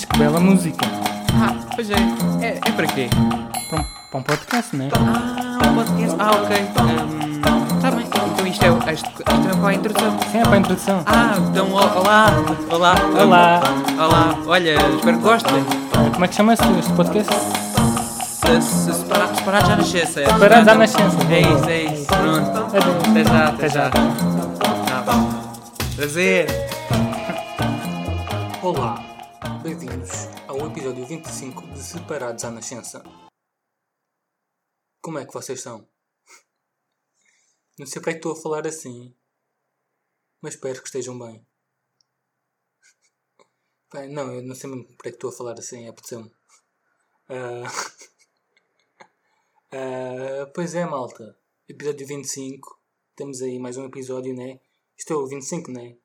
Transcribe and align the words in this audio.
Mas 0.00 0.06
que 0.06 0.18
bela 0.18 0.40
música. 0.40 0.86
Ah, 1.34 1.54
pois 1.74 1.90
é. 1.90 1.94
É, 2.40 2.58
é 2.64 2.72
para 2.72 2.86
quê? 2.86 3.10
Para 3.68 3.80
um, 3.80 3.84
para 4.10 4.20
um 4.20 4.22
podcast, 4.22 4.74
não 4.74 4.86
é? 4.86 4.88
Ah, 4.94 5.68
um 5.68 5.74
podcast. 5.74 6.16
Ah, 6.18 6.30
ok. 6.30 6.56
Está 7.76 7.90
bem. 7.90 8.06
Então 8.06 8.46
isto 8.46 8.64
é, 8.64 8.92
isto, 8.94 9.10
isto 9.10 9.20
é 9.20 9.56
para 9.60 9.68
a 9.68 9.74
introdução. 9.74 10.18
Sim, 10.32 10.38
é 10.38 10.42
para 10.42 10.54
a 10.54 10.56
introdução. 10.56 11.02
Ah, 11.04 11.34
então 11.50 11.70
olá. 11.70 12.28
Olá. 12.70 12.94
Olá. 13.20 13.60
Olá. 13.98 14.38
Olha, 14.46 14.76
espero 14.96 15.18
que 15.18 15.22
gostem. 15.22 15.64
Como 16.14 16.24
é 16.24 16.28
que 16.28 16.34
chama-se 16.34 16.62
este 16.78 16.92
podcast? 16.94 17.34
Se, 17.34 18.62
se 18.62 18.94
separar, 18.94 19.34
separar 19.34 19.66
já 19.66 19.76
nascença. 19.76 20.24
Separados 20.24 20.68
à 20.68 20.74
nascença. 20.76 21.18
É 21.30 21.40
isso, 21.40 21.68
é 21.68 21.82
isso. 21.82 22.06
Pronto. 22.06 22.74
Adeus. 22.74 23.04
Até 23.04 23.24
já, 23.24 23.48
até 23.48 23.66
Até 23.66 23.68
já. 23.68 23.84
já. 23.84 23.90
Tá 23.90 25.02
bom. 25.12 25.30
Prazer. 25.94 26.46
Olá, 28.62 29.09
ao 30.60 30.66
episódio 30.66 31.06
25 31.06 31.68
de 31.68 31.82
Separados 31.82 32.44
à 32.44 32.50
Nascença. 32.50 33.02
Como 35.00 35.18
é 35.18 35.24
que 35.24 35.32
vocês 35.32 35.58
estão? 35.58 35.88
Não 37.78 37.86
sei 37.86 38.02
para 38.02 38.12
que 38.12 38.18
estou 38.18 38.32
a 38.32 38.36
falar 38.36 38.66
assim, 38.66 39.16
mas 40.38 40.54
espero 40.54 40.82
que 40.82 40.86
estejam 40.86 41.18
bem. 41.18 41.46
Bem, 43.90 44.10
não, 44.10 44.34
eu 44.34 44.42
não 44.42 44.54
sei 44.54 44.68
mesmo 44.68 44.84
para 44.98 45.10
que 45.10 45.16
estou 45.16 45.30
a 45.30 45.32
falar 45.32 45.58
assim, 45.58 45.86
é 45.86 45.88
apeteceu-me. 45.88 46.30
Ah, 47.26 47.64
ah, 49.72 50.46
pois 50.54 50.74
é, 50.74 50.84
malta. 50.84 51.38
Episódio 51.66 52.06
25. 52.06 52.78
Temos 53.16 53.40
aí 53.40 53.58
mais 53.58 53.78
um 53.78 53.86
episódio, 53.86 54.34
né? 54.34 54.60
Isto 54.94 55.14
é 55.14 55.16
o 55.16 55.26
25, 55.26 55.72
né? 55.72 55.96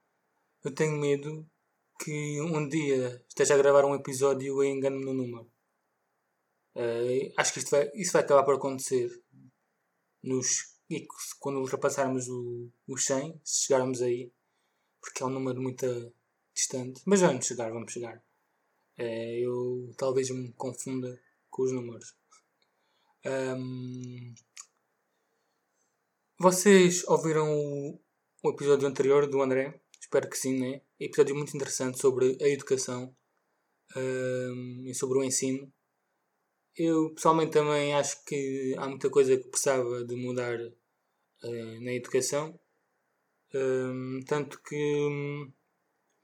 Eu 0.64 0.74
tenho 0.74 0.98
medo 0.98 1.46
que 2.00 2.42
um 2.42 2.68
dia 2.68 3.24
esteja 3.28 3.56
a 3.56 3.58
gravar 3.58 3.86
um 3.86 3.96
episódio 3.96 4.64
e 4.64 4.70
engano-me 4.70 5.06
no 5.06 5.14
número. 5.14 5.50
Eh, 6.76 7.32
acho 7.38 7.54
que 7.54 7.70
vai, 7.70 7.90
isso 7.96 8.14
vai 8.14 8.22
acabar 8.22 8.44
por 8.44 8.56
acontecer 8.56 9.10
nos, 10.22 10.76
e 10.90 11.08
quando 11.40 11.60
ultrapassarmos 11.60 12.28
o, 12.28 12.70
o 12.88 12.98
100, 12.98 13.40
se 13.44 13.66
chegarmos 13.66 14.02
aí, 14.02 14.32
porque 15.02 15.24
é 15.24 15.26
um 15.26 15.30
número 15.30 15.62
muito 15.62 16.14
distante. 16.54 17.02
Mas 17.06 17.22
vamos 17.22 17.46
chegar, 17.46 17.72
vamos 17.72 17.92
chegar. 17.92 18.22
Eh, 18.98 19.40
eu 19.40 19.92
talvez 19.98 20.30
me 20.30 20.52
confunda 20.54 21.20
com 21.50 21.64
os 21.64 21.72
números. 21.72 22.16
Ahm, 23.26 24.36
vocês 26.38 27.04
ouviram 27.08 27.50
o, 27.52 28.00
o 28.44 28.50
episódio 28.50 28.88
anterior 28.88 29.28
do 29.28 29.42
André? 29.42 29.80
Espero 30.16 30.30
que 30.30 30.38
sim, 30.38 30.58
né? 30.58 30.82
Episódio 30.98 31.36
muito 31.36 31.54
interessante 31.58 32.00
sobre 32.00 32.38
a 32.42 32.48
educação 32.48 33.14
ahm, 33.98 34.88
e 34.88 34.96
sobre 34.96 35.18
o 35.18 35.24
ensino. 35.26 35.70
Eu 36.74 37.14
pessoalmente 37.14 37.52
também 37.52 37.94
acho 37.94 38.24
que 38.24 38.74
há 38.78 38.88
muita 38.88 39.10
coisa 39.10 39.36
que 39.36 39.50
precisava 39.50 40.06
de 40.06 40.16
mudar 40.16 40.58
eh, 41.44 41.80
na 41.82 41.92
educação. 41.92 42.58
Ahm, 43.54 44.22
tanto 44.26 44.62
que, 44.64 44.78
hum, 44.78 45.52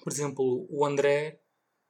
por 0.01 0.13
exemplo, 0.13 0.65
o 0.69 0.85
André 0.85 1.41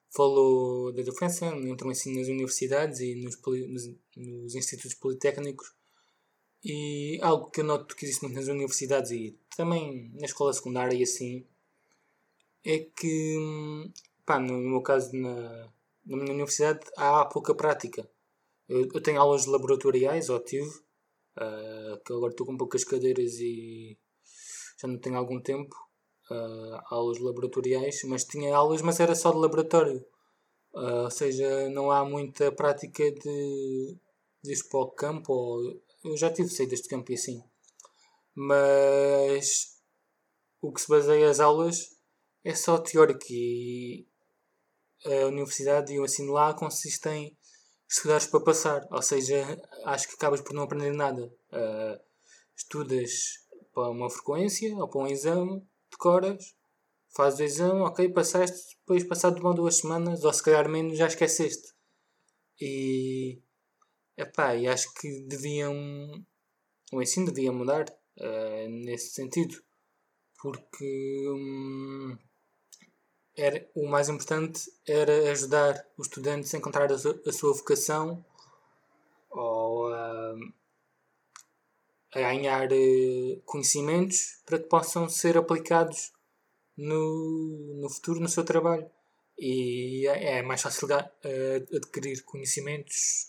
falou 0.10 0.92
da 0.92 1.04
diferença 1.04 1.46
entre 1.56 1.88
o 1.88 1.92
ensino 1.92 2.18
nas 2.20 2.30
universidades 2.30 3.00
e 3.00 3.14
nos, 3.14 3.40
nos, 3.70 3.96
nos 4.18 4.56
institutos 4.56 4.96
politécnicos. 4.96 5.72
E 6.64 7.20
algo 7.22 7.52
que 7.52 7.62
eu 7.62 7.66
noto 7.66 7.96
que 7.96 8.06
existe 8.06 8.24
muito 8.24 8.38
nas 8.38 8.48
universidades 8.48 9.12
e 9.12 9.38
também 9.56 10.12
na 10.16 10.26
escola 10.26 10.52
secundária 10.52 10.96
e 10.96 11.04
assim, 11.04 11.46
é 12.64 12.80
que, 12.80 13.92
pá, 14.26 14.40
no 14.40 14.58
meu 14.58 14.82
caso, 14.82 15.16
na, 15.16 15.70
na 16.06 16.18
minha 16.18 16.34
universidade, 16.34 16.80
há 16.98 17.26
pouca 17.26 17.56
prática. 17.56 18.10
Eu, 18.70 18.88
eu 18.94 19.02
tenho 19.02 19.20
aulas 19.20 19.46
laboratoriais, 19.46 20.30
ou 20.30 20.40
tive, 20.40 20.70
ah, 21.38 22.00
que 22.06 22.14
agora 22.14 22.32
estou 22.32 22.46
com 22.46 22.58
poucas 22.58 22.84
cadeiras 22.84 23.34
e 23.40 23.98
já 24.80 24.88
não 24.88 24.98
tenho 25.00 25.18
algum 25.18 25.42
tempo, 25.42 25.76
ah, 26.30 26.84
aulas 26.90 27.20
laboratoriais, 27.20 28.04
mas 28.06 28.24
tinha 28.26 28.56
aulas, 28.56 28.82
mas 28.82 29.00
era 29.00 29.16
só 29.16 29.32
de 29.32 29.38
laboratório. 29.38 30.06
Ah, 30.74 31.04
ou 31.04 31.12
seja, 31.12 31.70
não 31.70 31.92
há 31.92 32.06
muita 32.06 32.52
prática 32.52 33.04
de, 33.12 33.98
de 34.44 34.54
ir 34.54 34.64
para 34.70 34.80
o 34.80 34.92
campo, 34.92 35.34
ou, 35.34 35.82
eu 36.04 36.18
já 36.18 36.32
tive 36.32 36.50
saídas 36.50 36.82
de 36.82 36.90
campo 36.90 37.12
e 37.12 37.16
assim. 37.16 37.44
Mas 38.36 39.78
o 40.62 40.72
que 40.72 40.82
se 40.82 40.88
baseia 40.88 41.30
as 41.30 41.40
aulas 41.40 42.01
é 42.44 42.56
só 42.56 42.78
teórico 42.78 43.26
e 43.30 44.08
a 45.06 45.28
universidade 45.28 45.94
e 45.94 46.00
o 46.00 46.06
ensino 46.06 46.34
lá 46.34 46.54
consistem 46.54 47.26
em 47.26 47.38
estudares 47.90 48.28
para 48.28 48.44
passar, 48.44 48.88
ou 48.92 49.02
seja, 49.02 49.46
acho 49.86 50.08
que 50.08 50.16
acabas 50.16 50.42
por 50.42 50.54
não 50.54 50.64
aprender 50.64 50.94
nada. 50.94 51.32
Ah, 51.52 52.00
estudas 52.56 53.12
para 53.74 53.90
uma 53.90 54.10
frequência 54.10 54.76
ou 54.76 54.88
para 54.88 55.02
um 55.02 55.08
exame, 55.08 55.68
decoras, 55.90 56.56
fazes 57.16 57.40
o 57.40 57.44
exame, 57.44 57.82
ok, 57.82 58.10
passaste, 58.10 58.78
depois 58.80 59.04
passado 59.04 59.40
uma 59.40 59.50
ou 59.50 59.56
duas 59.56 59.78
semanas, 59.78 60.24
ou 60.24 60.34
se 60.34 60.44
calhar 60.44 60.70
menos, 60.70 60.98
já 60.98 61.08
esqueceste. 61.08 61.74
E, 62.60 63.42
epá, 64.18 64.56
e 64.56 64.68
acho 64.68 64.94
que 64.94 65.22
deviam, 65.28 65.74
o 66.94 67.02
ensino 67.02 67.32
devia 67.32 67.52
mudar 67.52 67.86
ah, 68.20 68.68
nesse 68.70 69.14
sentido, 69.14 69.62
porque 70.42 71.26
hum, 71.30 72.18
era, 73.36 73.68
o 73.76 73.88
mais 73.88 74.10
importante 74.10 74.72
era 74.88 75.32
ajudar 75.32 75.86
os 75.98 76.08
estudantes 76.08 76.54
a 76.54 76.58
encontrar 76.58 76.92
a, 76.92 76.96
a 76.96 77.34
sua 77.34 77.54
vocação 77.54 78.24
ou 79.30 79.94
a, 79.94 80.36
a 82.14 82.20
ganhar 82.20 82.72
eh, 82.72 83.40
conhecimentos 83.46 84.42
para 84.46 84.60
que 84.60 84.68
possam 84.68 85.08
ser 85.10 85.38
aplicados 85.38 86.12
no, 86.78 87.80
no 87.82 87.90
futuro 87.90 88.20
no 88.20 88.30
seu 88.30 88.44
trabalho. 88.44 88.90
E 89.38 90.08
é 90.08 90.40
é 90.40 90.42
mais 90.44 90.62
fácil 90.62 90.88
eh, 91.24 91.66
adquirir 91.74 92.24
conhecimentos 92.24 93.28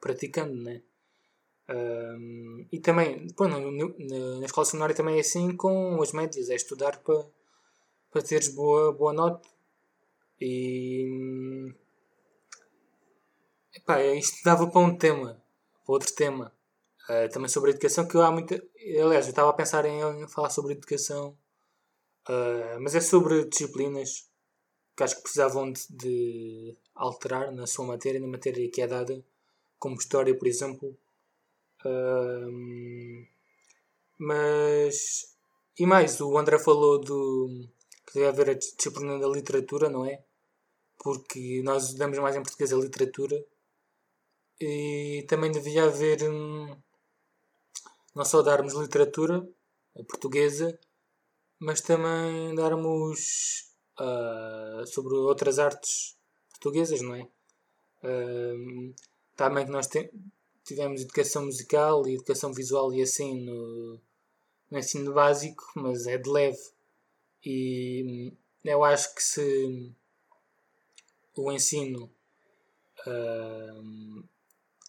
praticando, 0.00 0.56
né? 0.62 0.82
Ahm, 1.68 2.66
e 2.70 2.78
também, 2.80 3.28
pô, 3.36 3.48
na, 3.48 3.58
na 3.58 4.46
escola 4.46 4.66
secundária 4.66 4.94
também 4.94 5.16
é 5.16 5.20
assim 5.20 5.56
com 5.56 6.00
as 6.02 6.12
médias, 6.12 6.50
é 6.50 6.54
estudar 6.54 6.98
para, 6.98 7.26
para 8.14 8.22
teres 8.22 8.54
boa, 8.54 8.92
boa 8.92 9.12
nota. 9.12 9.48
E 10.40 11.74
epá, 13.74 14.00
isto 14.14 14.36
dava 14.44 14.70
para 14.70 14.80
um 14.80 14.96
tema, 14.96 15.42
para 15.84 15.92
outro 15.92 16.14
tema. 16.14 16.52
Ah, 17.08 17.28
também 17.28 17.48
sobre 17.48 17.72
educação, 17.72 18.06
que 18.06 18.16
eu 18.16 18.22
há 18.22 18.30
muita. 18.30 18.54
Aliás, 19.02 19.26
eu 19.26 19.30
estava 19.30 19.50
a 19.50 19.52
pensar 19.52 19.84
em, 19.84 20.28
falar 20.28 20.50
sobre 20.50 20.74
educação, 20.74 21.36
ah, 22.28 22.78
mas 22.80 22.94
é 22.94 23.00
sobre 23.00 23.46
disciplinas 23.46 24.30
que 24.96 25.02
acho 25.02 25.16
que 25.16 25.22
precisavam 25.22 25.72
de, 25.72 25.84
de 25.90 26.78
alterar 26.94 27.50
na 27.50 27.66
sua 27.66 27.84
matéria, 27.84 28.20
na 28.20 28.28
matéria 28.28 28.70
que 28.70 28.80
é 28.80 28.86
dada, 28.86 29.24
como 29.76 29.96
história, 29.96 30.38
por 30.38 30.46
exemplo. 30.46 30.96
Ahm, 31.84 33.26
mas. 34.18 35.34
E 35.76 35.84
mais, 35.86 36.20
o 36.20 36.38
André 36.38 36.60
falou 36.60 37.00
do. 37.00 37.68
Que 38.06 38.14
deve 38.14 38.28
haver 38.28 38.50
a 38.50 38.54
disciplina 38.54 39.18
da 39.18 39.28
literatura, 39.28 39.88
não 39.88 40.04
é? 40.04 40.22
Porque 40.98 41.62
nós 41.62 41.94
damos 41.94 42.18
mais 42.18 42.36
em 42.36 42.42
português 42.42 42.72
a 42.72 42.76
literatura. 42.76 43.44
E 44.60 45.24
também 45.28 45.50
devia 45.50 45.84
haver. 45.84 46.22
hum, 46.22 46.76
não 48.14 48.24
só 48.24 48.42
darmos 48.42 48.74
literatura 48.74 49.46
portuguesa, 50.08 50.78
mas 51.58 51.80
também 51.80 52.54
darmos 52.54 53.70
ah, 53.98 54.84
sobre 54.86 55.14
outras 55.14 55.58
artes 55.58 56.16
portuguesas, 56.50 57.00
não 57.00 57.14
é? 57.14 57.28
Ahm, 58.02 58.92
também 59.36 59.64
que 59.64 59.72
nós 59.72 59.88
tivemos 60.64 61.02
educação 61.02 61.46
musical 61.46 62.06
e 62.06 62.14
educação 62.14 62.52
visual 62.52 62.92
e 62.92 63.02
assim 63.02 63.40
no, 63.44 64.00
no 64.70 64.78
ensino 64.78 65.12
básico, 65.12 65.64
mas 65.76 66.06
é 66.06 66.18
de 66.18 66.28
leve. 66.30 66.73
E 67.44 68.02
hum, 68.06 68.36
eu 68.64 68.82
acho 68.82 69.14
que 69.14 69.22
se 69.22 69.94
o 71.36 71.52
ensino 71.52 72.10
hum, 73.06 74.24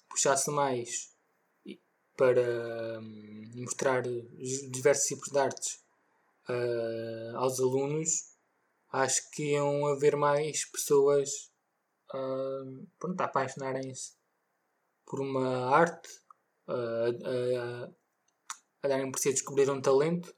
puxasse 0.09 0.49
mais 0.51 1.13
para 2.15 2.99
hum, 3.01 3.51
mostrar 3.55 4.07
os 4.07 4.71
diversos 4.71 5.05
tipos 5.05 5.29
de 5.29 5.37
artes 5.37 5.83
ah, 6.47 7.33
aos 7.35 7.59
alunos, 7.59 8.35
acho 8.89 9.29
que 9.31 9.51
iam 9.51 9.87
haver 9.87 10.15
mais 10.15 10.63
pessoas 10.63 11.51
hum, 12.13 12.87
pronto, 12.97 13.19
a 13.19 13.25
apaixonarem-se 13.25 14.13
por 15.05 15.19
uma 15.19 15.75
arte, 15.75 16.09
a, 16.67 17.91
a 18.81 18.87
darem 18.87 19.11
por 19.11 19.19
si 19.19 19.29
a 19.29 19.33
descobrir 19.33 19.69
um 19.69 19.81
talento 19.81 20.33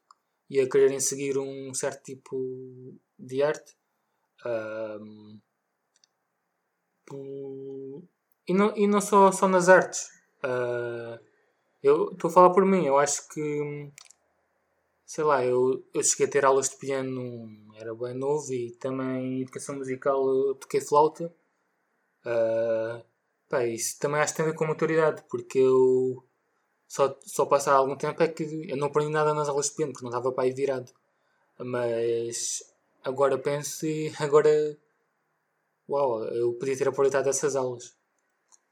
e 0.50 0.60
a 0.60 0.70
quererem 0.70 1.00
seguir 1.00 1.38
um 1.38 1.74
certo 1.74 2.04
tipo 2.04 2.96
de 3.18 3.44
arte. 3.44 3.76
Tipo. 7.08 8.04
E 8.48 8.54
não, 8.54 8.76
e 8.76 8.88
não 8.88 9.02
só, 9.02 9.32
só 9.32 9.48
nas 9.48 9.70
artes. 9.70 10.10
Uh, 10.44 11.20
eu 11.82 12.12
estou 12.12 12.30
a 12.30 12.34
falar 12.34 12.50
por 12.52 12.66
mim, 12.66 12.86
eu 12.86 12.98
acho 12.98 13.28
que. 13.30 13.92
Sei 15.06 15.24
lá, 15.24 15.44
eu, 15.46 15.86
eu 15.94 16.04
cheguei 16.04 16.28
a 16.28 16.30
ter 16.30 16.46
aulas 16.46 16.70
de 16.70 16.78
piano, 16.78 17.50
era 17.76 17.96
bem 17.96 18.14
novo, 18.14 18.52
e 18.54 18.72
também 18.72 19.42
educação 19.42 19.78
musical 19.78 20.28
eu 20.28 20.56
toquei 20.56 20.82
flauta. 20.82 21.34
Uh, 22.26 23.02
pá, 23.50 23.66
isso 23.66 23.98
também 24.00 24.20
acho 24.20 24.34
que 24.34 24.38
tem 24.38 24.48
a 24.48 24.50
ver 24.52 24.58
com 24.58 24.66
maturidade, 24.68 25.24
porque 25.30 25.60
eu 25.60 26.24
só, 26.88 27.18
só 27.26 27.46
passar 27.46 27.74
algum 27.74 27.96
tempo 27.96 28.22
é 28.24 28.28
que 28.28 28.44
eu 28.70 28.78
não 28.78 28.88
aprendi 28.88 29.12
nada 29.12 29.34
nas 29.34 29.50
aulas 29.50 29.70
de 29.70 29.76
piano, 29.76 29.92
porque 29.92 30.06
não 30.06 30.12
estava 30.12 30.32
para 30.32 30.46
aí 30.46 30.54
virado. 30.54 30.92
Mas 31.60 32.64
agora 33.04 33.38
penso 33.38 33.86
e 33.86 34.14
agora. 34.20 34.78
Uau, 35.90 36.24
eu 36.26 36.54
podia 36.54 36.78
ter 36.78 36.88
aproveitado 36.88 37.28
essas 37.30 37.56
aulas. 37.56 37.96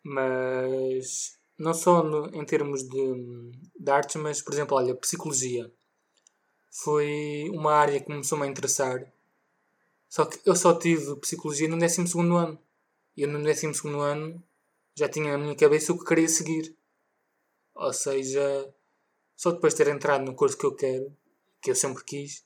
Mas 0.04 1.38
não 1.58 1.74
só 1.74 2.04
no, 2.04 2.28
em 2.36 2.46
termos 2.46 2.84
de, 2.84 3.52
de 3.80 3.92
artes, 3.92 4.16
mas 4.18 4.42
por 4.42 4.54
exemplo, 4.54 4.78
olha, 4.78 4.96
psicologia 4.96 5.72
foi 6.72 7.50
uma 7.54 7.74
área 7.74 8.00
que 8.00 8.06
começou-me 8.06 8.46
a 8.46 8.50
interessar. 8.50 9.10
Só 10.10 10.26
que 10.26 10.40
eu 10.46 10.56
só 10.56 10.74
tive 10.78 11.16
psicologia 11.18 11.68
no 11.70 11.78
12 11.78 12.02
ano. 12.18 12.60
E 13.16 13.22
eu 13.24 13.30
no 13.30 13.42
12 13.42 13.68
ano 13.98 14.44
já 14.94 15.08
tinha 15.08 15.32
na 15.32 15.38
minha 15.38 15.56
cabeça 15.56 15.94
o 15.94 15.98
que 15.98 16.06
queria 16.06 16.28
seguir. 16.28 16.75
Ou 17.76 17.92
seja, 17.94 18.74
só 19.36 19.52
depois 19.52 19.74
de 19.74 19.84
ter 19.84 19.94
entrado 19.94 20.24
no 20.24 20.36
curso 20.36 20.58
que 20.58 20.66
eu 20.66 20.76
quero, 20.76 21.16
que 21.62 21.72
eu 21.72 21.76
sempre 21.76 22.04
quis, 22.06 22.46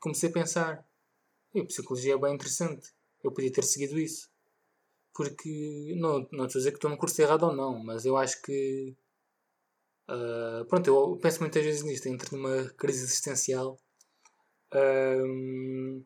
comecei 0.00 0.30
a 0.30 0.32
pensar: 0.32 0.88
a 1.54 1.64
psicologia 1.64 2.14
é 2.14 2.18
bem 2.18 2.34
interessante. 2.34 2.92
Eu 3.22 3.32
podia 3.32 3.52
ter 3.52 3.62
seguido 3.62 3.98
isso. 3.98 4.30
Porque, 5.14 5.94
não, 5.96 6.28
não 6.32 6.46
estou 6.46 6.58
a 6.58 6.60
dizer 6.60 6.70
que 6.72 6.78
estou 6.78 6.90
no 6.90 6.98
curso 6.98 7.20
errado 7.22 7.44
ou 7.44 7.54
não, 7.54 7.78
mas 7.78 8.04
eu 8.04 8.16
acho 8.16 8.40
que. 8.42 8.96
Uh, 10.08 10.64
pronto, 10.66 10.88
eu 10.88 11.18
penso 11.22 11.40
muitas 11.40 11.64
vezes 11.64 11.82
nisto. 11.82 12.06
Entro 12.08 12.36
numa 12.36 12.70
crise 12.70 13.04
existencial. 13.04 13.78
Uh, 14.72 16.04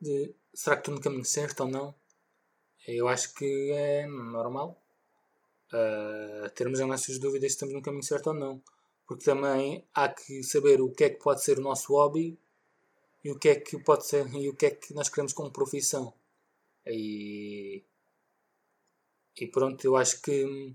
de, 0.00 0.34
será 0.54 0.76
que 0.76 0.82
estou 0.82 0.94
no 0.94 1.00
caminho 1.00 1.24
certo 1.24 1.60
ou 1.64 1.68
não? 1.68 1.94
Eu 2.86 3.08
acho 3.08 3.34
que 3.34 3.72
é 3.72 4.06
normal 4.06 4.80
uh, 5.72 6.50
termos 6.50 6.80
as 6.80 6.86
nossas 6.86 7.18
dúvidas 7.18 7.52
se 7.52 7.56
estamos 7.56 7.74
no 7.74 7.82
caminho 7.82 8.02
certo 8.02 8.28
ou 8.28 8.34
não. 8.34 8.62
Porque 9.06 9.24
também 9.24 9.84
há 9.94 10.08
que 10.08 10.42
saber 10.42 10.80
o 10.80 10.90
que 10.90 11.04
é 11.04 11.10
que 11.10 11.22
pode 11.22 11.42
ser 11.42 11.58
o 11.58 11.62
nosso 11.62 11.92
hobby 11.94 12.38
e 13.24 13.30
o 13.30 13.38
que 13.38 13.48
é 13.48 13.54
que 13.56 13.78
pode 13.78 14.06
ser 14.06 14.26
e 14.34 14.48
o 14.48 14.54
que 14.54 14.66
é 14.66 14.70
que 14.70 14.94
nós 14.94 15.08
queremos 15.08 15.32
como 15.32 15.50
profissão. 15.50 16.12
E, 16.86 17.82
e 19.36 19.46
pronto, 19.46 19.84
eu 19.84 19.96
acho 19.96 20.20
que 20.22 20.74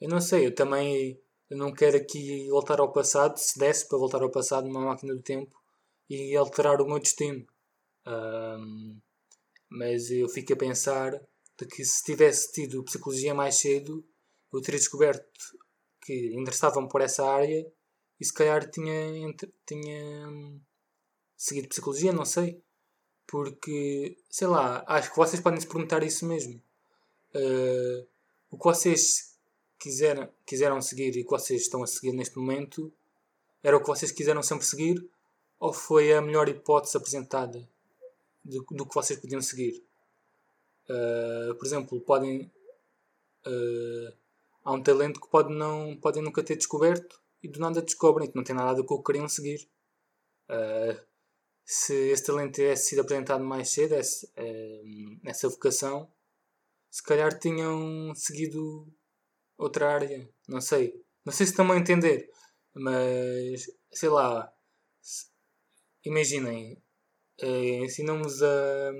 eu 0.00 0.08
não 0.08 0.20
sei, 0.20 0.46
eu 0.46 0.54
também 0.54 1.18
eu 1.48 1.56
não 1.56 1.72
quero 1.72 1.96
aqui 1.96 2.48
voltar 2.48 2.80
ao 2.80 2.92
passado, 2.92 3.36
se 3.38 3.58
desse 3.58 3.86
para 3.88 3.98
voltar 3.98 4.22
ao 4.22 4.30
passado 4.30 4.66
numa 4.66 4.80
máquina 4.80 5.14
do 5.14 5.22
tempo 5.22 5.60
e 6.08 6.34
alterar 6.36 6.80
o 6.80 6.86
meu 6.86 6.98
destino. 6.98 7.46
Um, 8.06 8.98
mas 9.68 10.10
eu 10.10 10.28
fico 10.28 10.52
a 10.52 10.56
pensar 10.56 11.12
de 11.58 11.66
que 11.66 11.84
se 11.84 12.02
tivesse 12.02 12.52
tido 12.52 12.84
psicologia 12.84 13.34
mais 13.34 13.56
cedo, 13.56 14.04
eu 14.56 14.62
teria 14.62 14.78
descoberto 14.78 15.58
que 16.00 16.34
interessavam 16.34 16.86
por 16.86 17.00
essa 17.00 17.24
área 17.24 17.66
e 18.20 18.24
se 18.24 18.32
calhar 18.32 18.70
tinha, 18.70 19.34
tinha 19.66 20.28
hum, 20.28 20.60
seguido 21.36 21.68
psicologia, 21.68 22.12
não 22.12 22.24
sei. 22.24 22.62
Porque, 23.26 24.16
sei 24.28 24.46
lá, 24.46 24.84
acho 24.86 25.10
que 25.10 25.16
vocês 25.16 25.42
podem 25.42 25.60
se 25.60 25.66
perguntar 25.66 26.02
isso 26.02 26.26
mesmo. 26.26 26.62
Uh, 27.34 28.06
o 28.50 28.58
que 28.58 28.64
vocês 28.64 29.36
quiseram, 29.78 30.28
quiseram 30.46 30.80
seguir 30.80 31.16
e 31.16 31.22
o 31.22 31.24
que 31.24 31.30
vocês 31.30 31.62
estão 31.62 31.82
a 31.82 31.86
seguir 31.86 32.12
neste 32.12 32.38
momento 32.38 32.92
era 33.62 33.76
o 33.76 33.80
que 33.80 33.86
vocês 33.86 34.12
quiseram 34.12 34.42
sempre 34.42 34.64
seguir 34.64 35.04
ou 35.58 35.72
foi 35.72 36.12
a 36.12 36.20
melhor 36.20 36.48
hipótese 36.48 36.96
apresentada 36.96 37.68
do, 38.44 38.64
do 38.70 38.86
que 38.86 38.94
vocês 38.94 39.18
podiam 39.18 39.40
seguir? 39.40 39.82
Uh, 40.88 41.54
por 41.54 41.66
exemplo, 41.66 42.00
podem. 42.00 42.50
Uh, 43.46 44.23
há 44.64 44.72
um 44.72 44.82
talento 44.82 45.20
que 45.20 45.28
pode 45.28 45.54
não, 45.54 45.96
podem 46.00 46.22
nunca 46.22 46.42
ter 46.42 46.56
descoberto 46.56 47.22
e 47.42 47.48
do 47.48 47.60
nada 47.60 47.82
descobrem 47.82 48.28
que 48.28 48.36
não 48.36 48.42
tem 48.42 48.56
nada 48.56 48.70
a 48.70 48.74
ver 48.74 48.84
com 48.84 48.94
o 48.94 48.98
que 49.02 49.12
queriam 49.12 49.28
seguir. 49.28 49.68
Uh, 50.50 50.98
se 51.64 51.94
esse 52.10 52.24
talento 52.24 52.54
tivesse 52.54 52.88
sido 52.88 53.02
apresentado 53.02 53.44
mais 53.44 53.70
cedo, 53.70 53.94
esse, 53.94 54.26
uh, 54.26 55.20
essa 55.24 55.48
vocação, 55.48 56.10
se 56.90 57.02
calhar 57.02 57.38
tinham 57.38 58.14
seguido 58.14 58.88
outra 59.58 59.92
área. 59.92 60.28
Não 60.48 60.60
sei. 60.60 61.04
Não 61.24 61.32
sei 61.32 61.46
se 61.46 61.52
estão 61.52 61.70
a 61.70 61.76
entender, 61.76 62.30
mas 62.74 63.66
sei 63.92 64.08
lá. 64.08 64.50
Imaginem, 66.04 66.82
uh, 67.42 67.84
ensinamos 67.84 68.42
a 68.42 68.92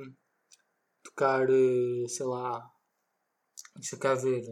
tocar, 1.03 1.47
sei 2.09 2.27
lá, 2.27 2.71
deixa 3.77 3.97
cá 3.99 4.15
ver 4.15 4.43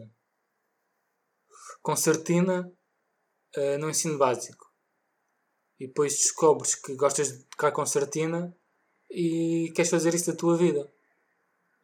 concertina 1.83 2.71
uh, 3.57 3.77
no 3.77 3.89
ensino 3.89 4.17
básico. 4.17 4.73
E 5.79 5.87
depois 5.87 6.13
descobres 6.13 6.73
que 6.73 6.95
gostas 6.95 7.37
de 7.37 7.43
tocar 7.43 7.71
concertina 7.71 8.55
e 9.11 9.71
queres 9.75 9.91
fazer 9.91 10.15
isso 10.15 10.31
da 10.31 10.37
tua 10.37 10.57
vida. 10.57 10.91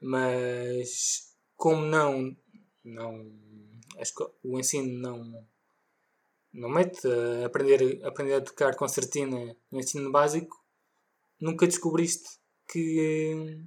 Mas 0.01 1.35
como 1.55 1.85
não, 1.85 2.35
não 2.83 3.29
o 4.43 4.57
ensino 4.57 4.99
não, 4.99 5.47
não 6.53 6.69
mete 6.69 7.05
a 7.07 7.45
aprender, 7.45 8.03
aprender 8.05 8.35
a 8.35 8.41
tocar 8.41 8.75
concertina 8.75 9.55
no 9.71 9.79
ensino 9.79 10.11
básico, 10.11 10.63
nunca 11.39 11.67
descobriste 11.67 12.39
que, 12.67 13.61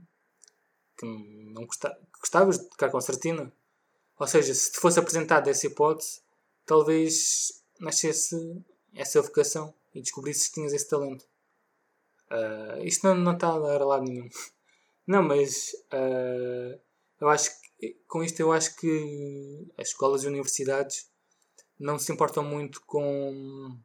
que 0.96 1.06
não 1.52 1.66
gostavas 2.18 2.58
de 2.58 2.68
tocar 2.70 2.90
concertina. 2.90 3.52
Ou 4.18 4.26
seja, 4.26 4.54
se 4.54 4.72
te 4.72 4.78
fosse 4.78 4.98
apresentada 4.98 5.50
essa 5.50 5.66
hipótese, 5.66 6.20
talvez 6.64 7.62
nascesse 7.80 8.36
essa 8.94 9.20
vocação 9.20 9.74
e 9.94 10.00
descobrisses 10.00 10.48
que 10.48 10.54
tinhas 10.54 10.72
esse 10.72 10.88
talento. 10.88 11.26
Uh, 12.30 12.82
isto 12.84 13.06
não, 13.06 13.14
não 13.14 13.32
está 13.32 13.48
a 13.48 13.56
lado 13.56 14.04
nenhum. 14.04 14.28
Não, 15.04 15.20
mas 15.20 15.72
uh, 15.92 16.80
eu 17.20 17.28
acho 17.28 17.50
que, 17.76 17.96
com 18.06 18.22
isto 18.22 18.38
eu 18.38 18.52
acho 18.52 18.76
que 18.76 19.66
as 19.76 19.88
escolas 19.88 20.22
e 20.22 20.28
universidades 20.28 21.10
não 21.76 21.98
se 21.98 22.12
importam 22.12 22.44
muito 22.44 22.80
com 22.86 23.76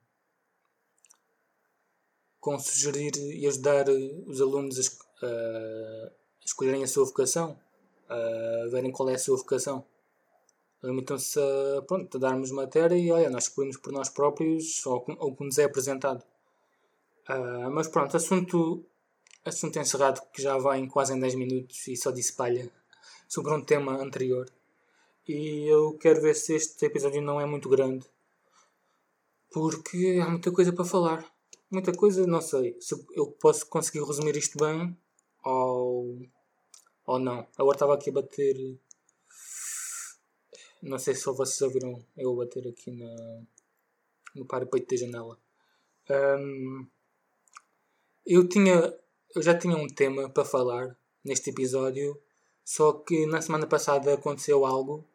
com 2.40 2.60
sugerir 2.60 3.18
e 3.18 3.48
ajudar 3.48 3.90
os 3.90 4.40
alunos 4.40 4.78
a, 4.78 5.26
a 5.26 6.46
escolherem 6.46 6.84
a 6.84 6.88
sua 6.88 7.04
vocação, 7.04 7.60
a 8.08 8.68
verem 8.70 8.92
qual 8.92 9.10
é 9.10 9.16
a 9.16 9.20
sua 9.20 9.38
vocação 9.38 9.84
limitam-se 10.84 11.40
a, 11.40 11.82
pronto, 11.82 12.18
a 12.18 12.20
darmos 12.20 12.52
matéria 12.52 12.98
e 12.98 13.12
olha, 13.12 13.30
nós 13.30 13.46
escolhemos 13.46 13.78
por 13.78 13.92
nós 13.92 14.10
próprios 14.10 14.86
ou, 14.86 15.04
o 15.20 15.36
que 15.36 15.44
nos 15.44 15.58
é 15.58 15.64
apresentado. 15.64 16.24
Uh, 17.30 17.70
mas 17.72 17.88
pronto, 17.88 18.16
assunto, 18.16 18.86
assunto 19.44 19.80
encerrado 19.80 20.22
que 20.32 20.42
já 20.42 20.58
vai 20.58 20.80
em 20.80 20.88
quase 20.88 21.14
em 21.14 21.20
10 21.20 21.36
minutos 21.36 21.88
e 21.88 21.96
só 21.96 22.12
disse 22.12 22.34
palha 22.34 22.72
sobre 23.28 23.54
um 23.54 23.62
tema 23.62 24.02
anterior. 24.02 24.50
E 25.28 25.66
eu 25.70 25.98
quero 25.98 26.22
ver 26.22 26.36
se 26.36 26.56
este 26.56 26.86
episódio 26.86 27.22
não 27.22 27.42
é 27.42 27.46
muito 27.46 27.68
grande 27.68 28.06
porque 29.52 30.20
há 30.24 30.30
muita 30.30 30.52
coisa 30.52 30.72
para 30.72 30.86
falar. 30.86 31.26
Muita 31.70 31.92
coisa, 31.92 32.26
não 32.26 32.40
sei 32.40 32.78
se 32.80 32.96
eu 33.14 33.28
posso 33.28 33.68
conseguir 33.68 34.02
resumir 34.06 34.38
isto 34.38 34.58
bem 34.58 34.96
ou, 35.44 36.22
ou 37.06 37.20
não. 37.20 37.46
Agora 37.58 37.76
estava 37.76 37.94
aqui 37.96 38.10
a 38.10 38.14
bater 38.14 38.80
não 40.82 41.00
sei 41.00 41.16
se 41.16 41.26
vocês 41.26 41.62
ouviram 41.62 42.04
eu 42.16 42.36
bater 42.36 42.68
aqui 42.68 42.92
na, 42.92 43.42
no 44.36 44.46
parapeito 44.46 44.88
da 44.90 44.98
janela. 44.98 45.38
Um, 46.10 46.88
eu 48.26 48.48
tinha. 48.48 48.94
Eu 49.36 49.42
já 49.42 49.58
tinha 49.58 49.76
um 49.76 49.88
tema 49.88 50.30
para 50.30 50.46
falar 50.46 50.98
neste 51.24 51.50
episódio, 51.50 52.20
só 52.64 52.94
que 52.94 53.26
na 53.26 53.42
semana 53.42 53.68
passada 53.68 54.14
aconteceu 54.14 54.66
algo 54.66 55.08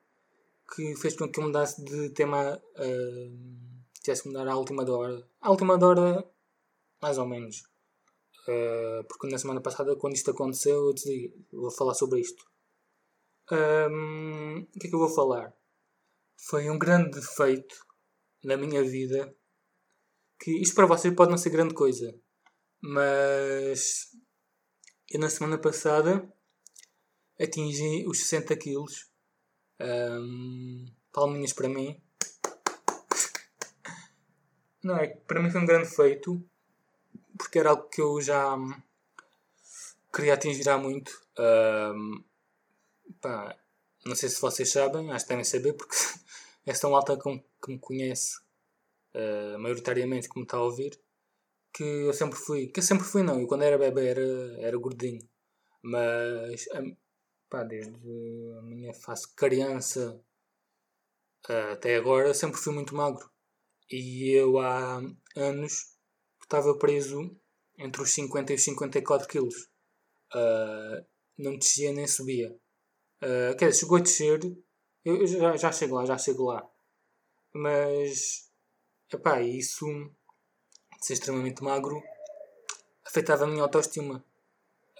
que 0.74 0.94
fez 0.96 1.16
com 1.16 1.28
que 1.28 1.40
eu 1.40 1.44
mudasse 1.44 1.82
de 1.84 2.10
tema. 2.10 2.60
Tivesse 4.02 4.22
que 4.22 4.28
mudar 4.28 4.48
à 4.48 4.56
última 4.56 4.82
hora. 4.90 5.26
À 5.40 5.50
última 5.50 5.74
hora, 5.74 6.24
mais 7.00 7.18
ou 7.18 7.26
menos. 7.26 7.64
Uh, 8.48 9.04
porque 9.08 9.28
na 9.28 9.38
semana 9.38 9.60
passada, 9.60 9.94
quando 9.94 10.14
isto 10.16 10.30
aconteceu, 10.30 10.86
eu 10.86 10.92
disse: 10.92 11.32
vou 11.52 11.70
falar 11.70 11.94
sobre 11.94 12.20
isto. 12.20 12.51
Um, 13.52 14.60
o 14.60 14.78
que 14.78 14.86
é 14.86 14.88
que 14.88 14.94
eu 14.94 14.98
vou 14.98 15.10
falar? 15.10 15.52
Foi 16.48 16.70
um 16.70 16.78
grande 16.78 17.10
defeito 17.20 17.74
na 18.42 18.56
minha 18.56 18.82
vida. 18.82 19.34
Que 20.40 20.62
isto 20.62 20.74
para 20.74 20.86
vocês 20.86 21.14
pode 21.14 21.30
não 21.30 21.36
ser 21.36 21.50
grande 21.50 21.74
coisa, 21.74 22.18
mas 22.80 24.10
eu 25.10 25.20
na 25.20 25.28
semana 25.28 25.58
passada 25.58 26.26
atingi 27.38 28.06
os 28.08 28.20
60 28.20 28.56
quilos. 28.56 29.10
Um, 29.80 30.86
palminhas 31.12 31.52
para 31.52 31.68
mim. 31.68 32.02
Não 34.82 34.96
é? 34.96 35.08
Para 35.08 35.42
mim 35.42 35.50
foi 35.50 35.60
um 35.60 35.66
grande 35.66 35.94
feito. 35.94 36.42
Porque 37.36 37.58
era 37.58 37.70
algo 37.70 37.88
que 37.88 38.00
eu 38.00 38.20
já 38.20 38.56
queria 40.12 40.34
atingir 40.34 40.68
há 40.70 40.78
muito. 40.78 41.12
Um, 41.38 42.24
pá, 43.22 43.56
não 44.04 44.14
sei 44.14 44.28
se 44.28 44.40
vocês 44.40 44.70
sabem, 44.70 45.10
acho 45.10 45.24
que 45.24 45.28
devem 45.30 45.44
saber, 45.44 45.72
porque 45.74 45.96
é 46.66 46.72
tão 46.74 46.94
alta 46.94 47.16
que, 47.16 47.44
que 47.64 47.72
me 47.72 47.78
conhece, 47.78 48.38
uh, 49.14 49.58
maioritariamente, 49.58 50.28
como 50.28 50.44
está 50.44 50.58
a 50.58 50.64
ouvir, 50.64 51.00
que 51.72 51.82
eu 51.82 52.12
sempre 52.12 52.38
fui. 52.38 52.66
Que 52.68 52.80
eu 52.80 52.84
sempre 52.84 53.04
fui, 53.06 53.22
não. 53.22 53.40
Eu 53.40 53.46
quando 53.46 53.62
era 53.62 53.78
bebê 53.78 54.08
era, 54.08 54.60
era 54.60 54.76
gordinho. 54.76 55.26
Mas, 55.82 56.66
pá, 57.48 57.64
desde 57.64 57.96
a 58.58 58.62
minha 58.62 58.92
fase 58.94 59.32
criança 59.34 60.20
uh, 61.48 61.72
até 61.72 61.96
agora, 61.96 62.34
sempre 62.34 62.58
fui 62.58 62.74
muito 62.74 62.94
magro. 62.94 63.30
E 63.90 64.30
eu 64.32 64.58
há 64.58 65.00
anos 65.36 65.96
estava 66.42 66.76
preso 66.78 67.36
entre 67.78 68.02
os 68.02 68.12
50 68.12 68.52
e 68.52 68.56
os 68.56 68.64
54 68.64 69.28
quilos. 69.28 69.68
Uh, 70.34 71.04
não 71.38 71.56
descia 71.58 71.92
nem 71.92 72.06
subia. 72.06 72.56
Uh, 73.22 73.56
quer 73.56 73.68
dizer, 73.68 73.80
chegou 73.80 73.98
a 73.98 74.00
descer. 74.00 74.40
Eu, 75.04 75.16
eu 75.16 75.26
já, 75.26 75.56
já 75.56 75.72
chego 75.72 75.96
lá, 75.96 76.04
já 76.04 76.18
chego 76.18 76.44
lá. 76.46 76.68
Mas, 77.52 78.50
epá, 79.12 79.40
isso 79.40 79.86
de 79.86 81.06
ser 81.06 81.14
extremamente 81.14 81.62
magro 81.62 82.02
afetava 83.04 83.44
a 83.44 83.46
minha 83.46 83.62
autoestima. 83.62 84.24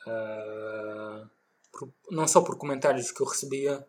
Uh, 0.06 1.28
por, 1.72 1.92
não 2.10 2.28
só 2.28 2.42
por 2.42 2.56
comentários 2.56 3.10
que 3.10 3.20
eu 3.20 3.26
recebia, 3.26 3.86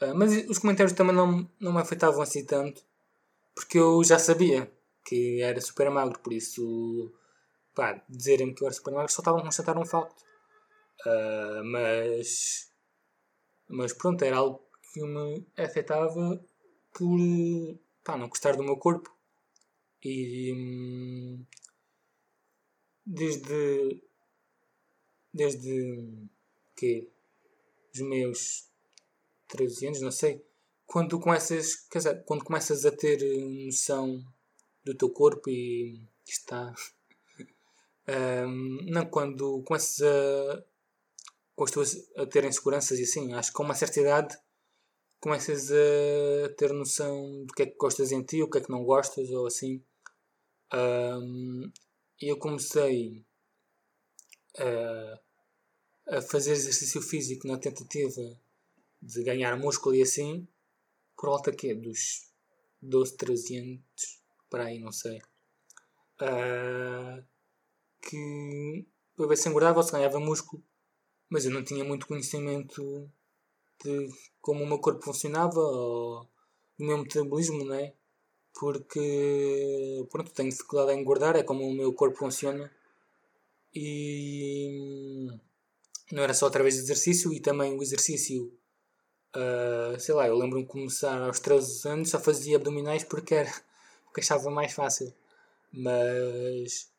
uh, 0.00 0.14
mas 0.14 0.32
os 0.48 0.58
comentários 0.58 0.94
também 0.94 1.14
não, 1.14 1.48
não 1.60 1.72
me 1.72 1.80
afetavam 1.80 2.22
assim 2.22 2.44
tanto, 2.44 2.82
porque 3.54 3.78
eu 3.78 4.02
já 4.02 4.18
sabia 4.18 4.70
que 5.04 5.42
era 5.42 5.60
super 5.60 5.90
magro, 5.90 6.18
por 6.18 6.32
isso, 6.32 7.12
pá, 7.74 8.02
dizerem-me 8.08 8.54
que 8.54 8.62
eu 8.62 8.66
era 8.66 8.74
super 8.74 8.94
magro 8.94 9.12
só 9.12 9.20
estavam 9.20 9.40
a 9.40 9.44
constatar 9.44 9.78
um 9.78 9.84
facto. 9.84 10.24
Uh, 11.06 11.62
mas 11.64 12.72
mas 13.68 13.92
pronto, 13.92 14.22
era 14.22 14.36
algo 14.36 14.62
que 14.92 15.02
me 15.02 15.46
afetava 15.56 16.44
por 16.92 17.18
pá, 18.04 18.16
não 18.16 18.28
gostar 18.28 18.56
do 18.56 18.62
meu 18.62 18.76
corpo. 18.76 19.12
E 20.02 20.52
hum, 20.52 21.44
desde 23.04 24.02
desde 25.32 26.28
que 26.76 27.08
os 27.92 28.00
meus 28.00 28.68
13 29.48 29.86
anos, 29.86 30.00
não 30.00 30.12
sei, 30.12 30.44
quando 30.86 31.18
começas, 31.18 31.74
quer 31.74 31.98
dizer, 31.98 32.24
quando 32.24 32.44
começas 32.44 32.84
a 32.84 32.90
ter 32.92 33.18
noção 33.64 34.24
do 34.84 34.94
teu 34.94 35.10
corpo 35.10 35.50
e 35.50 36.06
está 36.26 36.72
um, 38.46 38.78
não 38.86 39.06
quando 39.06 39.62
começas 39.62 40.02
a 40.02 40.64
começas 41.54 42.10
a 42.16 42.26
ter 42.26 42.44
inseguranças 42.44 42.98
e 42.98 43.04
assim. 43.04 43.32
Acho 43.32 43.50
que 43.50 43.56
com 43.56 43.62
uma 43.62 43.74
certa 43.74 44.00
idade 44.00 44.36
começas 45.20 45.70
a 45.70 46.48
ter 46.56 46.72
noção 46.72 47.44
do 47.46 47.54
que 47.54 47.62
é 47.62 47.66
que 47.66 47.76
gostas 47.76 48.12
em 48.12 48.22
ti, 48.22 48.42
o 48.42 48.50
que 48.50 48.58
é 48.58 48.60
que 48.60 48.70
não 48.70 48.84
gostas 48.84 49.30
ou 49.30 49.46
assim. 49.46 49.82
Um, 50.72 51.70
e 52.20 52.28
eu 52.28 52.36
comecei 52.36 53.24
a, 54.58 55.20
a 56.16 56.22
fazer 56.22 56.52
exercício 56.52 57.00
físico 57.00 57.46
na 57.46 57.58
tentativa 57.58 58.38
de 59.00 59.22
ganhar 59.22 59.56
músculo 59.56 59.94
e 59.94 60.02
assim, 60.02 60.46
por 61.16 61.28
volta 61.28 61.52
quê? 61.52 61.74
dos 61.74 62.30
12, 62.82 63.16
13 63.16 63.56
anos, 63.58 64.20
para 64.50 64.64
aí, 64.64 64.78
não 64.78 64.92
sei. 64.92 65.18
Uh, 66.20 67.24
que 68.02 68.86
para 69.16 69.26
ver 69.26 69.36
se 69.36 69.48
engordava 69.48 69.78
ou 69.78 69.82
se 69.82 69.92
ganhava 69.92 70.20
músculo 70.20 70.62
mas 71.34 71.44
eu 71.44 71.50
não 71.50 71.64
tinha 71.64 71.84
muito 71.84 72.06
conhecimento 72.06 73.10
de 73.82 74.08
como 74.40 74.62
o 74.62 74.66
meu 74.68 74.78
corpo 74.78 75.02
funcionava 75.02 75.58
ou 75.58 76.22
do 76.78 76.84
meu 76.84 76.98
metabolismo, 76.98 77.64
não 77.64 77.74
é? 77.74 77.92
Porque, 78.54 80.06
pronto, 80.12 80.30
tenho 80.32 80.50
dificuldade 80.50 80.92
em 80.92 81.00
engordar, 81.00 81.34
é 81.34 81.42
como 81.42 81.66
o 81.66 81.74
meu 81.74 81.92
corpo 81.92 82.18
funciona. 82.18 82.70
E 83.74 85.26
não 86.12 86.22
era 86.22 86.34
só 86.34 86.46
através 86.46 86.74
de 86.74 86.82
exercício 86.82 87.32
e 87.32 87.40
também 87.40 87.76
o 87.76 87.82
exercício, 87.82 88.56
uh, 89.34 89.98
sei 89.98 90.14
lá, 90.14 90.28
eu 90.28 90.38
lembro-me 90.38 90.64
de 90.64 90.70
começar 90.70 91.20
aos 91.20 91.40
13 91.40 91.88
anos, 91.88 92.10
só 92.10 92.20
fazia 92.20 92.58
abdominais 92.58 93.02
porque, 93.02 93.34
era, 93.34 93.52
porque 94.06 94.20
achava 94.20 94.50
mais 94.52 94.72
fácil. 94.72 95.12
Mas 95.72 96.93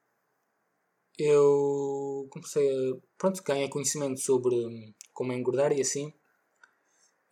eu 1.17 2.27
comecei 2.29 2.67
a. 2.69 2.97
Pronto, 3.17 3.43
ganhei 3.43 3.69
conhecimento 3.69 4.19
sobre 4.19 4.93
como 5.13 5.33
engordar 5.33 5.71
e 5.71 5.81
assim. 5.81 6.13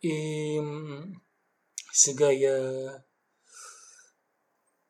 E 0.02 0.60
hum, 0.60 1.12
cheguei 1.92 2.46
a. 2.46 3.04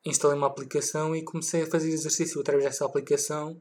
Instalei 0.05 0.37
uma 0.37 0.47
aplicação 0.47 1.15
e 1.15 1.23
comecei 1.23 1.63
a 1.63 1.69
fazer 1.69 1.89
exercício 1.89 2.39
através 2.39 2.65
dessa 2.65 2.85
aplicação 2.85 3.59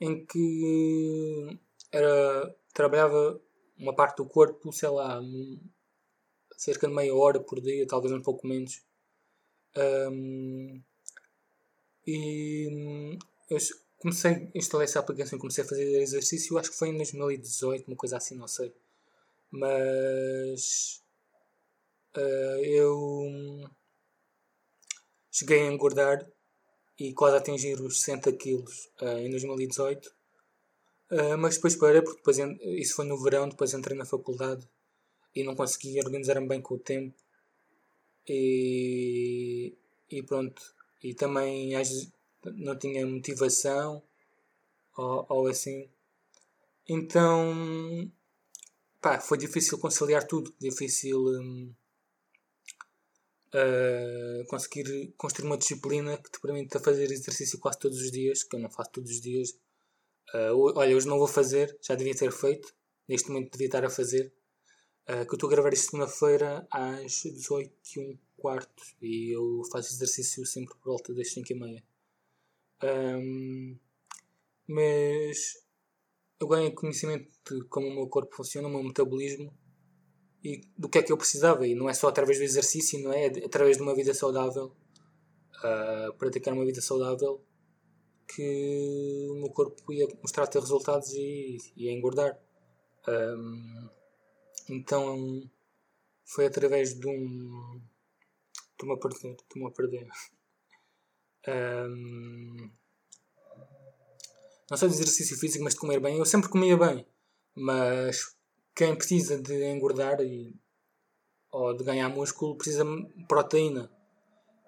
em 0.00 0.24
que 0.24 1.58
era, 1.92 2.56
trabalhava 2.72 3.40
uma 3.76 3.94
parte 3.94 4.16
do 4.16 4.26
corpo, 4.26 4.72
sei 4.72 4.88
lá, 4.88 5.20
cerca 6.56 6.88
de 6.88 6.94
meia 6.94 7.14
hora 7.14 7.40
por 7.40 7.60
dia, 7.60 7.86
talvez 7.86 8.12
um 8.12 8.22
pouco 8.22 8.46
menos. 8.46 8.82
Um, 9.76 10.82
e 12.06 12.68
hum, 12.72 13.18
eu 13.50 13.58
comecei, 14.00 14.50
instalei 14.54 14.86
essa 14.86 14.98
aplicação 14.98 15.36
e 15.36 15.40
comecei 15.40 15.62
a 15.62 15.66
fazer 15.66 16.00
exercício, 16.00 16.58
acho 16.58 16.70
que 16.70 16.76
foi 16.76 16.88
em 16.88 16.96
2018, 16.96 17.86
uma 17.86 17.96
coisa 17.96 18.16
assim, 18.16 18.34
não 18.34 18.48
sei. 18.48 18.74
Mas 19.50 21.02
uh, 22.16 22.64
eu 22.64 23.70
cheguei 25.30 25.60
a 25.62 25.72
engordar 25.72 26.26
e 26.98 27.12
quase 27.12 27.36
atingir 27.36 27.80
os 27.80 28.00
60 28.00 28.32
quilos 28.32 28.90
uh, 29.02 29.18
em 29.18 29.30
2018. 29.30 30.06
Uh, 30.06 30.12
eh, 31.10 31.36
mas 31.36 31.56
depois 31.56 31.76
parei, 31.76 32.02
porque 32.02 32.18
depois, 32.18 32.38
isso 32.78 32.94
foi 32.94 33.04
no 33.04 33.22
verão, 33.22 33.48
depois 33.48 33.74
entrei 33.74 33.96
na 33.96 34.06
faculdade 34.06 34.66
e 35.34 35.42
não 35.44 35.54
consegui 35.56 35.98
organizar-me 35.98 36.48
bem 36.48 36.60
com 36.62 36.74
o 36.74 36.78
tempo. 36.78 37.14
E, 38.28 39.74
e 40.10 40.22
pronto. 40.22 40.62
E 41.02 41.14
também 41.14 41.74
às, 41.74 42.08
não 42.44 42.78
tinha 42.78 43.06
motivação 43.06 44.02
ou, 44.96 45.26
ou 45.28 45.46
assim. 45.46 45.88
Então, 46.88 48.10
pá, 49.00 49.20
foi 49.20 49.38
difícil 49.38 49.78
conciliar 49.78 50.26
tudo. 50.26 50.54
Difícil 50.58 51.18
um, 51.20 51.74
uh, 53.54 54.44
conseguir 54.46 55.12
construir 55.16 55.46
uma 55.46 55.58
disciplina 55.58 56.16
que 56.16 56.30
te 56.30 56.40
permita 56.40 56.80
fazer 56.80 57.10
exercício 57.10 57.58
quase 57.58 57.78
todos 57.78 58.00
os 58.00 58.10
dias, 58.10 58.42
que 58.42 58.56
eu 58.56 58.60
não 58.60 58.70
faço 58.70 58.90
todos 58.92 59.10
os 59.10 59.20
dias. 59.20 59.50
Uh, 60.34 60.72
olha, 60.76 60.96
hoje 60.96 61.06
não 61.08 61.18
vou 61.18 61.28
fazer, 61.28 61.76
já 61.82 61.94
devia 61.94 62.14
ter 62.14 62.32
feito. 62.32 62.72
Neste 63.08 63.28
momento 63.28 63.52
devia 63.52 63.66
estar 63.66 63.84
a 63.84 63.90
fazer. 63.90 64.32
Uh, 65.08 65.26
que 65.26 65.32
eu 65.32 65.36
estou 65.36 65.48
a 65.48 65.52
gravar 65.52 65.72
isto 65.72 65.90
segunda-feira 65.90 66.66
às 66.70 67.22
18 67.22 67.72
e 69.02 69.34
eu 69.34 69.62
faço 69.70 69.92
exercício 69.92 70.46
sempre 70.46 70.74
por 70.76 70.92
volta 70.92 71.12
das 71.12 71.30
5 71.32 71.52
e 71.52 71.54
meia. 71.54 71.89
Um, 72.82 73.78
mas 74.66 75.62
eu 76.40 76.48
ganhei 76.48 76.70
conhecimento 76.70 77.28
de 77.48 77.64
como 77.64 77.88
o 77.88 77.94
meu 77.94 78.06
corpo 78.08 78.34
funciona, 78.34 78.68
o 78.68 78.70
meu 78.70 78.82
metabolismo 78.82 79.52
e 80.42 80.62
do 80.76 80.88
que 80.88 80.98
é 80.98 81.02
que 81.02 81.12
eu 81.12 81.18
precisava. 81.18 81.66
E 81.66 81.74
não 81.74 81.88
é 81.88 81.94
só 81.94 82.08
através 82.08 82.38
do 82.38 82.44
exercício, 82.44 83.00
não 83.00 83.12
é? 83.12 83.26
é 83.26 83.44
através 83.44 83.76
de 83.76 83.82
uma 83.82 83.94
vida 83.94 84.14
saudável, 84.14 84.74
uh, 85.58 86.14
praticar 86.14 86.54
uma 86.54 86.64
vida 86.64 86.80
saudável, 86.80 87.44
que 88.26 89.26
o 89.30 89.34
meu 89.34 89.50
corpo 89.50 89.92
ia 89.92 90.06
mostrar 90.22 90.46
ter 90.46 90.60
resultados 90.60 91.12
e 91.14 91.58
ia 91.76 91.92
engordar. 91.92 92.38
Um, 93.08 93.88
então 94.68 95.50
foi 96.24 96.46
através 96.46 96.98
de 96.98 97.06
um. 97.06 97.80
Estou-me 98.72 98.94
a 98.94 98.98
perder, 98.98 99.32
estou-me 99.32 99.68
a 99.68 99.70
perder. 99.70 100.08
Um, 101.48 102.70
não 104.70 104.76
só 104.76 104.86
de 104.86 104.94
exercício 104.94 105.36
físico, 105.36 105.64
mas 105.64 105.74
de 105.74 105.80
comer 105.80 106.00
bem. 106.00 106.18
Eu 106.18 106.24
sempre 106.24 106.48
comia 106.48 106.76
bem, 106.76 107.04
mas 107.54 108.36
quem 108.74 108.94
precisa 108.94 109.40
de 109.40 109.64
engordar 109.64 110.20
e, 110.20 110.54
ou 111.50 111.76
de 111.76 111.84
ganhar 111.84 112.08
músculo 112.08 112.56
precisa 112.56 112.84
de 112.84 113.26
proteína. 113.26 113.90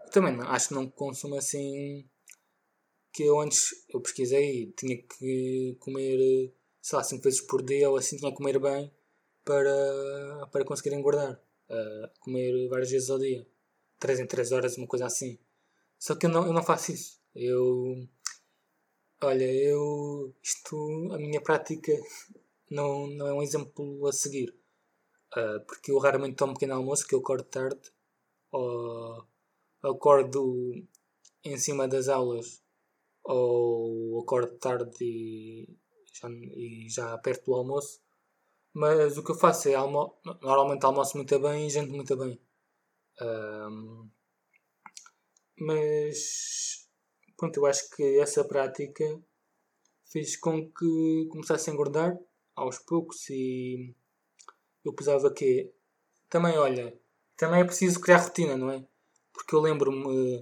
Eu 0.04 0.10
também 0.10 0.36
não, 0.36 0.44
acho 0.50 0.68
que 0.68 0.74
não 0.74 0.88
consumo 0.90 1.36
assim. 1.36 2.04
Que 3.12 3.24
eu 3.24 3.38
antes 3.40 3.84
eu 3.90 4.00
pesquisei 4.00 4.72
tinha 4.72 4.96
que 4.96 5.76
comer, 5.78 6.52
sei 6.80 6.96
lá, 6.96 7.04
5 7.04 7.22
vezes 7.22 7.40
por 7.42 7.62
dia 7.62 7.90
ou 7.90 7.96
assim, 7.96 8.16
tinha 8.16 8.30
que 8.30 8.36
comer 8.36 8.58
bem. 8.58 8.90
para, 9.44 10.46
para 10.50 10.64
conseguir 10.64 10.94
engordar. 10.94 11.40
Uh, 11.68 12.08
comer 12.20 12.68
várias 12.68 12.90
vezes 12.90 13.10
ao 13.10 13.18
dia. 13.18 13.46
3 13.98 14.20
em 14.20 14.26
3 14.26 14.52
horas, 14.52 14.76
uma 14.76 14.86
coisa 14.86 15.06
assim. 15.06 15.38
Só 16.02 16.16
que 16.16 16.26
eu 16.26 16.30
não, 16.30 16.44
eu 16.44 16.52
não 16.52 16.64
faço 16.64 16.90
isso. 16.90 17.20
Eu. 17.32 18.08
Olha, 19.22 19.44
eu. 19.44 20.34
Isto. 20.42 20.76
A 21.12 21.16
minha 21.16 21.40
prática 21.40 21.92
não, 22.68 23.06
não 23.06 23.28
é 23.28 23.32
um 23.34 23.42
exemplo 23.42 24.04
a 24.08 24.12
seguir. 24.12 24.50
Uh, 25.36 25.64
porque 25.64 25.92
eu 25.92 25.98
raramente 25.98 26.34
tomo 26.36 26.54
pequeno 26.54 26.74
almoço, 26.74 27.06
que 27.06 27.14
eu 27.14 27.20
acordo 27.20 27.44
tarde. 27.44 27.80
Ou 28.50 29.24
acordo 29.80 30.72
em 31.44 31.56
cima 31.56 31.86
das 31.86 32.08
aulas. 32.08 32.60
Ou 33.22 34.20
acordo 34.22 34.58
tarde 34.58 34.96
e 35.00 35.68
já, 36.12 36.28
e 36.28 36.88
já 36.88 37.16
perto 37.18 37.44
do 37.46 37.54
almoço. 37.54 38.02
Mas 38.74 39.16
o 39.18 39.22
que 39.22 39.30
eu 39.30 39.36
faço 39.36 39.68
é 39.68 39.74
almo 39.74 40.18
normalmente 40.42 40.84
almoço 40.84 41.16
muito 41.16 41.38
bem 41.38 41.68
e 41.68 41.70
janto 41.70 41.92
muito 41.92 42.16
bem. 42.16 42.40
Um, 43.20 44.10
mas 45.58 46.86
pronto, 47.36 47.56
eu 47.56 47.66
acho 47.66 47.90
que 47.90 48.18
essa 48.20 48.44
prática 48.44 49.04
fez 50.04 50.36
com 50.36 50.70
que 50.70 51.26
começasse 51.30 51.70
a 51.70 51.72
engordar 51.72 52.18
aos 52.54 52.78
poucos 52.78 53.28
e 53.30 53.94
eu 54.84 54.92
pesava 54.92 55.32
que 55.32 55.70
também 56.28 56.56
olha, 56.58 56.94
também 57.36 57.60
é 57.60 57.64
preciso 57.64 58.00
criar 58.00 58.18
rotina, 58.18 58.56
não 58.56 58.70
é? 58.70 58.84
Porque 59.32 59.54
eu 59.54 59.60
lembro-me 59.60 60.38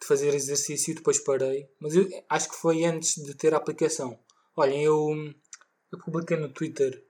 de 0.00 0.06
fazer 0.06 0.34
exercício 0.34 0.92
e 0.92 0.94
depois 0.94 1.18
parei, 1.18 1.68
mas 1.80 1.94
eu 1.94 2.08
acho 2.28 2.50
que 2.50 2.56
foi 2.56 2.84
antes 2.84 3.16
de 3.22 3.34
ter 3.34 3.54
a 3.54 3.56
aplicação. 3.56 4.18
Olhem, 4.54 4.84
eu, 4.84 5.08
eu 5.90 5.98
publiquei 5.98 6.36
no 6.36 6.48
Twitter 6.48 7.04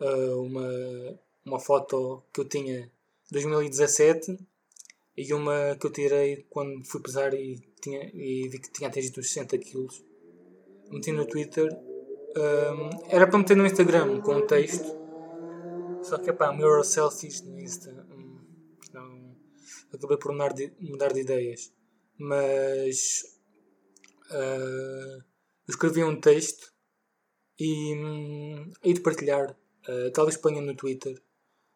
uh, 0.00 0.42
uma, 0.42 1.18
uma 1.44 1.58
foto 1.58 2.22
que 2.32 2.40
eu 2.40 2.44
tinha 2.44 2.80
em 2.80 2.90
2017 3.32 4.38
e 5.16 5.32
uma 5.34 5.76
que 5.78 5.86
eu 5.86 5.92
tirei 5.92 6.46
quando 6.48 6.84
fui 6.84 7.00
pesar 7.00 7.34
e, 7.34 7.60
tinha, 7.80 8.10
e 8.14 8.48
vi 8.48 8.58
que 8.58 8.72
tinha 8.72 8.88
atingido 8.88 9.20
os 9.20 9.28
60 9.28 9.58
kg. 9.58 9.88
Meti 10.90 11.12
no 11.12 11.26
Twitter. 11.26 11.68
Um, 12.36 13.08
era 13.08 13.26
para 13.26 13.38
meter 13.38 13.56
no 13.56 13.66
Instagram 13.66 14.20
com 14.20 14.36
um 14.36 14.46
texto. 14.46 15.00
Só 16.02 16.18
que 16.18 16.32
pá, 16.32 16.52
mirror 16.52 16.84
selfies 16.84 17.42
no 17.42 17.58
Insta. 17.58 17.92
Não, 18.92 19.36
acabei 19.92 20.16
por 20.16 20.32
mudar 20.32 20.52
de, 20.52 20.72
mudar 20.80 21.12
de 21.12 21.20
ideias. 21.20 21.72
Mas 22.16 23.22
uh, 24.30 25.16
eu 25.18 25.68
escrevi 25.68 26.02
um 26.02 26.20
texto 26.20 26.72
e 27.58 27.94
hum, 27.94 28.72
hei 28.82 28.94
de 28.94 29.00
partilhar. 29.00 29.56
Uh, 29.88 30.10
talvez 30.12 30.36
ponha 30.36 30.60
no 30.60 30.74
Twitter. 30.74 31.20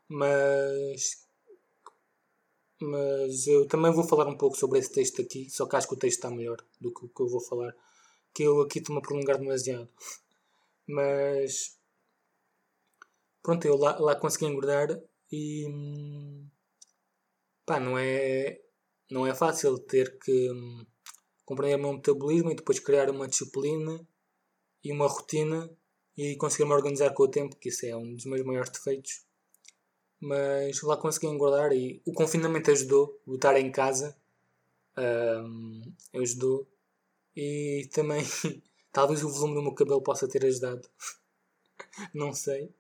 Mas 0.08 1.23
mas 2.80 3.46
eu 3.46 3.66
também 3.66 3.92
vou 3.92 4.04
falar 4.04 4.26
um 4.28 4.36
pouco 4.36 4.56
sobre 4.56 4.78
esse 4.78 4.92
texto 4.92 5.22
aqui, 5.22 5.48
só 5.50 5.66
que 5.66 5.76
acho 5.76 5.88
que 5.88 5.94
o 5.94 5.98
texto 5.98 6.18
está 6.18 6.30
melhor 6.30 6.58
do 6.80 6.92
que 6.92 7.04
o 7.04 7.08
que 7.08 7.20
eu 7.22 7.28
vou 7.28 7.40
falar, 7.40 7.74
que 8.32 8.42
eu 8.42 8.60
aqui 8.62 8.78
estou-me 8.78 9.00
a 9.00 9.02
prolongar 9.02 9.38
demasiado. 9.38 9.88
Mas 10.86 11.78
pronto, 13.42 13.64
eu 13.66 13.76
lá, 13.76 13.98
lá 13.98 14.16
consegui 14.16 14.46
engordar 14.46 15.00
e 15.32 15.66
pá, 17.64 17.80
não 17.80 17.98
é, 17.98 18.60
não 19.10 19.26
é 19.26 19.34
fácil 19.34 19.78
ter 19.78 20.18
que 20.18 20.50
hum, 20.50 20.86
compreender 21.44 21.76
o 21.78 21.82
meu 21.82 21.92
metabolismo 21.94 22.50
e 22.50 22.56
depois 22.56 22.80
criar 22.80 23.10
uma 23.10 23.28
disciplina 23.28 24.06
e 24.82 24.92
uma 24.92 25.06
rotina 25.06 25.70
e 26.16 26.36
conseguir 26.36 26.66
me 26.66 26.74
organizar 26.74 27.12
com 27.14 27.24
o 27.24 27.28
tempo, 27.28 27.56
que 27.56 27.68
isso 27.70 27.86
é 27.86 27.96
um 27.96 28.14
dos 28.14 28.26
meus 28.26 28.44
maiores 28.44 28.70
defeitos 28.70 29.24
mas 30.24 30.80
lá 30.80 30.96
consegui 30.96 31.26
engordar 31.26 31.70
e 31.72 32.00
o 32.06 32.12
confinamento 32.14 32.70
ajudou, 32.70 33.20
o 33.26 33.34
estar 33.34 33.60
em 33.60 33.70
casa 33.70 34.16
um, 34.96 35.82
ajudou. 36.14 36.66
E 37.36 37.90
também 37.92 38.24
talvez 38.90 39.22
o 39.22 39.28
volume 39.28 39.54
do 39.56 39.62
meu 39.62 39.74
cabelo 39.74 40.00
possa 40.00 40.26
ter 40.26 40.46
ajudado, 40.46 40.88
não 42.14 42.32
sei, 42.32 42.70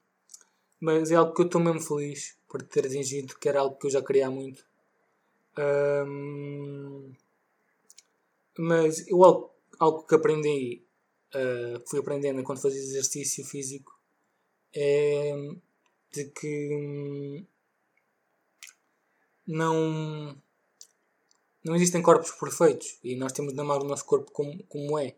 mas 0.80 1.10
é 1.10 1.16
algo 1.16 1.34
que 1.34 1.42
eu 1.42 1.46
estou 1.46 1.60
mesmo 1.60 1.80
feliz 1.80 2.34
por 2.48 2.62
ter 2.62 2.86
atingido, 2.86 3.36
que 3.38 3.48
era 3.48 3.60
algo 3.60 3.76
que 3.76 3.88
eu 3.88 3.90
já 3.90 4.02
queria 4.02 4.28
há 4.28 4.30
muito. 4.30 4.64
Um, 5.58 7.12
mas 8.56 9.06
eu 9.06 9.22
algo, 9.22 9.50
algo 9.78 10.06
que 10.06 10.14
aprendi, 10.14 10.82
uh, 11.34 11.82
fui 11.86 11.98
aprendendo 11.98 12.40
enquanto 12.40 12.62
fazia 12.62 12.80
exercício 12.80 13.44
físico, 13.44 13.98
é 14.72 15.34
de 16.14 16.30
que 16.30 16.70
hum, 16.72 17.46
não 19.46 20.40
não 21.64 21.74
existem 21.74 22.02
corpos 22.02 22.30
perfeitos 22.32 22.98
e 23.02 23.16
nós 23.16 23.32
temos 23.32 23.54
de 23.54 23.60
amar 23.60 23.80
o 23.80 23.86
nosso 23.86 24.04
corpo 24.04 24.30
como, 24.30 24.62
como 24.64 24.98
é. 24.98 25.16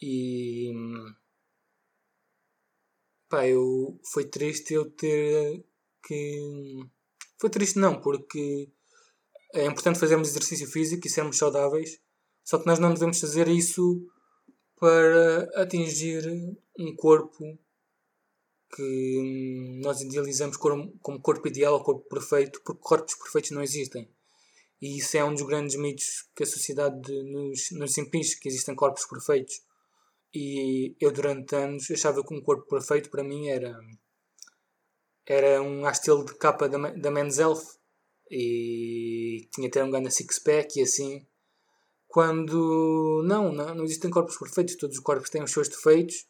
E 0.00 0.72
hum, 0.74 1.14
pá, 3.28 3.46
eu 3.46 4.00
foi 4.12 4.24
triste 4.24 4.74
eu 4.74 4.90
ter 4.90 5.64
que 6.06 6.86
foi 7.38 7.50
triste 7.50 7.78
não, 7.78 8.00
porque 8.00 8.70
é 9.54 9.66
importante 9.66 9.98
fazermos 9.98 10.28
exercício 10.28 10.66
físico 10.66 11.06
e 11.06 11.10
sermos 11.10 11.38
saudáveis, 11.38 12.00
só 12.44 12.58
que 12.58 12.66
nós 12.66 12.78
não 12.78 12.94
devemos 12.94 13.20
fazer 13.20 13.48
isso 13.48 14.06
para 14.76 15.42
atingir 15.62 16.24
um 16.78 16.94
corpo 16.96 17.58
que 18.74 19.18
hum, 19.18 19.80
nós 19.82 20.00
idealizamos 20.00 20.56
como, 20.56 20.92
corpo 21.20 21.48
ideal 21.48 21.74
ou 21.74 21.82
corpo 21.82 22.08
perfeito, 22.08 22.60
porque 22.62 22.80
corpos 22.82 23.14
perfeitos 23.16 23.50
não 23.50 23.62
existem. 23.62 24.08
E 24.80 24.98
isso 24.98 25.16
é 25.16 25.24
um 25.24 25.34
dos 25.34 25.42
grandes 25.42 25.76
mitos 25.76 26.28
que 26.34 26.42
a 26.42 26.46
sociedade 26.46 27.12
nos, 27.24 27.70
nos 27.72 27.98
impinge, 27.98 28.38
que 28.38 28.48
existem 28.48 28.74
corpos 28.74 29.04
perfeitos. 29.06 29.62
E 30.32 30.96
eu 31.00 31.10
durante 31.10 31.54
anos 31.56 31.90
achava 31.90 32.24
que 32.24 32.34
um 32.34 32.40
corpo 32.40 32.66
perfeito 32.68 33.10
para 33.10 33.24
mim 33.24 33.48
era 33.48 33.76
era 35.26 35.62
um 35.62 35.88
estilo 35.88 36.24
de 36.24 36.34
capa 36.34 36.68
da, 36.68 36.78
da 36.78 37.10
Men's 37.10 37.38
Health 37.38 37.62
e 38.30 39.48
tinha 39.52 39.68
até 39.68 39.84
um 39.84 39.90
grande 39.90 40.10
six-pack 40.10 40.78
e 40.78 40.82
assim. 40.82 41.26
Quando 42.08 43.22
não, 43.24 43.52
não, 43.52 43.74
não 43.74 43.84
existem 43.84 44.10
corpos 44.10 44.36
perfeitos, 44.36 44.76
todos 44.76 44.96
os 44.96 45.02
corpos 45.02 45.30
têm 45.30 45.42
os 45.42 45.52
seus 45.52 45.68
defeitos 45.68 46.26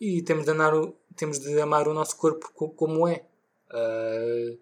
e 0.00 0.22
temos 0.22 0.46
de, 0.46 0.50
andar, 0.50 0.72
temos 1.14 1.38
de 1.38 1.60
amar 1.60 1.86
o 1.86 1.94
nosso 1.94 2.16
corpo 2.16 2.50
como 2.52 3.06
é. 3.06 3.26
Uh, 3.70 4.58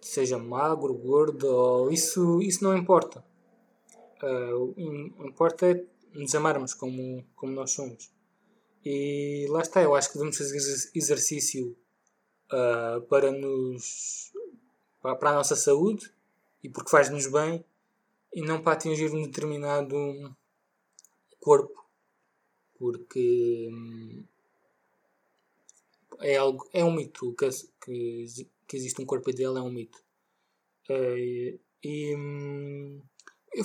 seja 0.00 0.38
magro, 0.38 0.92
gordo, 0.94 1.90
isso, 1.90 2.42
isso 2.42 2.64
não 2.64 2.76
importa. 2.76 3.24
Uh, 4.22 4.74
o 4.76 5.26
importa 5.26 5.66
é 5.66 5.84
nos 6.12 6.34
amarmos 6.34 6.74
como, 6.74 7.24
como 7.36 7.52
nós 7.52 7.70
somos. 7.70 8.10
E 8.84 9.46
lá 9.48 9.60
está, 9.60 9.82
eu 9.82 9.94
acho 9.94 10.08
que 10.08 10.14
devemos 10.14 10.36
fazer 10.36 10.90
exercício 10.94 11.76
uh, 12.52 13.00
para 13.02 13.30
nos 13.30 14.32
para, 15.00 15.16
para 15.16 15.30
a 15.30 15.34
nossa 15.34 15.54
saúde 15.54 16.12
e 16.62 16.68
porque 16.68 16.90
faz-nos 16.90 17.26
bem 17.26 17.64
e 18.32 18.42
não 18.42 18.60
para 18.60 18.72
atingir 18.72 19.12
um 19.12 19.22
determinado 19.22 19.96
corpo 21.40 21.85
porque 22.78 23.68
hum, 23.70 24.24
é 26.20 26.36
algo 26.36 26.68
é 26.72 26.84
um 26.84 26.92
mito 26.92 27.34
que, 27.34 27.48
que, 27.84 28.46
que 28.66 28.76
existe 28.76 29.00
um 29.00 29.06
corpo 29.06 29.30
ideal 29.30 29.56
é 29.56 29.62
um 29.62 29.70
mito. 29.70 30.02
É, 30.88 31.58
e 31.82 32.16
hum, 32.16 33.00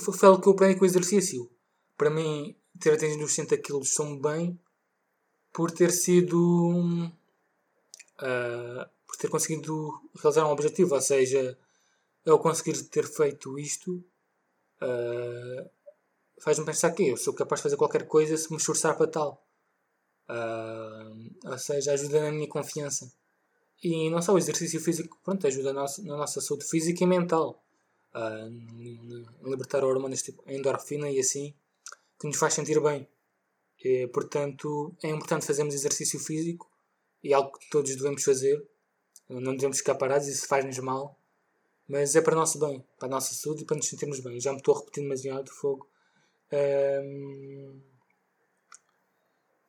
foi 0.00 0.28
algo 0.28 0.40
que 0.40 0.48
eu 0.48 0.52
aprendi 0.52 0.76
com 0.76 0.84
o 0.84 0.88
exercício. 0.88 1.50
Para 1.96 2.10
mim 2.10 2.56
ter 2.78 2.94
atingido 2.94 3.24
os 3.24 3.32
60 3.32 3.58
kg 3.58 3.84
são 3.84 4.18
bem 4.18 4.58
por 5.52 5.70
ter 5.70 5.90
sido 5.92 6.80
uh, 8.18 8.90
por 9.06 9.16
ter 9.16 9.28
conseguido 9.28 10.00
realizar 10.16 10.46
um 10.46 10.50
objetivo 10.52 10.94
ou 10.94 11.00
seja 11.00 11.58
eu 12.24 12.38
conseguir 12.38 12.82
ter 12.84 13.06
feito 13.06 13.58
isto 13.58 14.02
uh, 14.80 15.70
faz-me 16.42 16.66
pensar 16.66 16.90
que 16.90 17.08
eu 17.08 17.16
sou 17.16 17.32
capaz 17.32 17.60
de 17.60 17.62
fazer 17.62 17.76
qualquer 17.76 18.06
coisa 18.06 18.36
se 18.36 18.50
me 18.50 18.56
esforçar 18.56 18.96
para 18.96 19.06
tal. 19.06 19.46
Uh, 20.28 21.48
ou 21.48 21.58
seja, 21.58 21.92
ajuda 21.92 22.20
na 22.20 22.32
minha 22.32 22.48
confiança. 22.48 23.12
E 23.82 24.10
não 24.10 24.20
só 24.20 24.32
o 24.32 24.38
exercício 24.38 24.80
físico, 24.80 25.18
pronto, 25.22 25.46
ajuda 25.46 25.72
na 25.72 25.82
nossa, 25.82 26.02
na 26.02 26.16
nossa 26.16 26.40
saúde 26.40 26.64
física 26.64 27.04
e 27.04 27.06
mental. 27.06 27.62
Uh, 28.12 29.48
libertar 29.48 29.84
hormonas 29.84 30.22
tipo 30.22 30.42
endorfina 30.50 31.08
e 31.08 31.20
assim, 31.20 31.54
que 32.18 32.26
nos 32.26 32.36
faz 32.36 32.54
sentir 32.54 32.80
bem. 32.80 33.08
E, 33.84 34.08
portanto, 34.08 34.94
é 35.02 35.10
importante 35.10 35.46
fazermos 35.46 35.74
exercício 35.74 36.18
físico 36.18 36.68
e 37.22 37.32
algo 37.32 37.56
que 37.56 37.70
todos 37.70 37.94
devemos 37.94 38.24
fazer. 38.24 38.64
Não 39.28 39.54
devemos 39.54 39.78
ficar 39.78 39.94
parados, 39.94 40.26
isso 40.26 40.46
faz-nos 40.46 40.78
mal. 40.78 41.18
Mas 41.88 42.16
é 42.16 42.20
para 42.20 42.34
o 42.34 42.38
nosso 42.38 42.58
bem, 42.58 42.84
para 42.98 43.08
a 43.08 43.10
nossa 43.10 43.34
saúde 43.34 43.62
e 43.62 43.64
para 43.64 43.76
nos 43.76 43.86
sentirmos 43.86 44.20
bem. 44.20 44.40
Já 44.40 44.52
me 44.52 44.58
estou 44.58 44.74
a 44.74 44.78
repetir 44.78 45.02
demasiado, 45.02 45.50
fogo. 45.50 45.91
Um, 46.52 47.80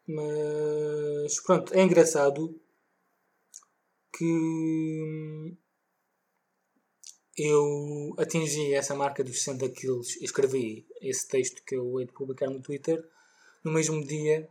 mas 0.08 1.40
pronto, 1.40 1.74
é 1.74 1.82
engraçado 1.82 2.60
que 4.18 5.58
eu 7.38 8.14
atingi 8.18 8.74
essa 8.74 8.94
marca 8.94 9.24
dos 9.24 9.38
60 9.42 9.70
quilos 9.70 10.18
escrevi 10.18 10.86
esse 11.02 11.28
texto 11.28 11.64
que 11.64 11.76
eu 11.76 12.00
hei 12.00 12.06
de 12.06 12.12
publicar 12.12 12.50
no 12.50 12.62
Twitter 12.62 13.04
no 13.64 13.72
mesmo 13.72 14.06
dia 14.06 14.48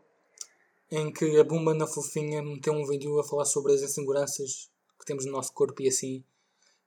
em 0.90 1.12
que 1.12 1.38
a 1.38 1.45
Bumba 1.45 1.75
na 1.75 1.87
Fofinha 1.87 2.42
meteu 2.42 2.73
um 2.73 2.87
vídeo 2.87 3.18
a 3.18 3.25
falar 3.25 3.45
sobre 3.45 3.73
as 3.73 3.83
inseguranças 3.83 4.71
que 4.99 5.07
temos 5.07 5.25
no 5.25 5.33
nosso 5.33 5.53
corpo 5.53 5.83
e 5.83 5.88
assim, 5.88 6.23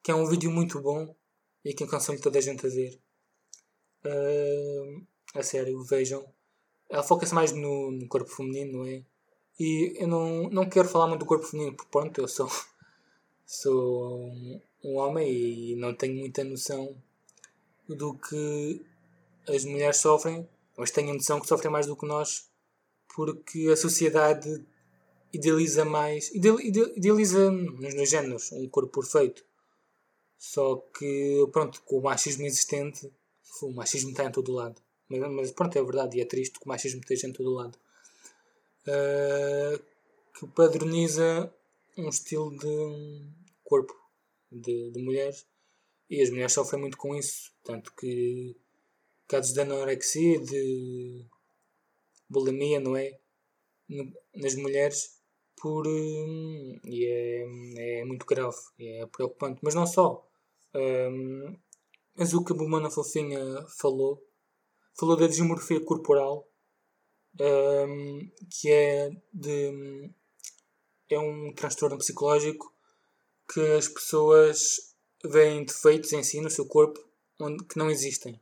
que 0.03 0.11
é 0.11 0.15
um 0.15 0.27
vídeo 0.27 0.51
muito 0.51 0.79
bom 0.79 1.15
e 1.63 1.73
que 1.73 1.83
aconselho 1.83 2.21
toda 2.21 2.37
a 2.37 2.41
gente 2.41 2.65
a 2.65 2.69
ver. 2.69 2.99
Uh, 4.05 5.05
a 5.35 5.43
sério, 5.43 5.83
vejam. 5.83 6.25
Ela 6.89 7.03
foca-se 7.03 7.33
mais 7.33 7.51
no, 7.51 7.91
no, 7.91 8.07
corpo 8.07 8.29
feminino, 8.29 8.79
não 8.79 8.85
é? 8.85 9.03
E 9.59 9.93
eu 9.97 10.07
não, 10.07 10.49
não 10.49 10.69
quero 10.69 10.87
falar 10.87 11.07
muito 11.07 11.21
do 11.21 11.25
corpo 11.25 11.45
feminino, 11.45 11.75
porque 11.75 11.91
pronto, 11.91 12.19
eu 12.19 12.27
sou, 12.27 12.49
sou 13.45 14.17
um, 14.17 14.61
um 14.83 14.95
homem 14.95 15.29
e 15.31 15.75
não 15.75 15.93
tenho 15.93 16.15
muita 16.15 16.43
noção 16.43 16.95
do 17.87 18.15
que 18.15 18.81
as 19.47 19.63
mulheres 19.65 19.97
sofrem, 19.97 20.47
mas 20.77 20.91
tenho 20.91 21.11
a 21.11 21.13
noção 21.13 21.39
que 21.39 21.47
sofrem 21.47 21.71
mais 21.71 21.85
do 21.85 21.95
que 21.95 22.05
nós, 22.05 22.49
porque 23.15 23.69
a 23.71 23.77
sociedade 23.77 24.63
idealiza 25.31 25.85
mais, 25.85 26.31
idealiza 26.33 27.51
nos, 27.51 27.93
nos 27.93 28.09
géneros 28.09 28.51
um 28.51 28.67
corpo 28.69 29.01
perfeito. 29.01 29.43
Só 30.37 30.77
que, 30.97 31.47
pronto, 31.51 31.81
com 31.83 31.99
o 31.99 32.03
machismo 32.03 32.45
existente, 32.45 33.11
o 33.61 33.71
machismo 33.71 34.11
está 34.11 34.25
em 34.25 34.31
todo 34.31 34.53
lado. 34.53 34.81
Mas, 35.09 35.19
mas 35.31 35.51
pronto, 35.51 35.77
é 35.77 35.83
verdade, 35.83 36.17
e 36.17 36.21
é 36.21 36.25
triste 36.25 36.59
que 36.59 36.65
o 36.65 36.69
machismo 36.69 37.01
esteja 37.01 37.27
em 37.27 37.33
todo 37.33 37.53
lado. 37.53 37.77
Uh, 38.87 39.83
que 40.37 40.47
padroniza 40.47 41.53
um 41.97 42.09
estilo 42.09 42.55
de 42.57 43.27
corpo 43.63 43.95
de, 44.51 44.91
de 44.91 45.01
mulheres 45.01 45.47
e 46.09 46.21
as 46.21 46.29
mulheres 46.29 46.53
sofrem 46.53 46.81
muito 46.81 46.97
com 46.97 47.15
isso. 47.15 47.51
Tanto 47.63 47.93
que 47.93 48.55
casos 49.27 49.53
de 49.53 49.61
anorexia, 49.61 50.39
de 50.39 51.25
bulimia, 52.29 52.79
não 52.79 52.95
é? 52.95 53.17
Nas 54.35 54.55
mulheres, 54.55 55.21
por. 55.55 55.87
Hum, 55.87 56.79
e 56.83 57.05
é, 57.05 58.01
é 58.01 58.05
muito 58.05 58.25
grave, 58.25 58.57
é 58.79 59.05
preocupante. 59.05 59.59
Mas 59.63 59.75
não 59.75 59.85
só. 59.85 60.27
Um, 60.73 61.55
mas 62.15 62.33
o 62.33 62.43
que 62.43 62.53
a 62.53 62.55
Bumana 62.55 62.89
Fofinha 62.89 63.39
falou, 63.79 64.24
falou 64.97 65.15
da 65.15 65.27
dismorfia 65.27 65.83
corporal, 65.83 66.47
um, 67.39 68.31
que 68.49 68.71
é 68.71 69.09
de. 69.33 70.09
é 71.09 71.19
um 71.19 71.53
transtorno 71.53 71.97
psicológico 71.97 72.73
que 73.51 73.61
as 73.73 73.87
pessoas 73.87 74.95
veem 75.23 75.65
defeitos 75.65 76.11
em 76.13 76.23
si, 76.23 76.41
no 76.41 76.49
seu 76.49 76.65
corpo, 76.65 76.99
onde, 77.39 77.63
que 77.65 77.77
não 77.77 77.89
existem. 77.89 78.39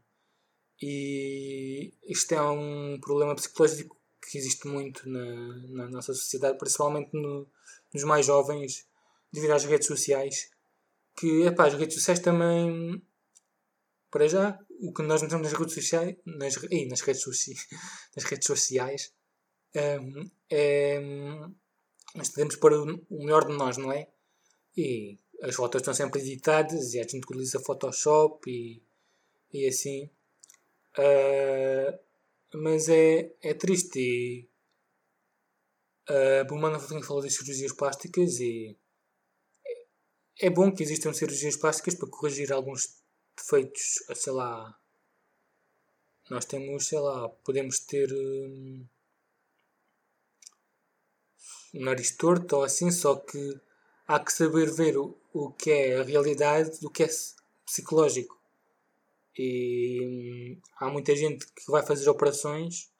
E 0.82 1.94
isto 2.04 2.34
é 2.34 2.42
um 2.42 3.00
problema 3.00 3.36
psicológico 3.36 3.98
que 4.22 4.38
existe 4.38 4.68
muito 4.68 5.08
na, 5.10 5.58
na 5.70 5.90
nossa 5.90 6.14
sociedade, 6.14 6.58
principalmente 6.58 7.10
no, 7.14 7.48
nos 7.94 8.04
mais 8.04 8.26
jovens, 8.26 8.86
devido 9.32 9.52
às 9.52 9.66
redes 9.66 9.88
sociais. 9.88 10.50
Que, 11.16 11.44
epá, 11.44 11.68
as 11.68 11.74
redes 11.76 11.96
sociais 11.96 12.20
também, 12.20 13.02
para 14.14 14.28
já, 14.28 14.60
o 14.80 14.94
que 14.94 15.02
nós 15.02 15.24
metemos 15.24 15.42
nas 15.50 15.60
redes 15.60 15.74
sociais, 15.74 16.16
nas, 16.24 16.56
ih, 16.72 16.86
nas 16.86 17.02
redes 17.02 17.24
sociais, 17.24 17.68
nas 18.16 18.26
redes 18.26 18.46
sociais 18.46 19.12
um, 19.76 20.30
é, 20.52 21.00
nós 22.16 22.30
temos 22.30 22.56
para 22.58 22.80
o 22.80 22.86
melhor 23.10 23.48
de 23.48 23.54
nós, 23.54 23.78
não 23.78 23.92
é? 23.92 24.08
E 24.78 25.18
as 25.42 25.56
fotos 25.56 25.82
estão 25.82 25.96
sempre 25.96 26.22
editadas 26.22 26.94
e 26.94 27.00
a 27.00 27.04
gente 27.04 27.18
utiliza 27.18 27.60
Photoshop 27.60 28.50
e, 28.50 28.84
e 29.52 29.68
assim. 29.68 30.12
Uh, 30.96 32.00
mas 32.54 32.88
é, 32.88 33.34
é 33.42 33.54
triste. 33.56 34.00
E, 34.00 34.50
uh, 36.12 36.46
Bumana 36.48 36.80
falou 36.80 37.24
das 37.24 37.34
cirurgias 37.34 37.74
plásticas 37.74 38.40
e 38.40 38.78
é 40.40 40.50
bom 40.52 40.72
que 40.72 40.84
existam 40.84 41.14
cirurgias 41.14 41.56
plásticas 41.56 41.96
para 41.96 42.10
corrigir 42.10 42.54
alguns 42.54 43.03
defeitos, 43.36 44.04
sei 44.16 44.34
lá. 44.34 44.78
Nós 46.30 46.46
temos, 46.46 46.88
sei 46.88 47.00
lá, 47.00 47.30
podemos 47.30 47.80
ter 47.80 48.12
um, 48.14 48.86
um 51.74 51.84
nariz 51.84 52.16
torto 52.16 52.58
ou 52.58 52.64
assim, 52.64 52.92
só 52.92 53.16
que 53.16 53.60
há 54.08 54.20
que 54.20 54.32
saber 54.32 54.72
ver 54.72 54.98
o, 54.98 55.18
o 55.34 55.52
que 55.52 55.72
é 55.72 56.00
a 56.00 56.04
realidade 56.04 56.80
do 56.80 56.90
que 56.90 57.04
é 57.04 57.10
psicológico. 57.66 58.40
E 59.38 60.00
hum, 60.06 60.62
há 60.78 60.90
muita 60.90 61.16
gente 61.16 61.46
que 61.48 61.70
vai 61.72 61.86
fazer 61.86 62.10
operações 62.10 62.92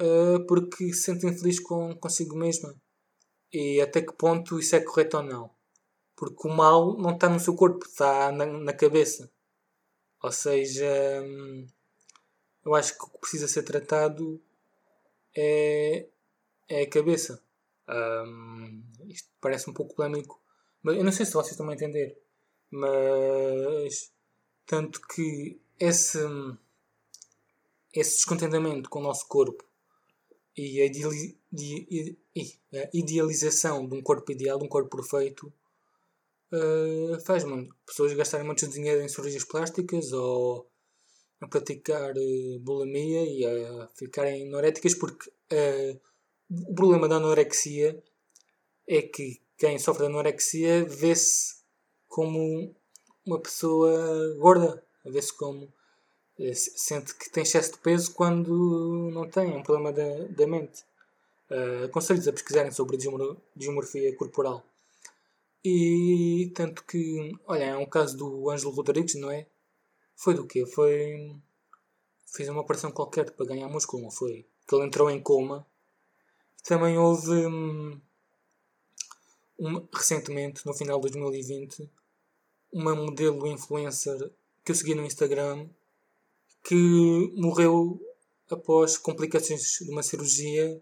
uh, 0.00 0.44
porque 0.46 0.92
se 0.92 1.02
sente 1.02 1.26
infeliz 1.26 1.60
com, 1.60 1.94
consigo 1.96 2.36
mesma. 2.36 2.74
E 3.52 3.80
até 3.80 4.02
que 4.02 4.12
ponto 4.12 4.58
isso 4.58 4.76
é 4.76 4.80
correto 4.80 5.18
ou 5.18 5.22
não. 5.22 5.59
Porque 6.20 6.46
o 6.46 6.50
mal 6.50 6.98
não 6.98 7.14
está 7.14 7.30
no 7.30 7.40
seu 7.40 7.56
corpo, 7.56 7.86
está 7.86 8.30
na, 8.30 8.44
na 8.44 8.74
cabeça. 8.74 9.32
Ou 10.22 10.30
seja, 10.30 10.84
hum, 11.24 11.66
eu 12.62 12.74
acho 12.74 12.98
que 12.98 13.04
o 13.06 13.08
que 13.08 13.20
precisa 13.20 13.48
ser 13.48 13.62
tratado 13.62 14.38
é, 15.34 16.06
é 16.68 16.82
a 16.82 16.90
cabeça. 16.90 17.42
Um, 17.88 18.82
isto 19.08 19.30
parece 19.40 19.70
um 19.70 19.72
pouco 19.72 19.94
polémico, 19.94 20.38
mas 20.82 20.94
eu 20.98 21.02
não 21.02 21.10
sei 21.10 21.24
se 21.24 21.32
vocês 21.32 21.52
estão 21.52 21.70
a 21.70 21.72
entender. 21.72 22.20
Mas 22.70 24.12
tanto 24.66 25.00
que 25.00 25.58
esse, 25.78 26.18
esse 27.94 28.16
descontentamento 28.16 28.90
com 28.90 28.98
o 28.98 29.04
nosso 29.04 29.26
corpo 29.26 29.64
e, 30.54 30.82
a 30.82 30.84
idealização 32.92 33.88
de 33.88 33.94
um 33.94 34.02
corpo 34.02 34.30
ideal, 34.30 34.58
de 34.58 34.66
um 34.66 34.68
corpo 34.68 34.98
perfeito, 34.98 35.50
uh, 36.52 37.20
faz 37.20 37.44
mano, 37.44 37.68
pessoas 37.86 38.12
gastarem 38.12 38.46
muito 38.46 38.66
dinheiro 38.68 39.02
em 39.02 39.08
cirurgias 39.08 39.44
plásticas 39.44 40.12
ou 40.12 40.68
a 41.40 41.46
praticar 41.46 42.12
uh, 42.16 42.58
bulimia 42.60 43.24
e 43.24 43.44
a 43.44 43.88
ficarem 43.94 44.48
anoréticas 44.48 44.94
porque 44.94 45.30
uh, 45.52 46.00
o 46.68 46.74
problema 46.74 47.08
da 47.08 47.16
anorexia 47.16 48.02
é 48.86 49.02
que 49.02 49.40
quem 49.56 49.78
sofre 49.78 50.04
de 50.04 50.10
anorexia 50.10 50.84
vê-se 50.84 51.60
como 52.08 52.74
uma 53.24 53.38
pessoa 53.38 54.34
gorda, 54.38 54.82
vê-se 55.04 55.32
como 55.32 55.72
sente 56.54 57.14
que 57.14 57.30
tem 57.30 57.42
excesso 57.42 57.72
de 57.72 57.78
peso 57.78 58.14
quando 58.14 59.10
não 59.12 59.28
tem, 59.28 59.52
é 59.52 59.56
um 59.56 59.62
problema 59.62 59.92
da, 59.92 60.26
da 60.28 60.46
mente. 60.46 60.82
Uh, 61.50 61.84
Aconselho-lhes 61.84 62.28
a 62.28 62.32
pesquisarem 62.32 62.72
sobre 62.72 62.96
dismorfia 63.56 64.16
corporal. 64.16 64.64
E 65.64 66.50
tanto 66.54 66.84
que, 66.84 67.32
olha, 67.46 67.64
é 67.64 67.76
um 67.76 67.86
caso 67.86 68.16
do 68.16 68.50
Ângelo 68.50 68.72
Rodrigues, 68.72 69.14
não 69.16 69.30
é? 69.30 69.46
Foi 70.16 70.34
do 70.34 70.46
quê? 70.46 70.64
Foi. 70.66 71.36
Fez 72.26 72.48
uma 72.48 72.62
operação 72.62 72.90
qualquer 72.90 73.30
para 73.32 73.46
ganhar 73.46 73.68
músculo, 73.68 74.02
não 74.02 74.10
foi? 74.10 74.46
Que 74.66 74.74
ele 74.74 74.86
entrou 74.86 75.10
em 75.10 75.20
coma 75.20 75.66
também 76.62 76.98
houve 76.98 77.46
um, 77.46 78.00
um, 79.58 79.88
recentemente, 79.92 80.64
no 80.66 80.74
final 80.74 81.00
de 81.00 81.10
2020, 81.10 81.90
uma 82.72 82.94
modelo 82.94 83.46
influencer 83.46 84.30
que 84.64 84.70
eu 84.70 84.74
segui 84.74 84.94
no 84.94 85.04
Instagram 85.04 85.68
que 86.62 87.32
morreu 87.36 88.00
após 88.50 88.98
complicações 88.98 89.78
de 89.80 89.90
uma 89.90 90.02
cirurgia 90.02 90.80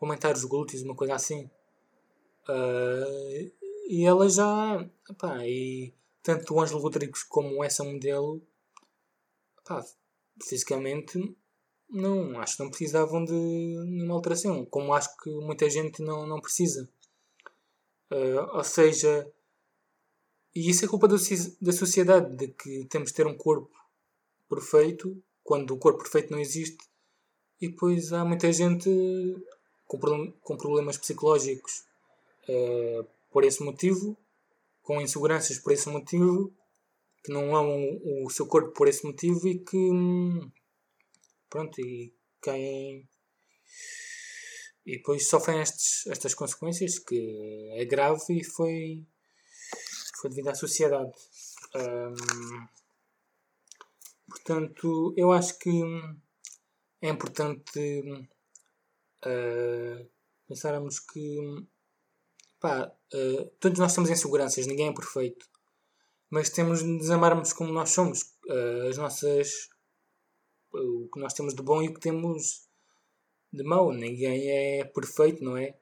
aumentar 0.00 0.34
os 0.34 0.44
glúteos, 0.44 0.82
uma 0.82 0.94
coisa 0.94 1.14
assim. 1.14 1.50
Uh, 2.48 3.50
e 3.88 4.04
ela 4.04 4.28
já. 4.28 4.86
Epá, 5.10 5.46
e 5.46 5.94
tanto 6.22 6.54
o 6.54 6.60
Ângelo 6.60 6.80
Rodrigues 6.80 7.22
como 7.22 7.64
essa 7.64 7.82
modelo, 7.82 8.42
epá, 9.58 9.82
fisicamente 10.42 11.18
não, 11.88 12.38
acho 12.38 12.56
que 12.58 12.62
não 12.62 12.70
precisavam 12.70 13.24
de 13.24 13.32
nenhuma 13.32 14.14
alteração, 14.14 14.64
como 14.66 14.92
acho 14.92 15.16
que 15.16 15.30
muita 15.30 15.68
gente 15.70 16.02
não, 16.02 16.26
não 16.26 16.40
precisa. 16.40 16.88
Uh, 18.10 18.56
ou 18.56 18.64
seja, 18.64 19.26
e 20.54 20.68
isso 20.68 20.84
é 20.84 20.88
culpa 20.88 21.08
do, 21.08 21.16
da 21.60 21.72
sociedade, 21.72 22.36
de 22.36 22.48
que 22.48 22.84
temos 22.86 23.08
de 23.08 23.14
ter 23.14 23.26
um 23.26 23.36
corpo 23.36 23.70
perfeito, 24.48 25.22
quando 25.42 25.72
o 25.72 25.78
corpo 25.78 26.00
perfeito 26.00 26.30
não 26.30 26.38
existe, 26.38 26.86
e 27.60 27.68
depois 27.68 28.12
há 28.12 28.24
muita 28.24 28.52
gente 28.52 28.88
com, 29.86 29.98
com 30.42 30.56
problemas 30.56 30.98
psicológicos 30.98 31.84
uh, 32.48 33.06
por 33.30 33.44
esse 33.44 33.62
motivo, 33.62 34.16
com 34.82 35.00
inseguranças 35.00 35.58
por 35.58 35.72
esse 35.72 35.88
motivo, 35.88 36.52
que 37.22 37.32
não 37.32 37.54
amam 37.54 38.00
o 38.24 38.30
seu 38.30 38.46
corpo 38.46 38.72
por 38.72 38.88
esse 38.88 39.04
motivo 39.04 39.46
e 39.48 39.58
que 39.58 39.76
hum, 39.76 40.50
Pronto, 41.50 41.80
e 41.80 42.14
quem. 42.42 43.08
e 44.84 44.96
depois 44.98 45.28
sofrem 45.28 45.60
estes, 45.60 46.06
estas 46.06 46.34
consequências, 46.34 46.98
que 46.98 47.70
é 47.72 47.84
grave 47.86 48.40
e 48.40 48.44
foi, 48.44 49.06
foi 50.20 50.30
devido 50.30 50.48
à 50.48 50.54
sociedade. 50.54 51.10
Um, 51.74 52.68
portanto, 54.28 55.14
eu 55.16 55.32
acho 55.32 55.58
que 55.58 55.70
é 57.00 57.08
importante 57.08 58.02
uh, 59.24 60.10
pensarmos 60.46 61.00
que 61.00 61.38
pá, 62.60 62.92
uh, 63.14 63.46
todos 63.60 63.78
nós 63.78 63.94
temos 63.94 64.10
inseguranças, 64.10 64.66
ninguém 64.66 64.88
é 64.88 64.92
perfeito, 64.92 65.46
mas 66.30 66.50
temos 66.50 66.80
de 66.80 66.86
nos 66.86 67.10
amarmos 67.10 67.52
como 67.52 67.72
nós 67.72 67.90
somos, 67.90 68.22
uh, 68.48 68.88
as 68.88 68.96
nossas 68.96 69.68
o 70.72 71.08
que 71.12 71.18
nós 71.18 71.32
temos 71.32 71.54
de 71.54 71.62
bom 71.62 71.82
e 71.82 71.88
o 71.88 71.94
que 71.94 72.00
temos 72.00 72.68
de 73.52 73.62
mau. 73.64 73.90
Ninguém 73.90 74.50
é 74.50 74.84
perfeito, 74.84 75.42
não 75.42 75.56
é? 75.56 75.74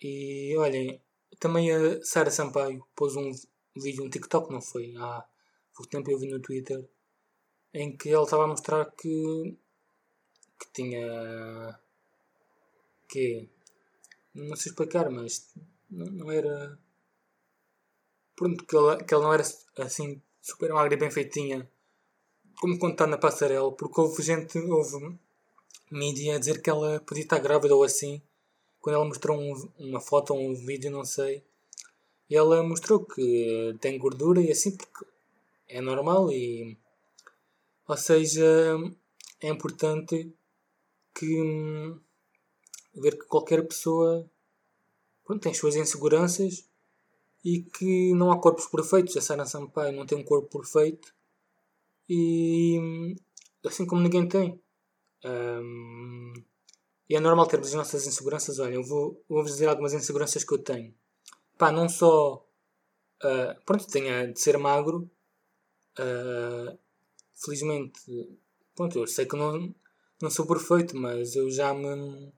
E 0.00 0.56
olhem, 0.56 1.02
também 1.40 1.72
a 1.72 2.02
Sara 2.02 2.30
Sampaio 2.30 2.86
pôs 2.94 3.16
um 3.16 3.30
vídeo, 3.76 4.04
um 4.04 4.10
TikTok, 4.10 4.52
não 4.52 4.60
foi? 4.60 4.94
Há 4.96 5.24
pouco 5.74 5.90
tempo 5.90 6.10
eu 6.10 6.18
vi 6.18 6.28
no 6.28 6.40
Twitter 6.40 6.88
em 7.74 7.96
que 7.96 8.10
ela 8.10 8.24
estava 8.24 8.44
a 8.44 8.48
mostrar 8.48 8.84
que, 8.92 9.56
que 10.58 10.72
tinha. 10.72 11.78
que. 13.08 13.48
Não 14.36 14.56
sei 14.56 14.70
explicar, 14.70 15.10
mas 15.10 15.52
não, 15.90 16.30
era. 16.30 16.78
Pronto, 18.34 18.64
que 18.64 18.76
ela, 18.76 19.02
que 19.02 19.14
ela 19.14 19.24
não 19.24 19.32
era 19.34 19.44
assim 19.78 20.20
super 20.42 20.72
magra 20.72 20.94
e 20.94 20.98
bem 20.98 21.10
feitinha 21.10 21.68
como 22.58 22.78
contar 22.78 23.06
na 23.06 23.18
passarela, 23.18 23.70
porque 23.72 24.00
houve 24.00 24.22
gente, 24.22 24.58
houve 24.58 25.18
mídia 25.90 26.36
a 26.36 26.38
dizer 26.38 26.62
que 26.62 26.70
ela 26.70 27.00
podia 27.00 27.22
estar 27.22 27.38
grávida 27.38 27.74
ou 27.74 27.84
assim, 27.84 28.20
quando 28.80 28.96
ela 28.96 29.04
mostrou 29.04 29.38
um, 29.38 29.68
uma 29.78 30.00
foto 30.00 30.34
ou 30.34 30.40
um 30.40 30.54
vídeo, 30.54 30.90
não 30.90 31.04
sei, 31.04 31.42
e 32.28 32.36
ela 32.36 32.62
mostrou 32.62 33.04
que 33.04 33.76
tem 33.80 33.98
gordura 33.98 34.40
e 34.40 34.50
assim, 34.50 34.76
porque 34.76 35.06
é 35.68 35.80
normal 35.80 36.30
e. 36.32 36.76
Ou 37.88 37.96
seja, 37.96 38.44
é 39.40 39.48
importante 39.48 40.32
que. 41.14 41.96
Ver 42.96 43.18
que 43.18 43.26
qualquer 43.26 43.66
pessoa 43.66 44.28
pronto, 45.24 45.42
tem 45.42 45.52
as 45.52 45.58
suas 45.58 45.76
inseguranças 45.76 46.66
e 47.44 47.62
que 47.62 48.12
não 48.14 48.32
há 48.32 48.40
corpos 48.40 48.66
perfeitos. 48.66 49.16
A 49.16 49.20
Sara 49.20 49.46
Sampaio 49.46 49.96
não 49.96 50.06
tem 50.06 50.18
um 50.18 50.24
corpo 50.24 50.58
perfeito 50.58 51.14
e 52.08 53.14
assim 53.64 53.86
como 53.86 54.02
ninguém 54.02 54.28
tem. 54.28 54.60
Um, 55.24 56.32
e 57.08 57.14
é 57.16 57.20
normal 57.20 57.46
termos 57.46 57.68
as 57.68 57.74
nossas 57.74 58.06
inseguranças. 58.06 58.58
Olha, 58.58 58.74
eu 58.74 58.82
vou, 58.82 59.22
vou-vos 59.28 59.52
dizer 59.52 59.66
algumas 59.68 59.92
inseguranças 59.92 60.44
que 60.44 60.54
eu 60.54 60.58
tenho. 60.58 60.94
Pá, 61.58 61.70
não 61.72 61.88
só. 61.88 62.44
Uh, 63.22 63.60
pronto, 63.64 63.86
tenho 63.86 64.32
de 64.32 64.40
ser 64.40 64.58
magro. 64.58 65.10
Uh, 65.98 66.76
felizmente, 67.34 68.00
pronto, 68.74 68.98
eu 68.98 69.06
sei 69.06 69.24
que 69.24 69.36
não, 69.36 69.74
não 70.20 70.30
sou 70.30 70.46
perfeito, 70.46 70.96
mas 70.96 71.34
eu 71.36 71.50
já 71.50 71.72
me. 71.72 72.32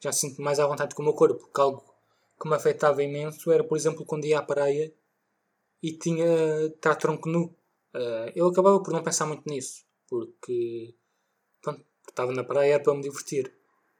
Já 0.00 0.12
sinto 0.12 0.42
mais 0.42 0.58
à 0.58 0.66
vontade 0.66 0.94
com 0.94 1.02
o 1.02 1.04
meu 1.04 1.14
corpo. 1.14 1.48
Que 1.52 1.60
algo 1.60 1.82
que 2.40 2.48
me 2.48 2.54
afetava 2.54 3.02
imenso 3.02 3.50
era, 3.50 3.64
por 3.64 3.76
exemplo, 3.76 4.04
quando 4.04 4.26
ia 4.26 4.38
à 4.38 4.42
praia 4.42 4.92
e 5.82 5.92
tinha 5.92 6.66
estar 6.66 6.94
tronco 6.96 7.28
nu. 7.28 7.44
Uh, 7.94 8.30
eu 8.34 8.46
acabava 8.46 8.82
por 8.82 8.92
não 8.92 9.02
pensar 9.02 9.24
muito 9.26 9.48
nisso, 9.48 9.84
porque 10.06 10.94
pronto, 11.62 11.84
estava 12.06 12.32
na 12.32 12.44
praia 12.44 12.74
era 12.74 12.82
para 12.82 12.94
me 12.94 13.02
divertir. 13.02 13.52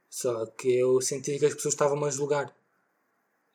Só 0.09 0.47
que 0.47 0.79
eu 0.79 1.01
sentia 1.01 1.39
que 1.39 1.47
as 1.47 1.55
pessoas 1.55 1.75
estavam 1.75 2.05
a 2.05 2.11
julgar. 2.11 2.55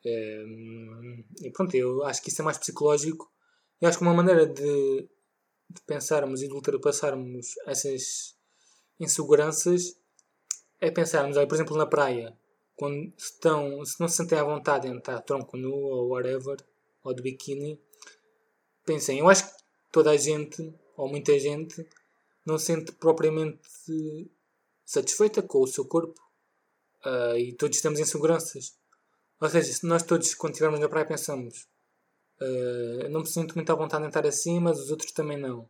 Uh, 0.04 1.24
e 1.40 1.50
pronto, 1.52 1.74
eu 1.74 2.02
acho 2.04 2.22
que 2.22 2.30
isso 2.30 2.42
é 2.42 2.44
mais 2.44 2.58
psicológico. 2.58 3.30
E 3.80 3.86
acho 3.86 3.98
que 3.98 4.04
uma 4.04 4.14
maneira 4.14 4.46
de, 4.46 5.08
de 5.70 5.80
pensarmos 5.86 6.42
e 6.42 6.48
de 6.48 6.54
ultrapassarmos 6.54 7.54
essas 7.66 8.36
inseguranças 8.98 9.96
é 10.82 10.90
pensarmos, 10.90 11.36
por 11.36 11.54
exemplo, 11.54 11.76
na 11.76 11.86
praia, 11.86 12.36
quando 12.76 13.12
estão, 13.16 13.84
se 13.84 14.00
não 14.00 14.08
se 14.08 14.16
sentem 14.16 14.38
à 14.38 14.44
vontade 14.44 14.88
em 14.88 14.98
estar 14.98 15.20
tronco 15.20 15.56
nu 15.56 15.72
ou 15.72 16.08
whatever, 16.10 16.56
ou 17.02 17.14
de 17.14 17.22
biquíni, 17.22 17.80
pensem, 18.84 19.20
eu 19.20 19.28
acho 19.28 19.46
que 19.46 19.62
toda 19.90 20.10
a 20.10 20.16
gente, 20.16 20.74
ou 20.96 21.08
muita 21.08 21.38
gente, 21.38 21.86
não 22.44 22.58
se 22.58 22.66
sente 22.66 22.92
propriamente 22.92 23.60
satisfeita 24.84 25.40
com 25.42 25.62
o 25.62 25.66
seu 25.66 25.84
corpo. 25.86 26.20
Uh, 27.04 27.36
e 27.36 27.52
todos 27.54 27.80
temos 27.80 27.98
inseguranças. 27.98 28.76
Ou 29.40 29.48
seja, 29.48 29.72
se 29.72 29.86
nós 29.86 30.02
todos, 30.02 30.34
quando 30.34 30.52
estivermos 30.52 30.80
na 30.80 30.88
praia, 30.88 31.06
pensamos 31.06 31.66
uh, 32.42 33.08
não 33.08 33.20
me 33.20 33.26
sinto 33.26 33.54
muito 33.54 33.70
à 33.70 33.74
vontade 33.74 34.02
de 34.02 34.08
estar 34.08 34.26
assim, 34.26 34.58
mas 34.60 34.78
os 34.80 34.90
outros 34.90 35.12
também 35.12 35.38
não. 35.38 35.60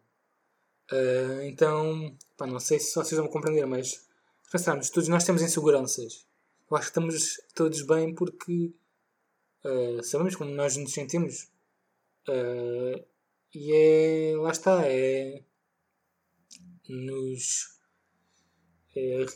Uh, 0.90 1.42
então, 1.44 2.16
pá, 2.36 2.46
não 2.46 2.58
sei 2.58 2.78
se 2.78 2.94
vocês 2.94 3.18
vão 3.18 3.28
compreender, 3.28 3.66
mas 3.66 4.06
pensarmos, 4.52 4.90
todos 4.90 5.08
nós 5.08 5.24
temos 5.24 5.42
inseguranças. 5.42 6.26
Eu 6.70 6.76
acho 6.76 6.86
que 6.86 6.90
estamos 6.90 7.40
todos 7.54 7.82
bem 7.82 8.14
porque 8.14 8.72
sabemos 10.02 10.36
como 10.36 10.50
nós 10.50 10.76
nos 10.76 10.92
sentimos. 10.92 11.48
Uh, 12.28 13.04
e 13.54 13.72
é. 13.72 14.36
Lá 14.36 14.50
está, 14.50 14.82
é. 14.86 15.42
Nos. 16.88 17.78
É, 18.96 19.26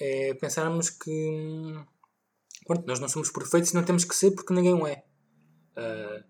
é 0.00 0.34
pensarmos 0.34 0.90
que. 0.90 1.72
Pronto, 2.66 2.86
nós 2.86 2.98
não 2.98 3.08
somos 3.08 3.30
perfeitos 3.30 3.72
não 3.72 3.84
temos 3.84 4.04
que 4.04 4.14
ser 4.14 4.32
porque 4.32 4.52
ninguém 4.52 4.74
o 4.74 4.86
é. 4.86 5.04
Uh, 5.76 6.24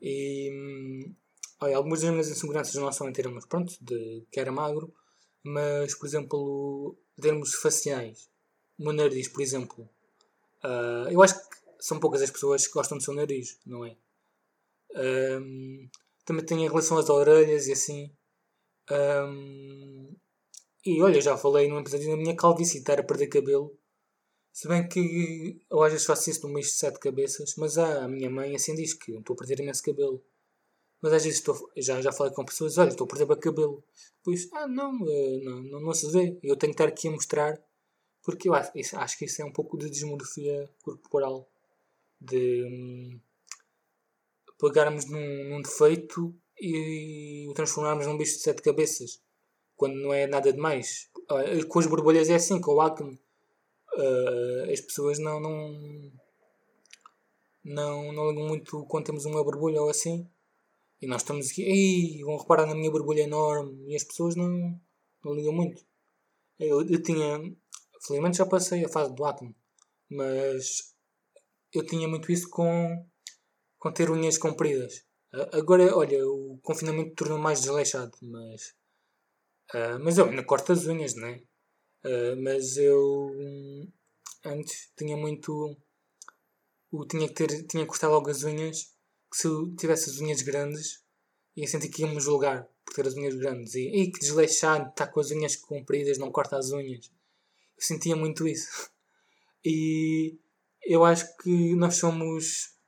e. 0.00 1.12
Olha, 1.60 1.76
algumas 1.76 2.02
das 2.02 2.10
minhas 2.10 2.28
inseguranças 2.30 2.74
não 2.76 2.92
são 2.92 3.08
em 3.08 3.12
termos, 3.12 3.44
pronto, 3.44 3.74
de 3.80 4.24
que 4.30 4.38
era 4.38 4.52
magro, 4.52 4.94
mas, 5.42 5.94
por 5.94 6.06
exemplo, 6.06 6.96
em 7.18 7.22
termos 7.22 7.54
faciais. 7.54 8.28
O 8.78 8.84
meu 8.84 8.92
nariz, 8.92 9.28
por 9.28 9.42
exemplo. 9.42 9.88
Uh, 10.64 11.10
eu 11.10 11.22
acho 11.22 11.34
que 11.34 11.56
são 11.80 12.00
poucas 12.00 12.22
as 12.22 12.30
pessoas 12.30 12.66
que 12.66 12.72
gostam 12.72 12.98
do 12.98 13.04
seu 13.04 13.14
nariz, 13.14 13.58
não 13.64 13.84
é? 13.84 13.96
Um, 14.94 15.88
também 16.24 16.44
tem 16.44 16.64
em 16.64 16.68
relação 16.68 16.98
às 16.98 17.08
orelhas 17.08 17.66
e 17.66 17.72
assim. 17.72 18.10
Um, 18.90 20.14
e 20.84 21.02
olha, 21.02 21.20
já 21.20 21.36
falei 21.36 21.68
num 21.68 21.80
episódio 21.80 22.10
da 22.10 22.16
minha 22.16 22.36
calvície, 22.36 22.78
estar 22.78 22.98
a 22.98 23.02
perder 23.02 23.28
cabelo. 23.28 23.76
Se 24.52 24.66
bem 24.66 24.88
que 24.88 25.60
eu 25.70 25.82
às 25.82 25.92
vezes 25.92 26.06
faço 26.06 26.30
isso 26.30 26.46
num 26.46 26.52
mês 26.52 26.66
de 26.66 26.72
sete 26.72 26.98
cabeças, 26.98 27.54
mas 27.56 27.78
ah, 27.78 28.04
a 28.04 28.08
minha 28.08 28.30
mãe 28.30 28.56
assim 28.56 28.74
diz 28.74 28.94
que 28.94 29.12
estou 29.12 29.34
a 29.34 29.36
perder 29.36 29.60
imenso 29.60 29.82
cabelo. 29.82 30.24
Mas 31.00 31.12
às 31.12 31.24
vezes 31.24 31.38
estou, 31.38 31.70
já, 31.76 32.00
já 32.02 32.12
falei 32.12 32.32
com 32.32 32.44
pessoas, 32.44 32.76
olha, 32.78 32.88
estou 32.88 33.06
a 33.06 33.08
perder 33.08 33.36
cabelo. 33.36 33.84
Depois, 34.18 34.48
ah 34.52 34.66
não, 34.66 34.92
eh, 35.08 35.40
não, 35.42 35.62
não, 35.62 35.80
não 35.80 35.94
se 35.94 36.10
vê. 36.10 36.38
Eu 36.42 36.56
tenho 36.56 36.72
que 36.72 36.82
estar 36.82 36.88
aqui 36.88 37.08
a 37.08 37.12
mostrar, 37.12 37.60
porque 38.22 38.48
eu 38.48 38.54
acho, 38.54 38.72
acho 38.96 39.18
que 39.18 39.24
isso 39.26 39.40
é 39.42 39.44
um 39.44 39.52
pouco 39.52 39.78
de 39.78 39.88
desmorfia 39.88 40.68
corporal. 40.82 41.48
De, 42.20 42.64
hum, 42.64 43.20
pegarmos 44.58 45.04
num, 45.06 45.44
num 45.50 45.62
defeito 45.62 46.34
e 46.60 47.46
o 47.48 47.54
transformarmos 47.54 48.06
num 48.06 48.16
bicho 48.16 48.36
de 48.36 48.42
sete 48.42 48.60
cabeças 48.60 49.20
quando 49.78 49.94
não 49.94 50.12
é 50.12 50.26
nada 50.26 50.52
demais. 50.52 51.08
Com 51.68 51.78
as 51.78 51.86
borbulhas 51.86 52.28
é 52.28 52.34
assim, 52.34 52.60
com 52.60 52.72
o 52.72 52.80
acne. 52.80 53.18
Uh, 53.94 54.72
as 54.72 54.80
pessoas 54.80 55.18
não, 55.18 55.40
não, 55.40 56.12
não, 57.64 58.12
não 58.12 58.28
ligam 58.30 58.48
muito 58.48 58.84
quando 58.86 59.06
temos 59.06 59.24
uma 59.24 59.42
borbulha 59.42 59.80
ou 59.80 59.88
assim. 59.88 60.28
E 61.00 61.06
nós 61.06 61.22
estamos 61.22 61.50
aqui, 61.50 61.62
ei, 61.62 62.22
vão 62.24 62.36
reparar 62.36 62.66
na 62.66 62.74
minha 62.74 62.90
borbulha 62.90 63.22
enorme. 63.22 63.92
E 63.92 63.96
as 63.96 64.04
pessoas 64.04 64.34
não, 64.36 64.80
não 65.24 65.34
ligam 65.34 65.52
muito. 65.52 65.84
Eu, 66.58 66.82
eu 66.88 67.02
tinha, 67.02 67.38
felizmente 68.04 68.38
já 68.38 68.46
passei 68.46 68.84
a 68.84 68.88
fase 68.88 69.14
do 69.14 69.24
acne, 69.24 69.54
mas 70.10 70.94
eu 71.72 71.86
tinha 71.86 72.08
muito 72.08 72.32
isso 72.32 72.48
com 72.50 73.06
com 73.78 73.92
ter 73.92 74.10
unhas 74.10 74.36
compridas. 74.36 75.04
Agora, 75.52 75.94
olha, 75.96 76.26
o 76.26 76.58
confinamento 76.62 77.14
tornou 77.14 77.38
mais 77.38 77.60
desleixado, 77.60 78.12
mas. 78.22 78.74
Uh, 79.74 79.98
mas 80.02 80.16
eu 80.16 80.26
ainda 80.26 80.42
corto 80.42 80.72
as 80.72 80.86
unhas, 80.86 81.14
não 81.14 81.28
é? 81.28 81.42
Uh, 82.04 82.42
mas 82.42 82.76
eu. 82.76 83.30
Antes 84.44 84.90
tinha 84.96 85.16
muito. 85.16 85.76
O, 86.90 87.04
tinha 87.06 87.28
que 87.28 87.34
ter. 87.34 87.66
Tinha 87.66 87.84
que 87.84 87.88
cortar 87.88 88.08
logo 88.08 88.30
as 88.30 88.42
unhas. 88.42 88.96
Que 89.30 89.36
se 89.36 89.46
eu 89.46 89.74
tivesse 89.76 90.10
as 90.10 90.18
unhas 90.18 90.42
grandes, 90.42 91.02
ia 91.56 91.66
sentir 91.66 91.88
que 91.88 92.02
ia-me 92.02 92.20
julgar 92.20 92.68
por 92.84 92.94
ter 92.94 93.06
as 93.06 93.14
unhas 93.14 93.34
grandes. 93.34 93.74
E, 93.74 93.88
e 93.88 94.10
que 94.10 94.20
desleixado, 94.20 94.90
está 94.90 95.06
com 95.06 95.20
as 95.20 95.30
unhas 95.30 95.56
compridas, 95.56 96.18
não 96.18 96.30
corta 96.30 96.56
as 96.56 96.70
unhas. 96.70 97.10
Eu 97.76 97.82
sentia 97.82 98.16
muito 98.16 98.46
isso. 98.46 98.68
E 99.64 100.38
eu 100.86 101.04
acho 101.04 101.36
que 101.38 101.74
nós 101.74 101.96
somos 101.96 102.78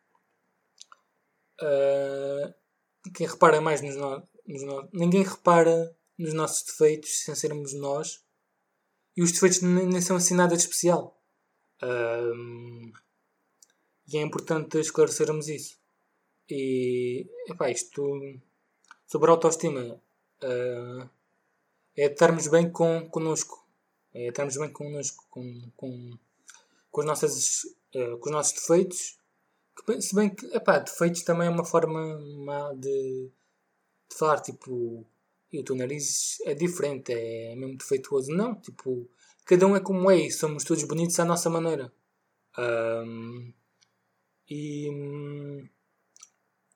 Uh, 1.60 2.54
quem 3.14 3.26
repara 3.26 3.60
mais 3.60 3.82
nos, 3.82 3.96
no, 3.96 4.26
nos 4.46 4.62
no, 4.62 4.88
ninguém 4.92 5.22
repara 5.22 5.94
nos 6.18 6.32
nossos 6.32 6.62
defeitos 6.62 7.22
sem 7.22 7.34
sermos 7.34 7.74
nós 7.74 8.24
E 9.14 9.22
os 9.22 9.32
defeitos 9.32 9.60
nem, 9.60 10.00
são 10.00 10.16
assim 10.16 10.34
nada 10.34 10.56
de 10.56 10.62
especial. 10.62 11.18
Um, 11.82 12.92
e 14.08 14.16
é 14.16 14.22
importante 14.22 14.78
esclarecermos 14.78 15.48
isso. 15.48 15.79
E, 16.50 17.26
epá, 17.48 17.70
isto 17.70 18.02
sobre 19.06 19.30
a 19.30 19.34
autoestima 19.34 20.00
uh, 20.42 21.08
é 21.96 22.06
estarmos 22.06 22.48
bem 22.48 22.70
com, 22.70 23.08
connosco. 23.08 23.64
É 24.12 24.28
estarmos 24.28 24.56
bem 24.56 24.72
connosco, 24.72 25.24
com, 25.30 25.70
com, 25.76 26.18
com, 26.90 27.00
as 27.00 27.06
nossas, 27.06 27.64
uh, 27.94 28.18
com 28.18 28.26
os 28.26 28.32
nossos 28.32 28.52
defeitos. 28.54 29.18
Que, 29.86 30.00
se 30.02 30.14
bem 30.14 30.30
que, 30.30 30.46
epá, 30.54 30.78
defeitos 30.78 31.22
também 31.22 31.46
é 31.46 31.50
uma 31.50 31.64
forma 31.64 32.18
má 32.44 32.72
de, 32.74 33.30
de 34.08 34.16
falar, 34.16 34.40
tipo, 34.40 35.06
e 35.52 35.60
o 35.60 35.64
teu 35.64 35.76
nariz 35.76 36.40
é 36.44 36.54
diferente, 36.54 37.12
é 37.12 37.54
mesmo 37.54 37.76
defeituoso. 37.76 38.32
Não, 38.32 38.54
tipo, 38.56 39.08
cada 39.44 39.66
um 39.66 39.76
é 39.76 39.80
como 39.80 40.10
é 40.10 40.16
e 40.16 40.30
somos 40.30 40.64
todos 40.64 40.84
bonitos 40.84 41.18
à 41.20 41.24
nossa 41.24 41.48
maneira. 41.48 41.92
Um, 42.58 43.52
e 44.48 44.90
hum, 44.90 45.68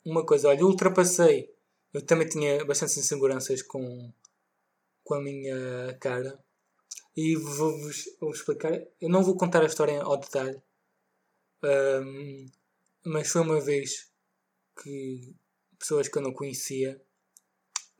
uma 0.04 0.24
coisa, 0.24 0.48
olha, 0.48 0.64
ultrapassei. 0.64 1.52
Eu 1.92 2.04
também 2.04 2.28
tinha 2.28 2.64
bastantes 2.64 2.96
inseguranças 2.98 3.62
com, 3.62 4.12
com 5.02 5.14
a 5.14 5.20
minha 5.20 5.96
cara. 6.00 6.38
E 7.16 7.36
vou-vos 7.36 8.04
vou 8.20 8.30
explicar. 8.30 8.72
Eu 9.00 9.08
não 9.08 9.22
vou 9.22 9.36
contar 9.36 9.62
a 9.62 9.66
história 9.66 10.02
ao 10.02 10.16
detalhe. 10.16 10.60
Um, 11.62 12.46
mas 13.04 13.28
foi 13.30 13.42
uma 13.42 13.60
vez 13.60 14.10
que 14.82 15.34
pessoas 15.78 16.08
que 16.08 16.18
eu 16.18 16.22
não 16.22 16.32
conhecia, 16.32 17.00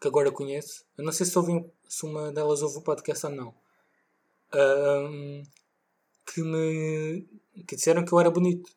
que 0.00 0.08
agora 0.08 0.32
conheço, 0.32 0.84
eu 0.98 1.04
não 1.04 1.12
sei 1.12 1.26
se, 1.26 1.38
ouvi, 1.38 1.64
se 1.88 2.04
uma 2.04 2.32
delas 2.32 2.62
ouve 2.62 2.78
o 2.78 2.82
podcast 2.82 3.26
ou 3.26 3.32
não, 3.32 3.54
um, 4.54 5.42
que 6.26 6.42
me 6.42 7.26
que 7.66 7.76
disseram 7.76 8.04
que 8.04 8.12
eu 8.12 8.20
era 8.20 8.30
bonito. 8.30 8.70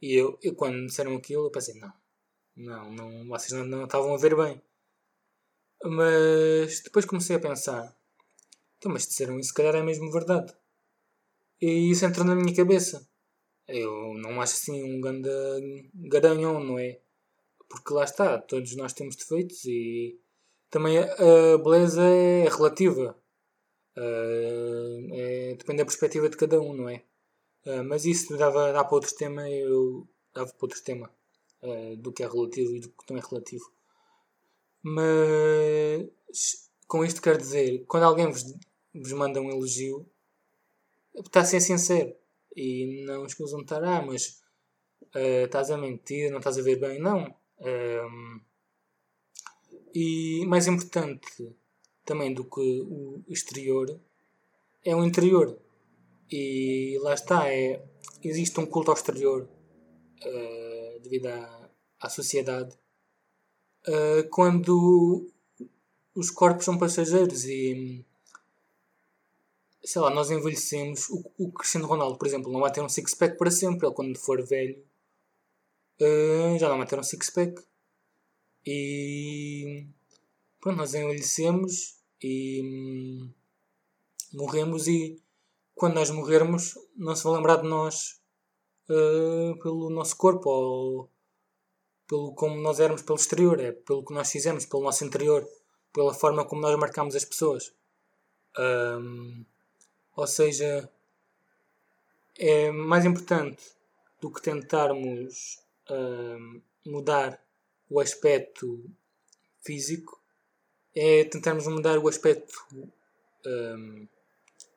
E 0.00 0.14
eu, 0.14 0.38
eu 0.42 0.54
quando 0.54 0.86
disseram 0.86 1.16
aquilo, 1.16 1.46
eu 1.46 1.50
pensei, 1.50 1.74
não, 1.78 1.92
não, 2.56 2.92
não 2.92 3.28
vocês 3.28 3.52
não, 3.52 3.64
não 3.64 3.84
estavam 3.84 4.14
a 4.14 4.18
ver 4.18 4.36
bem. 4.36 4.60
Mas 5.82 6.80
depois 6.80 7.06
comecei 7.06 7.36
a 7.36 7.40
pensar, 7.40 7.96
então, 8.78 8.92
mas 8.92 9.06
disseram 9.06 9.38
isso, 9.38 9.48
se 9.48 9.54
calhar 9.54 9.74
é 9.74 9.82
mesmo 9.82 10.10
verdade. 10.12 10.54
E 11.60 11.90
isso 11.90 12.04
entrou 12.04 12.26
na 12.26 12.34
minha 12.34 12.54
cabeça. 12.54 13.08
Eu 13.68 14.14
não 14.14 14.40
acho 14.40 14.54
assim 14.54 14.82
um 14.82 15.00
grande 15.00 15.28
garanhão, 15.94 16.62
não 16.62 16.78
é? 16.78 17.00
Porque 17.68 17.94
lá 17.94 18.04
está, 18.04 18.38
todos 18.38 18.76
nós 18.76 18.92
temos 18.92 19.16
defeitos 19.16 19.64
e 19.64 20.18
também 20.70 20.98
a 20.98 21.58
beleza 21.58 22.02
é 22.02 22.48
relativa. 22.48 23.16
É, 23.96 25.54
depende 25.58 25.78
da 25.78 25.84
perspectiva 25.84 26.28
de 26.28 26.36
cada 26.36 26.60
um, 26.60 26.74
não 26.74 26.88
é? 26.88 27.04
Mas 27.84 28.04
isso 28.04 28.36
dava, 28.36 28.72
dá 28.72 28.84
para 28.84 28.94
outro 28.94 29.14
tema, 29.14 29.48
eu 29.48 30.08
dava 30.34 30.52
para 30.52 30.64
outro 30.66 30.82
tema 30.82 31.10
uh, 31.62 31.96
do 31.96 32.12
que 32.12 32.22
é 32.22 32.28
relativo 32.28 32.74
e 32.74 32.80
do 32.80 32.88
que 32.88 33.12
não 33.12 33.18
é 33.18 33.22
relativo. 33.22 33.70
Mas 34.82 36.70
com 36.86 37.04
isto 37.04 37.22
quero 37.22 37.38
dizer, 37.38 37.84
quando 37.86 38.04
alguém 38.04 38.26
vos, 38.30 38.44
vos 38.94 39.12
manda 39.12 39.40
um 39.40 39.50
elogio, 39.50 40.06
está 41.14 41.40
a 41.40 41.44
ser 41.44 41.60
sincero 41.60 42.14
e 42.56 43.04
não 43.06 43.26
escusam 43.26 43.60
estar, 43.60 43.82
ah, 43.84 44.02
mas 44.02 44.42
uh, 45.14 45.44
estás 45.44 45.70
a 45.70 45.76
mentir, 45.76 46.30
não 46.30 46.38
estás 46.38 46.58
a 46.58 46.62
ver 46.62 46.76
bem, 46.76 46.98
não. 46.98 47.34
e 49.94 50.44
mais 50.46 50.66
importante 50.66 51.54
também 52.04 52.32
do 52.32 52.44
que 52.44 52.60
o 52.60 53.22
exterior 53.28 54.00
é 54.84 54.94
o 54.94 55.04
interior. 55.04 55.58
E 56.30 56.98
lá 57.02 57.14
está, 57.14 57.48
é, 57.52 57.82
existe 58.22 58.58
um 58.60 58.66
culto 58.66 58.90
ao 58.90 58.96
exterior 58.96 59.48
uh, 60.24 60.69
devido 61.02 61.26
à, 61.26 61.70
à 62.00 62.08
sociedade 62.08 62.74
uh, 63.88 64.28
quando 64.30 65.30
os 66.14 66.30
corpos 66.30 66.64
são 66.64 66.78
passageiros 66.78 67.44
e 67.44 68.04
sei 69.82 70.00
lá, 70.02 70.10
nós 70.10 70.30
envelhecemos. 70.30 71.08
O, 71.08 71.24
o 71.38 71.52
Cristiano 71.52 71.86
Ronaldo, 71.86 72.18
por 72.18 72.26
exemplo, 72.26 72.52
não 72.52 72.60
vai 72.60 72.72
ter 72.72 72.82
um 72.82 72.88
six-pack 72.88 73.36
para 73.36 73.50
sempre. 73.50 73.86
Ele, 73.86 73.94
quando 73.94 74.18
for 74.18 74.42
velho, 74.44 74.78
uh, 76.00 76.58
já 76.58 76.68
não 76.68 76.78
vai 76.78 76.86
ter 76.86 76.98
um 76.98 77.02
six-pack. 77.02 77.62
E 78.66 79.86
pronto, 80.60 80.76
nós 80.76 80.94
envelhecemos 80.94 81.96
e 82.22 82.62
hum, 82.62 83.30
morremos. 84.32 84.86
E 84.86 85.20
quando 85.74 85.94
nós 85.94 86.10
morrermos, 86.10 86.78
não 86.96 87.16
se 87.16 87.24
vão 87.24 87.34
lembrar 87.34 87.56
de 87.56 87.68
nós 87.68 88.19
uh, 88.90 89.56
pelo 89.62 89.88
nosso 89.90 90.16
corpo 90.16 90.50
ou 90.50 91.08
pelo 92.06 92.34
como 92.34 92.56
nós 92.56 92.80
éramos 92.80 93.02
pelo 93.02 93.18
exterior, 93.18 93.60
é 93.60 93.72
pelo 93.72 94.04
que 94.04 94.12
nós 94.12 94.30
fizemos, 94.30 94.66
pelo 94.66 94.82
nosso 94.82 95.04
interior, 95.04 95.48
pela 95.92 96.12
forma 96.12 96.44
como 96.44 96.60
nós 96.60 96.76
marcamos 96.76 97.14
as 97.14 97.24
pessoas. 97.24 97.72
Um, 98.58 99.44
ou 100.16 100.26
seja, 100.26 100.90
é 102.36 102.70
mais 102.72 103.04
importante 103.04 103.62
do 104.20 104.30
que 104.30 104.42
tentarmos 104.42 105.60
uh, 105.88 106.60
mudar 106.84 107.40
o 107.88 108.00
aspecto 108.00 108.84
físico, 109.62 110.20
é 110.94 111.24
tentarmos 111.24 111.66
mudar 111.68 111.98
o 111.98 112.08
aspecto 112.08 112.66
um, 113.46 114.06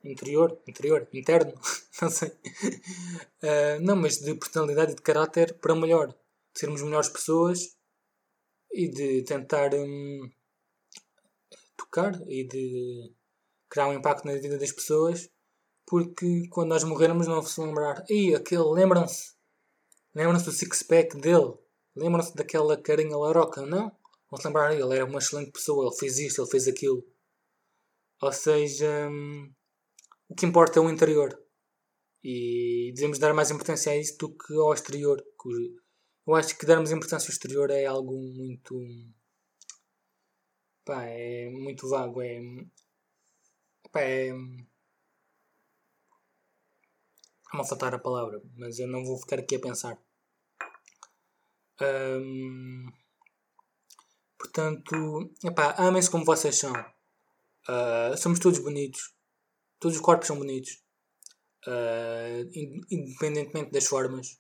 interior, 0.04 0.62
interior, 0.68 1.08
interno, 1.14 1.54
não 2.02 2.10
sei. 2.10 2.30
Uh, 2.30 3.82
não, 3.82 3.96
mas 3.96 4.18
de 4.18 4.34
personalidade 4.36 4.94
e 4.94 4.96
de 4.96 5.02
caráter 5.02 5.54
para 5.56 5.76
melhor. 5.76 6.08
De 6.08 6.60
sermos 6.60 6.82
melhores 6.82 7.10
pessoas 7.10 7.76
e 8.72 8.88
de 8.88 9.24
tentar 9.24 9.74
um, 9.74 10.30
tocar 11.78 12.14
e 12.28 12.44
de 12.44 13.14
criar 13.70 13.88
um 13.88 13.94
impacto 13.94 14.26
na 14.26 14.34
vida 14.34 14.58
das 14.58 14.72
pessoas 14.72 15.30
porque 15.86 16.48
quando 16.50 16.70
nós 16.70 16.84
morrermos 16.84 17.28
não 17.28 17.42
se 17.42 17.60
lembrar. 17.62 18.04
Ih, 18.10 18.36
aquele, 18.36 18.64
lembram-se. 18.64 19.34
Lembram-se 20.16 20.46
do 20.46 20.52
six-pack 20.52 21.18
dele. 21.18 21.54
Lembram-se 21.96 22.36
daquela 22.36 22.76
carinha 22.78 23.18
laroca, 23.18 23.66
não? 23.66 23.92
Vão 24.30 24.40
se 24.40 24.48
lembrar, 24.48 24.74
ele 24.74 24.96
era 24.96 25.06
uma 25.06 25.20
excelente 25.20 25.52
pessoa, 25.52 25.86
ele 25.86 25.96
fez 25.96 26.18
isto, 26.18 26.42
ele 26.42 26.50
fez 26.50 26.68
aquilo. 26.68 27.06
Ou 28.22 28.32
seja, 28.32 29.08
hum, 29.10 29.54
o 30.30 30.36
que 30.36 30.46
importa 30.46 30.80
é 30.80 30.82
o 30.82 30.90
interior. 30.90 31.38
E 32.24 32.92
devemos 32.96 33.20
dar 33.20 33.34
mais 33.34 33.52
importância 33.52 33.92
a 33.92 33.98
isso 33.98 34.18
do 34.18 34.30
que 34.36 34.54
ao 34.56 34.74
exterior. 34.74 35.22
Eu 36.26 36.36
acho 36.36 36.58
que 36.58 36.66
darmos 36.66 36.92
importância 36.92 37.28
ao 37.28 37.34
exterior 37.34 37.70
é 37.70 37.86
algo 37.86 38.14
muito. 38.14 38.76
Pá, 40.86 41.04
é 41.06 41.50
muito 41.50 41.90
vago. 41.90 42.22
É. 42.22 42.40
Pá, 43.92 44.02
é 44.02 44.32
a 47.62 47.64
faltar 47.64 47.94
a 47.94 48.00
palavra, 48.00 48.42
mas 48.58 48.80
eu 48.80 48.88
não 48.88 49.04
vou 49.04 49.18
ficar 49.20 49.40
aqui 49.40 49.56
a 49.56 49.60
pensar. 49.60 49.98
portanto, 54.38 55.32
epá, 55.44 55.76
amem-se 55.78 56.10
como 56.10 56.26
vocês 56.26 56.58
são. 56.58 56.74
Uh, 57.68 58.18
somos 58.18 58.40
todos 58.40 58.60
bonitos. 58.60 59.14
Todos 59.84 59.98
os 59.98 60.02
corpos 60.02 60.28
são 60.28 60.38
bonitos. 60.38 60.82
Uh, 61.68 62.50
independentemente 62.90 63.70
das 63.70 63.86
formas. 63.86 64.40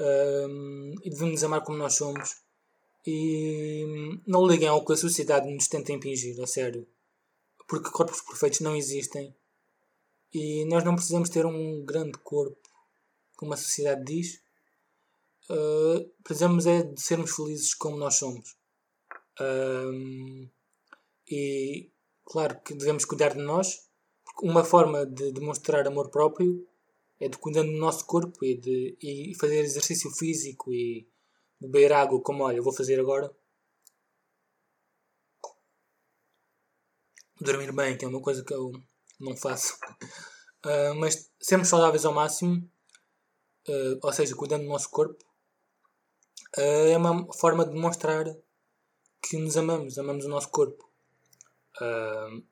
Uh, 0.00 0.92
e 1.04 1.10
devemos 1.10 1.44
amar 1.44 1.62
como 1.62 1.78
nós 1.78 1.94
somos. 1.94 2.42
E 3.06 3.84
não 4.26 4.44
liguem 4.44 4.66
ao 4.66 4.84
que 4.84 4.94
a 4.94 4.96
sociedade 4.96 5.48
nos 5.48 5.68
tenta 5.68 5.92
impingir, 5.92 6.42
a 6.42 6.46
sério. 6.48 6.88
Porque 7.68 7.92
corpos 7.92 8.20
perfeitos 8.22 8.58
não 8.58 8.74
existem 8.74 9.32
e 10.34 10.64
nós 10.64 10.82
não 10.82 10.96
precisamos 10.96 11.28
ter 11.28 11.46
um 11.46 11.84
grande 11.84 12.18
corpo, 12.18 12.68
como 13.36 13.54
a 13.54 13.56
sociedade 13.56 14.02
diz. 14.04 14.42
Uh, 15.48 16.10
precisamos 16.24 16.66
é 16.66 16.82
de 16.82 17.00
sermos 17.00 17.30
felizes 17.30 17.74
como 17.74 17.96
nós 17.96 18.16
somos. 18.16 18.56
E 21.28 21.92
claro 22.24 22.60
que 22.62 22.74
devemos 22.74 23.04
cuidar 23.04 23.34
de 23.34 23.40
nós, 23.40 23.91
uma 24.40 24.64
forma 24.64 25.04
de 25.06 25.32
demonstrar 25.32 25.86
amor 25.86 26.10
próprio 26.10 26.66
é 27.20 27.28
de 27.28 27.38
cuidar 27.38 27.62
do 27.62 27.72
nosso 27.72 28.04
corpo 28.06 28.44
e 28.44 28.56
de 28.56 28.96
e 29.00 29.34
fazer 29.38 29.60
exercício 29.60 30.10
físico 30.10 30.72
e 30.72 31.08
beber 31.60 31.92
água, 31.92 32.20
como 32.20 32.44
olha, 32.44 32.60
vou 32.60 32.72
fazer 32.72 32.98
agora. 32.98 33.32
Dormir 37.40 37.72
bem, 37.72 37.96
que 37.96 38.04
é 38.04 38.08
uma 38.08 38.20
coisa 38.20 38.44
que 38.44 38.52
eu 38.52 38.72
não 39.20 39.36
faço. 39.36 39.76
Uh, 40.64 40.94
mas 40.98 41.30
sermos 41.40 41.68
saudáveis 41.68 42.04
ao 42.04 42.12
máximo, 42.12 42.68
uh, 43.68 43.98
ou 44.02 44.12
seja, 44.12 44.34
cuidando 44.34 44.64
do 44.64 44.68
nosso 44.68 44.90
corpo, 44.90 45.24
uh, 46.56 46.88
é 46.88 46.96
uma 46.96 47.32
forma 47.34 47.64
de 47.64 47.72
demonstrar 47.72 48.24
que 49.20 49.36
nos 49.38 49.56
amamos, 49.56 49.98
amamos 49.98 50.24
o 50.24 50.28
nosso 50.28 50.48
corpo. 50.50 50.90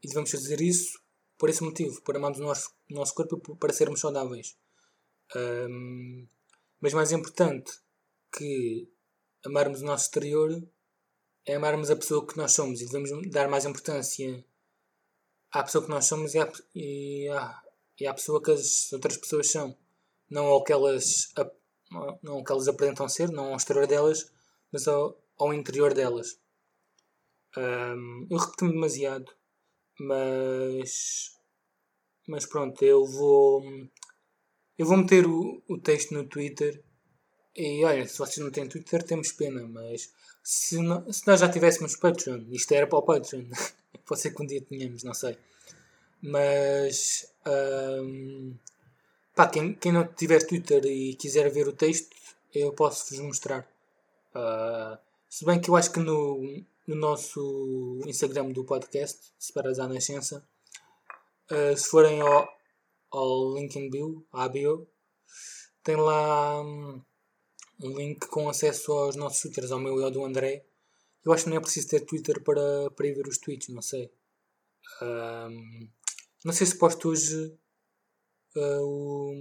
e 0.02 0.06
devemos 0.08 0.30
fazer 0.30 0.60
isso 0.60 0.99
por 1.40 1.48
esse 1.48 1.64
motivo, 1.64 2.02
por 2.02 2.14
amarmos 2.14 2.38
o 2.38 2.42
nosso, 2.42 2.70
nosso 2.90 3.14
corpo 3.14 3.56
para 3.56 3.72
sermos 3.72 3.98
saudáveis. 3.98 4.58
Um, 5.34 6.28
mas 6.78 6.92
mais 6.92 7.12
importante 7.12 7.72
que 8.30 8.86
amarmos 9.46 9.80
o 9.80 9.86
nosso 9.86 10.04
exterior 10.04 10.62
é 11.46 11.54
amarmos 11.54 11.90
a 11.90 11.96
pessoa 11.96 12.26
que 12.26 12.36
nós 12.36 12.52
somos 12.52 12.82
e 12.82 12.84
devemos 12.84 13.10
dar 13.30 13.48
mais 13.48 13.64
importância 13.64 14.44
à 15.50 15.62
pessoa 15.62 15.82
que 15.82 15.90
nós 15.90 16.04
somos 16.04 16.34
e 16.34 16.38
à, 16.38 16.52
e 16.74 17.28
à, 17.30 17.62
e 17.98 18.06
à 18.06 18.12
pessoa 18.12 18.42
que 18.42 18.50
as 18.50 18.92
outras 18.92 19.16
pessoas 19.16 19.50
são. 19.50 19.74
Não 20.28 20.44
ao 20.44 20.62
que 20.62 20.74
elas, 20.74 21.32
não 22.22 22.34
ao 22.34 22.44
que 22.44 22.52
elas 22.52 22.68
apresentam 22.68 23.08
ser, 23.08 23.30
não 23.30 23.46
ao 23.46 23.56
exterior 23.56 23.86
delas, 23.86 24.30
mas 24.70 24.86
ao, 24.86 25.18
ao 25.38 25.54
interior 25.54 25.94
delas. 25.94 26.38
Um, 27.56 28.26
eu 28.30 28.36
repito-me 28.36 28.72
demasiado, 28.72 29.32
mas, 30.00 31.36
mas 32.26 32.46
pronto, 32.46 32.82
eu 32.82 33.04
vou, 33.04 33.62
eu 34.78 34.86
vou 34.86 34.96
meter 34.96 35.26
o, 35.26 35.62
o 35.68 35.78
texto 35.78 36.14
no 36.14 36.24
Twitter. 36.24 36.82
E 37.54 37.84
olha, 37.84 38.06
se 38.08 38.16
vocês 38.16 38.38
não 38.38 38.50
têm 38.50 38.66
Twitter, 38.66 39.02
temos 39.02 39.32
pena, 39.32 39.62
mas 39.68 40.10
se, 40.42 40.78
se 41.10 41.26
nós 41.26 41.40
já 41.40 41.50
tivéssemos 41.50 41.96
Patreon, 41.96 42.46
isto 42.50 42.72
era 42.72 42.86
para 42.86 42.98
o 42.98 43.02
Patreon, 43.02 43.44
pode 44.06 44.20
ser 44.22 44.30
que 44.34 44.42
um 44.42 44.46
dia 44.46 44.62
tenhamos, 44.62 45.04
não 45.04 45.12
sei. 45.12 45.36
Mas 46.22 47.30
um, 48.02 48.54
pá, 49.34 49.48
quem, 49.48 49.74
quem 49.74 49.92
não 49.92 50.06
tiver 50.06 50.46
Twitter 50.46 50.82
e 50.86 51.14
quiser 51.14 51.50
ver 51.50 51.68
o 51.68 51.74
texto, 51.74 52.08
eu 52.54 52.72
posso 52.72 53.14
vos 53.14 53.20
mostrar. 53.20 53.70
Uh, 54.34 54.96
se 55.28 55.44
bem 55.44 55.60
que 55.60 55.68
eu 55.68 55.76
acho 55.76 55.92
que 55.92 56.00
no, 56.00 56.64
no 56.90 56.96
nosso 56.96 58.00
Instagram 58.04 58.50
do 58.50 58.64
podcast, 58.64 59.32
Separas 59.38 59.78
à 59.78 59.86
Nascença, 59.86 60.44
uh, 61.48 61.76
se 61.76 61.88
forem 61.88 62.20
ao, 62.20 62.48
ao 63.12 63.54
link 63.54 63.76
in 63.76 63.88
bio, 63.88 64.26
à 64.32 64.48
bio, 64.48 64.88
tem 65.84 65.94
lá 65.94 66.60
um, 66.60 67.00
um 67.80 67.96
link 67.96 68.26
com 68.26 68.48
acesso 68.48 68.90
aos 68.90 69.14
nossos 69.14 69.40
twitters, 69.40 69.70
ao 69.70 69.78
meu 69.78 70.00
e 70.00 70.02
ao 70.02 70.10
do 70.10 70.24
André. 70.24 70.66
Eu 71.24 71.32
acho 71.32 71.44
que 71.44 71.50
não 71.50 71.58
é 71.58 71.60
preciso 71.60 71.90
ter 71.90 72.00
Twitter 72.00 72.42
para, 72.42 72.90
para 72.90 73.06
ir 73.06 73.14
ver 73.14 73.28
os 73.28 73.38
tweets, 73.38 73.68
não 73.68 73.82
sei. 73.82 74.12
Um, 75.00 75.88
não 76.44 76.52
sei 76.52 76.66
se 76.66 76.76
posto 76.76 77.10
hoje 77.10 77.56
uh, 78.56 78.82
o, 78.82 79.32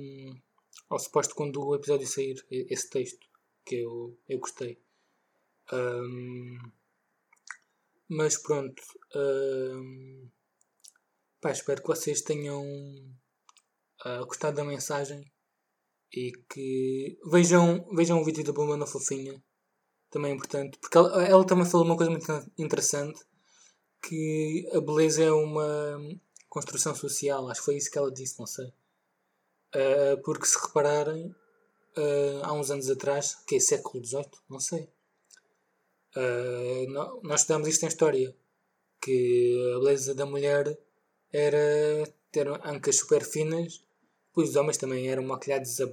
ou 0.88 1.00
se 1.00 1.10
posto 1.10 1.34
quando 1.34 1.66
o 1.66 1.74
episódio 1.74 2.06
sair 2.06 2.46
esse 2.52 2.88
texto 2.92 3.26
que 3.66 3.78
eu, 3.78 4.16
eu 4.28 4.38
gostei. 4.38 4.80
Um, 5.74 6.79
mas 8.10 8.38
pronto. 8.38 8.82
Um, 9.16 10.30
pá, 11.40 11.52
espero 11.52 11.82
que 11.82 11.88
vocês 11.88 12.22
tenham 12.22 12.62
uh, 14.06 14.26
gostado 14.26 14.58
da 14.58 14.64
mensagem 14.64 15.24
e 16.12 16.32
que 16.50 17.20
vejam, 17.32 17.88
vejam 17.94 18.20
o 18.20 18.26
vídeo 18.26 18.44
da 18.44 18.52
Bomba 18.52 18.76
na 18.76 18.88
Fofinha. 18.88 19.42
Também 20.10 20.32
é 20.32 20.36
importante. 20.36 20.80
Porque 20.80 20.98
ela, 20.98 21.24
ela 21.24 21.46
também 21.46 21.66
falou 21.66 21.86
uma 21.86 21.96
coisa 21.96 22.12
muito 22.12 22.26
interessante. 22.58 23.24
Que 24.02 24.68
a 24.74 24.82
beleza 24.82 25.24
é 25.24 25.32
uma 25.32 26.00
construção 26.50 26.96
social. 26.96 27.48
Acho 27.48 27.62
que 27.62 27.66
foi 27.66 27.78
isso 27.78 27.92
que 27.92 27.98
ela 27.98 28.12
disse, 28.12 28.40
não 28.40 28.48
sei. 28.48 28.74
Uh, 29.76 30.20
porque 30.24 30.48
se 30.48 30.58
repararem, 30.60 31.28
uh, 31.28 32.44
há 32.44 32.54
uns 32.54 32.72
anos 32.72 32.90
atrás, 32.90 33.36
que 33.46 33.58
é 33.58 33.60
século 33.60 34.04
XVIII, 34.04 34.32
não 34.50 34.60
sei. 34.60 34.90
Uh, 36.16 36.90
nós 37.24 37.42
estudamos 37.42 37.68
isto 37.68 37.84
em 37.84 37.88
história, 37.88 38.36
que 39.02 39.74
a 39.76 39.80
beleza 39.80 40.16
da 40.16 40.26
mulher 40.26 40.78
era 41.32 42.12
ter 42.32 42.48
ancas 42.48 42.98
super 42.98 43.24
finas, 43.24 43.84
pois 44.34 44.50
os 44.50 44.56
homens 44.56 44.78
também 44.78 45.08
eram 45.08 45.24
maquilhados 45.24 45.80
a, 45.82 45.90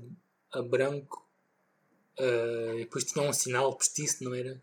a 0.52 0.62
branco, 0.62 1.26
uh, 2.18 2.74
e 2.74 2.80
depois 2.80 3.04
tinham 3.04 3.28
um 3.28 3.32
sinal 3.32 3.74
postiço, 3.76 4.24
não 4.24 4.34
era? 4.34 4.60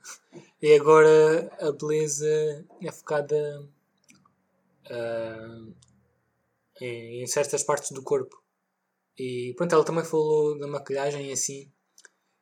E 0.61 0.73
agora 0.73 1.51
a 1.59 1.71
beleza 1.71 2.65
é 2.81 2.91
focada 2.91 3.67
uh, 4.89 5.73
em, 6.81 7.23
em 7.23 7.27
certas 7.27 7.63
partes 7.63 7.91
do 7.91 8.01
corpo. 8.01 8.41
E 9.17 9.53
pronto, 9.55 9.73
ela 9.73 9.85
também 9.85 10.03
falou 10.03 10.57
da 10.57 10.67
maquilhagem 10.67 11.29
e 11.29 11.31
assim. 11.31 11.71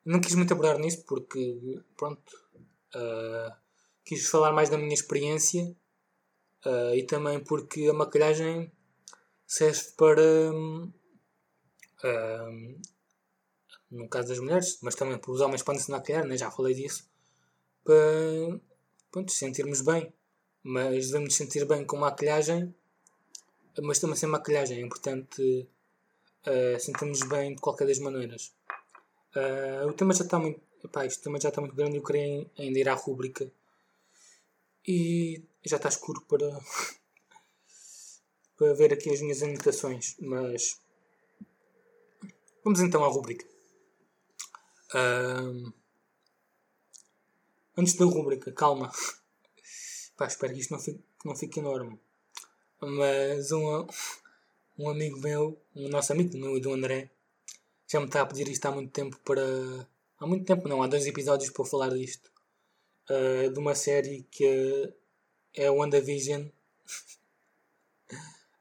Não 0.03 0.19
quis 0.19 0.33
muito 0.33 0.51
abordar 0.53 0.79
nisso 0.79 1.03
porque, 1.05 1.79
pronto, 1.95 2.40
uh, 2.95 3.53
quis 4.03 4.29
falar 4.29 4.51
mais 4.51 4.69
da 4.69 4.77
minha 4.77 4.93
experiência 4.93 5.75
uh, 6.65 6.95
e 6.95 7.03
também 7.03 7.39
porque 7.43 7.87
a 7.87 7.93
maquilhagem 7.93 8.71
serve 9.45 9.91
para, 9.97 10.51
uh, 10.53 10.91
no 13.89 14.07
caso 14.09 14.29
das 14.29 14.39
mulheres, 14.39 14.79
mas 14.81 14.95
também 14.95 15.17
para 15.17 15.31
os 15.31 15.41
homens 15.41 15.63
podem 15.63 15.81
se 15.81 15.91
maquilhar, 15.91 16.25
né? 16.25 16.37
já 16.37 16.49
falei 16.49 16.73
disso, 16.73 17.09
para 17.83 17.93
pronto, 19.11 19.31
sentirmos 19.31 19.81
bem. 19.81 20.13
Mas 20.63 21.07
devemos 21.07 21.35
sentir 21.35 21.65
bem 21.65 21.83
com 21.83 21.97
maquilhagem, 21.97 22.73
mas 23.81 23.97
também 23.97 24.15
sem 24.15 24.29
maquilhagem. 24.29 24.77
É 24.77 24.81
importante 24.81 25.67
uh, 26.45 26.79
sentirmos 26.79 27.21
bem 27.27 27.55
de 27.55 27.61
qualquer 27.61 27.87
das 27.87 27.97
maneiras. 27.97 28.53
O 29.87 29.93
tema 29.93 30.13
já 30.13 30.23
está 30.23 30.37
muito. 30.37 30.61
Epá, 30.83 31.05
isto 31.05 31.23
também 31.23 31.41
já 31.41 31.49
está 31.49 31.61
muito 31.61 31.75
grande 31.75 31.97
eu 31.97 32.03
queria 32.03 32.49
ainda 32.57 32.79
ir 32.79 32.89
à 32.89 32.93
rúbrica. 32.93 33.51
E 34.87 35.43
já 35.63 35.77
está 35.77 35.89
escuro 35.89 36.21
para, 36.21 36.49
para 38.57 38.73
ver 38.73 38.93
aqui 38.93 39.09
as 39.09 39.21
minhas 39.21 39.43
anotações. 39.43 40.15
Mas 40.19 40.79
vamos 42.63 42.79
então 42.79 43.03
à 43.03 43.07
rúbrica. 43.07 43.45
Uh, 44.93 45.71
antes 47.77 47.95
da 47.95 48.05
rúbrica, 48.05 48.51
calma. 48.51 48.91
Pá, 50.17 50.27
espero 50.27 50.53
que 50.53 50.59
isto 50.59 50.71
não 50.71 50.79
fique, 50.79 51.03
não 51.23 51.35
fique 51.35 51.59
enorme. 51.59 51.99
Mas 52.79 53.51
um, 53.51 53.87
um 54.77 54.89
amigo 54.89 55.19
meu, 55.19 55.61
um 55.75 55.87
nosso 55.87 56.11
amigo 56.11 56.37
meu 56.37 56.57
e 56.57 56.61
do 56.61 56.73
André, 56.73 57.11
já 57.87 57.99
me 57.99 58.07
está 58.07 58.21
a 58.21 58.25
pedir 58.25 58.47
isto 58.47 58.65
há 58.65 58.71
muito 58.71 58.91
tempo 58.91 59.17
para. 59.19 59.87
Há 60.21 60.27
muito 60.27 60.45
tempo 60.45 60.67
não, 60.67 60.83
há 60.83 60.87
dois 60.87 61.07
episódios 61.07 61.49
para 61.49 61.65
falar 61.65 61.89
disto. 61.89 62.31
Uh, 63.09 63.51
de 63.51 63.57
uma 63.57 63.73
série 63.73 64.21
que 64.29 64.93
é 65.51 65.71
o 65.71 65.77
WandaVision. 65.77 66.43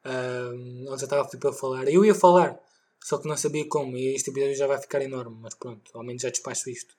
uh, 0.06 0.56
onde 0.88 1.00
já 1.00 1.04
estava 1.04 1.20
a 1.20 1.38
para 1.38 1.52
falar. 1.52 1.86
Eu 1.86 2.02
ia 2.02 2.14
falar, 2.14 2.58
só 2.98 3.18
que 3.18 3.28
não 3.28 3.36
sabia 3.36 3.68
como. 3.68 3.94
E 3.98 4.14
este 4.14 4.30
episódio 4.30 4.56
já 4.56 4.66
vai 4.66 4.80
ficar 4.80 5.02
enorme, 5.02 5.36
mas 5.38 5.52
pronto, 5.54 5.90
ao 5.92 6.02
menos 6.02 6.22
já 6.22 6.30
despacho 6.30 6.70
isto. 6.70 6.96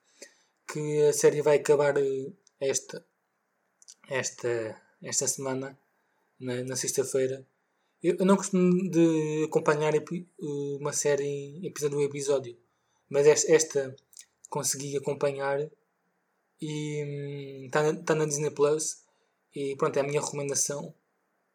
Que 0.72 1.08
a 1.08 1.14
série 1.14 1.42
vai 1.42 1.58
acabar 1.58 1.98
eh, 1.98 2.32
esta, 2.60 3.04
esta, 4.08 4.80
esta 5.02 5.28
semana, 5.28 5.76
na, 6.40 6.64
na 6.64 6.76
sexta-feira. 6.76 7.44
Eu, 8.04 8.16
não 8.26 8.38
costumo 8.38 8.92
de 8.92 9.46
acompanhar 9.46 9.94
uma 10.40 10.94
série 10.94 11.66
episódio 11.66 11.98
a 11.98 12.04
episódio, 12.04 12.56
mas 13.10 13.26
esta 13.26 13.96
consegui 14.52 14.96
acompanhar 14.96 15.60
e 16.62 17.66
está 17.66 17.82
hum, 17.82 17.94
na, 17.94 18.04
tá 18.04 18.14
na 18.14 18.26
Disney 18.26 18.52
Plus 18.52 19.04
e 19.56 19.76
pronto, 19.76 19.98
é 19.98 20.02
a 20.02 20.04
minha 20.04 20.22
recomendação 20.22 20.94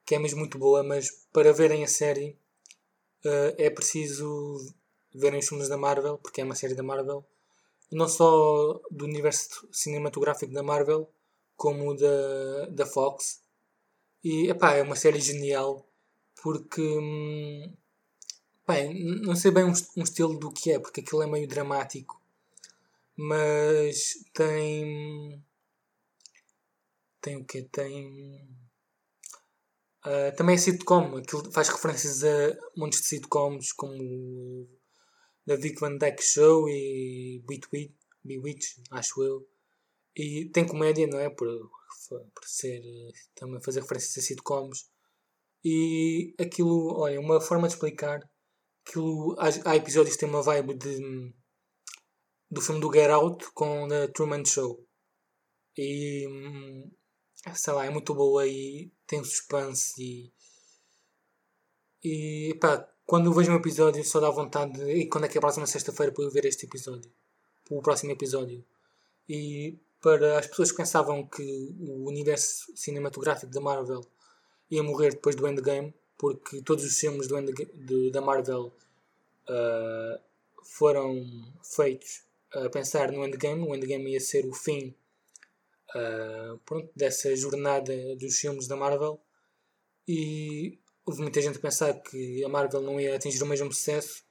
que 0.04 0.14
é 0.14 0.18
mesmo 0.18 0.38
muito 0.38 0.58
boa, 0.58 0.82
mas 0.82 1.10
para 1.32 1.52
verem 1.52 1.84
a 1.84 1.88
série 1.88 2.38
uh, 3.24 3.54
é 3.58 3.68
preciso 3.70 4.56
verem 5.12 5.40
os 5.40 5.48
filmes 5.48 5.68
da 5.68 5.76
Marvel, 5.76 6.18
porque 6.18 6.40
é 6.40 6.44
uma 6.44 6.54
série 6.54 6.74
da 6.74 6.82
Marvel, 6.82 7.24
não 7.90 8.08
só 8.08 8.80
do 8.90 9.04
universo 9.04 9.68
cinematográfico 9.72 10.52
da 10.52 10.62
Marvel, 10.62 11.10
como 11.56 11.96
da, 11.96 12.66
da 12.70 12.86
Fox. 12.86 13.42
E 14.22 14.48
epá, 14.50 14.74
é 14.74 14.82
uma 14.82 14.96
série 14.96 15.20
genial 15.20 15.86
porque 16.42 16.82
hum, 16.82 17.72
bem, 18.66 18.94
não 19.22 19.34
sei 19.34 19.50
bem 19.50 19.64
um, 19.64 19.72
um, 19.96 20.02
estilo 20.02 20.38
do 20.38 20.52
que 20.52 20.72
é, 20.72 20.78
porque 20.78 21.00
aquilo 21.00 21.22
é 21.22 21.26
meio 21.26 21.48
dramático, 21.48 22.20
mas 23.16 24.14
tem 24.34 25.42
tem 27.20 27.36
o 27.36 27.44
que 27.44 27.62
tem 27.62 28.48
uh, 30.06 30.36
também 30.36 30.54
é 30.54 30.58
sitcom, 30.58 31.16
aquilo 31.16 31.50
faz 31.52 31.68
referências 31.68 32.22
a 32.24 32.56
montes 32.76 33.00
de 33.00 33.06
sitcoms 33.06 33.72
como 33.72 34.68
The 35.46 35.56
Vic 35.56 35.80
Van 35.80 35.96
Dyke 35.96 36.22
Show 36.22 36.68
e 36.68 37.42
Bewitch, 37.46 37.94
Bewitch 38.24 38.66
acho 38.90 39.22
eu. 39.22 39.48
E 40.16 40.46
tem 40.46 40.66
comédia, 40.66 41.06
não 41.06 41.20
é? 41.20 41.30
Por, 41.30 41.46
por 42.08 42.44
ser 42.44 42.82
também 43.34 43.62
fazer 43.62 43.80
referências 43.80 44.18
a 44.18 44.26
sitcoms. 44.26 44.90
E 45.64 46.34
aquilo, 46.38 46.98
olha, 46.98 47.20
uma 47.20 47.40
forma 47.40 47.68
de 47.68 47.74
explicar, 47.74 48.20
aquilo, 48.86 49.36
há, 49.38 49.70
há 49.70 49.76
episódios 49.76 50.16
que 50.16 50.20
têm 50.20 50.28
uma 50.28 50.42
vibe 50.42 50.74
de, 50.74 51.32
do 52.50 52.60
filme 52.60 52.80
do 52.80 52.92
Get 52.92 53.10
Out 53.10 53.50
com 53.52 53.88
The 53.88 54.08
Truman 54.08 54.44
Show. 54.44 54.84
E 55.76 56.26
sei 57.54 57.72
lá, 57.72 57.84
é 57.86 57.90
muito 57.90 58.14
boa 58.14 58.46
e 58.46 58.90
tem 59.06 59.22
suspense 59.22 59.92
e 60.02 60.32
E 62.02 62.54
pá, 62.60 62.88
quando 63.04 63.26
eu 63.26 63.32
vejo 63.32 63.52
um 63.52 63.56
episódio 63.56 64.04
só 64.04 64.20
dá 64.20 64.30
vontade 64.30 64.72
de. 64.72 64.90
E 64.92 65.08
quando 65.08 65.24
é 65.24 65.28
que 65.28 65.38
é 65.38 65.40
a 65.40 65.40
próxima 65.40 65.66
sexta-feira 65.66 66.12
para 66.12 66.24
eu 66.24 66.30
ver 66.30 66.44
este 66.44 66.66
episódio? 66.66 67.10
O 67.70 67.82
próximo 67.82 68.12
episódio. 68.12 68.64
E 69.28 69.78
para 70.00 70.38
as 70.38 70.46
pessoas 70.46 70.70
que 70.70 70.76
pensavam 70.76 71.26
que 71.26 71.74
o 71.80 72.06
universo 72.08 72.76
cinematográfico 72.76 73.52
da 73.52 73.60
Marvel 73.60 74.04
ia 74.70 74.82
morrer 74.82 75.10
depois 75.10 75.34
do 75.34 75.46
Endgame, 75.48 75.94
porque 76.18 76.62
todos 76.62 76.84
os 76.84 76.98
filmes 76.98 77.26
do 77.26 77.38
Endgame, 77.38 77.72
de, 77.72 78.10
da 78.10 78.20
Marvel 78.20 78.72
uh, 79.48 80.20
foram 80.62 81.24
feitos 81.62 82.25
a 82.52 82.68
pensar 82.70 83.12
no 83.12 83.24
Endgame. 83.24 83.62
O 83.62 83.74
Endgame 83.74 84.12
ia 84.12 84.20
ser 84.20 84.46
o 84.46 84.54
fim 84.54 84.94
uh, 85.94 86.58
pronto, 86.64 86.90
dessa 86.94 87.34
jornada 87.36 87.94
dos 88.16 88.38
filmes 88.38 88.66
da 88.66 88.76
Marvel. 88.76 89.20
E 90.06 90.78
houve 91.04 91.22
muita 91.22 91.40
gente 91.40 91.58
a 91.58 91.60
pensar 91.60 91.94
que 91.94 92.44
a 92.44 92.48
Marvel 92.48 92.80
não 92.80 93.00
ia 93.00 93.16
atingir 93.16 93.42
o 93.42 93.46
mesmo 93.46 93.72
sucesso, 93.72 94.24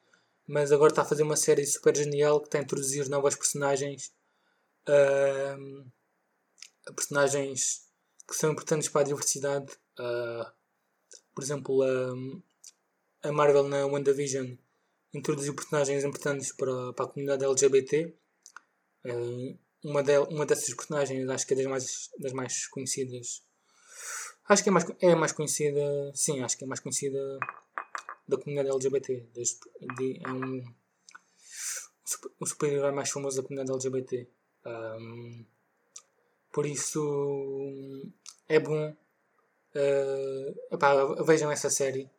mas 0.48 0.72
agora 0.72 0.92
está 0.92 1.02
a 1.02 1.06
fazer 1.06 1.24
uma 1.24 1.36
série 1.36 1.66
super 1.66 1.96
genial 1.96 2.40
que 2.40 2.48
está 2.48 2.60
a 2.60 2.62
introduzir 2.62 3.08
novas 3.10 3.36
personagens. 3.36 4.14
Uh, 4.88 5.86
personagens 6.96 7.86
que 8.28 8.36
são 8.36 8.52
importantes 8.52 8.90
para 8.90 9.02
a 9.02 9.06
diversidade. 9.06 9.74
Uh, 10.00 10.46
por 11.34 11.44
exemplo, 11.44 11.82
a, 11.82 13.28
a 13.28 13.32
Marvel 13.32 13.68
na 13.68 13.86
WandaVision 13.86 14.56
introduziu 15.16 15.56
personagens 15.56 16.04
importantes 16.04 16.52
para, 16.52 16.94
para 16.94 17.06
a 17.06 17.08
comunidade 17.08 17.46
LGBT. 17.46 18.14
Uh, 19.06 19.58
uma, 19.84 20.04
de, 20.04 20.18
uma 20.18 20.46
dessas 20.46 20.74
personagens, 20.74 21.30
acho 21.30 21.48
que 21.48 21.54
é 21.54 21.58
das 21.58 21.66
mais, 21.66 22.10
das 22.20 22.34
mais 22.34 22.68
conhecidas. 22.68 23.44
Acho 24.48 24.64
que 24.64 24.70
é 24.70 24.72
mais, 24.72 24.86
é 25.00 25.16
mais 25.16 25.32
conhecida. 25.32 26.12
Sim, 26.14 26.42
acho 26.42 26.58
que 26.58 26.64
é 26.64 26.68
mais 26.68 26.80
conhecida 26.80 27.40
da 28.28 28.38
comunidade 28.38 28.70
LGBT. 28.70 29.26
De, 29.98 30.22
é 30.24 30.30
um, 30.30 30.74
o 32.40 32.46
super-herói 32.46 32.92
mais 32.92 33.10
famoso 33.10 33.38
da 33.38 33.48
comunidade 33.48 33.72
LGBT. 33.72 34.28
Um, 34.66 35.46
por 36.52 36.66
isso 36.66 38.12
é 38.48 38.60
bom. 38.60 38.96
Uh, 39.76 40.74
epá, 40.74 41.24
vejam 41.24 41.52
essa 41.52 41.70
série 41.70 42.10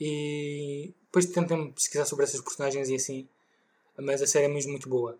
e 0.00 0.94
depois 1.04 1.26
tentem 1.26 1.70
pesquisar 1.72 2.06
sobre 2.06 2.24
essas 2.24 2.40
personagens 2.40 2.88
e 2.88 2.94
assim. 2.94 3.28
Mas 3.98 4.22
a 4.22 4.26
série 4.26 4.46
é 4.46 4.48
mesmo 4.48 4.70
muito 4.70 4.88
boa. 4.88 5.18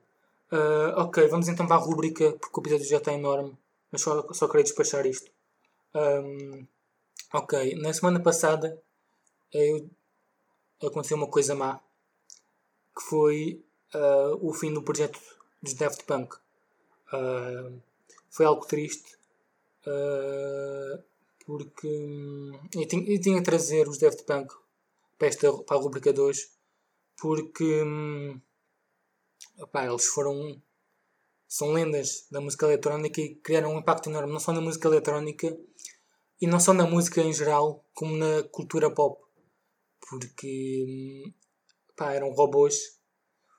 Uh, 0.51 0.97
ok, 0.97 1.29
vamos 1.29 1.49
então 1.49 1.67
para 1.67 1.77
a 1.77 1.79
rubrica, 1.79 2.33
porque 2.33 2.59
o 2.59 2.63
episódio 2.63 2.87
já 2.87 2.97
está 2.97 3.13
enorme, 3.13 3.57
mas 3.93 4.01
só, 4.01 4.27
só 4.33 4.49
queria 4.49 4.65
despachar 4.65 5.07
isto. 5.07 5.31
Um, 5.95 6.67
ok, 7.33 7.75
na 7.77 7.93
semana 7.93 8.21
passada 8.21 8.81
eu, 9.53 9.89
aconteceu 10.83 11.17
uma 11.17 11.27
coisa 11.27 11.55
má, 11.55 11.79
que 12.97 13.03
foi 13.03 13.63
uh, 13.95 14.49
o 14.49 14.53
fim 14.55 14.73
do 14.73 14.83
projeto 14.83 15.21
dos 15.63 15.75
Daft 15.75 16.05
Punk. 16.05 16.35
Uh, 17.13 17.81
foi 18.31 18.47
algo 18.47 18.65
triste, 18.65 19.19
porque 21.45 21.89
hum, 21.89 22.59
eu 22.75 22.87
tinha, 22.87 23.13
eu 23.13 23.21
tinha 23.21 23.43
trazer 23.43 23.89
os 23.89 23.99
Daft 23.99 24.23
Punk 24.23 24.60
para, 25.21 25.29
esta, 25.29 25.53
para 25.53 25.77
a 25.77 25.81
rubrica 25.81 26.13
2, 26.13 26.51
porque... 27.21 27.85
Hum, 27.85 28.41
eles 29.75 30.07
foram 30.07 30.61
são 31.47 31.73
lendas 31.73 32.29
da 32.31 32.41
música 32.41 32.65
eletrónica 32.67 33.21
e 33.21 33.35
criaram 33.35 33.75
um 33.75 33.79
impacto 33.81 34.09
enorme, 34.09 34.33
não 34.33 34.39
só 34.39 34.53
na 34.53 34.61
música 34.61 34.87
eletrónica 34.87 35.59
e 36.41 36.47
não 36.47 36.61
só 36.61 36.73
na 36.73 36.87
música 36.87 37.21
em 37.21 37.33
geral, 37.33 37.85
como 37.93 38.17
na 38.17 38.45
cultura 38.45 38.89
pop. 38.89 39.21
Porque 40.09 41.25
pá, 41.97 42.13
eram 42.13 42.31
robôs, 42.31 43.01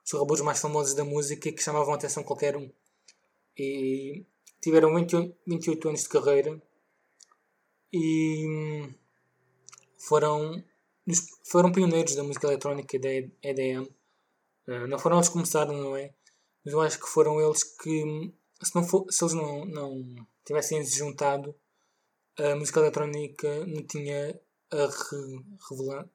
os 0.05 0.11
robôs 0.13 0.39
mais 0.39 0.59
famosos 0.59 0.93
da 0.95 1.03
música 1.03 1.51
que 1.51 1.61
chamavam 1.61 1.93
a 1.93 1.97
atenção 1.97 2.23
qualquer 2.23 2.55
um. 2.55 2.71
E 3.57 4.25
tiveram 4.61 4.95
28, 4.95 5.37
28 5.45 5.89
anos 5.89 6.03
de 6.03 6.09
carreira 6.09 6.61
e 7.91 8.89
foram, 9.99 10.63
foram 11.43 11.71
pioneiros 11.71 12.15
da 12.15 12.23
música 12.23 12.47
eletrónica 12.47 12.99
da 12.99 13.09
EDM 13.43 13.87
eh, 14.67 14.87
não 14.87 14.99
foram 14.99 15.17
eles 15.17 15.27
que 15.27 15.33
começaram, 15.33 15.73
não 15.73 15.97
é? 15.97 16.13
Mas 16.63 16.73
eu 16.73 16.81
acho 16.81 16.99
que 16.99 17.07
foram 17.07 17.41
eles 17.41 17.63
que, 17.63 18.31
se, 18.61 18.75
não 18.75 18.83
for, 18.83 19.05
se 19.11 19.23
eles 19.23 19.33
não, 19.33 19.65
não 19.65 20.27
tivessem 20.45 20.83
se 20.85 20.97
juntado, 20.97 21.55
a 22.37 22.55
música 22.55 22.79
eletrónica 22.79 23.65
não 23.65 23.83
tinha 23.83 24.39
a 24.71 24.75
re, 24.75 25.45
revela, 25.69 26.09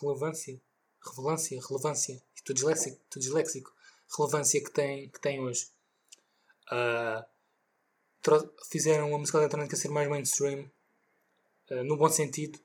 relevância, 0.00 0.60
relevância, 1.04 1.60
relevância, 1.68 2.22
estou 2.34 2.54
disléxico, 2.54 3.00
estou 3.04 3.20
disléxico, 3.20 3.74
relevância 4.16 4.62
que 4.62 4.70
tem, 4.70 5.08
que 5.08 5.20
tem 5.20 5.40
hoje. 5.40 5.68
Uh, 6.70 7.24
fizeram 8.70 9.14
a 9.14 9.18
música 9.18 9.38
eletrónica 9.38 9.76
ser 9.76 9.88
mais 9.88 10.08
mainstream, 10.08 10.70
uh, 11.70 11.84
no 11.84 11.96
bom 11.96 12.08
sentido, 12.08 12.60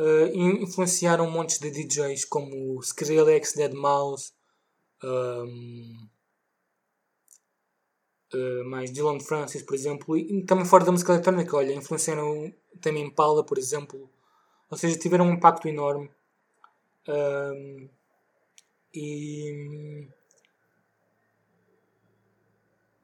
Uh, 0.00 0.28
influenciaram 0.62 1.28
montes 1.28 1.58
de 1.58 1.70
DJs 1.72 2.24
como 2.26 2.78
Skrillex, 2.80 3.54
Deadmau5, 3.54 4.32
um, 5.02 6.08
uh, 8.32 8.64
mais 8.64 8.92
Dylan 8.92 9.18
Francis, 9.18 9.62
por 9.62 9.74
exemplo, 9.74 10.16
e 10.16 10.44
também 10.44 10.64
fora 10.64 10.84
da 10.84 10.92
música 10.92 11.12
eletrónica, 11.12 11.56
olha, 11.56 11.72
influenciaram 11.72 12.52
também 12.80 13.06
Impala, 13.06 13.44
por 13.44 13.58
exemplo, 13.58 14.08
ou 14.70 14.78
seja, 14.78 14.96
tiveram 14.96 15.26
um 15.26 15.34
impacto 15.34 15.66
enorme. 15.66 16.08
Um, 17.08 17.88
e, 18.94 20.08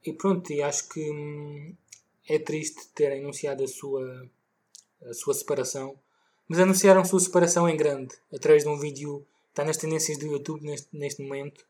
e 0.05 0.13
pronto, 0.13 0.51
e 0.53 0.61
acho 0.61 0.87
que 0.89 1.11
hum, 1.11 1.75
é 2.27 2.39
triste 2.39 2.87
terem 2.93 3.21
anunciado 3.21 3.63
a 3.63 3.67
sua, 3.67 4.29
a 5.03 5.13
sua 5.13 5.33
separação 5.33 5.99
mas 6.47 6.59
anunciaram 6.59 7.03
sua 7.03 7.19
separação 7.19 7.67
em 7.67 7.75
grande, 7.75 8.15
através 8.33 8.63
de 8.63 8.69
um 8.69 8.77
vídeo 8.79 9.25
está 9.55 9.63
nas 9.63 9.77
tendências 9.77 10.17
do 10.17 10.27
YouTube 10.27 10.61
neste, 10.65 10.89
neste 10.91 11.21
momento. 11.21 11.65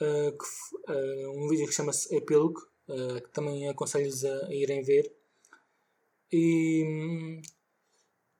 Uh, 0.00 0.32
que, 0.32 0.92
uh, 0.92 1.30
um 1.44 1.48
vídeo 1.48 1.68
que 1.68 1.72
chama-se 1.72 2.12
Epilogue, 2.14 2.60
uh, 2.88 3.22
que 3.22 3.28
também 3.30 3.68
aconselho-vos 3.68 4.24
a, 4.24 4.46
a, 4.46 4.54
irem 4.54 4.82
ver. 4.82 5.10
E 6.32 6.82
hum, 6.84 7.42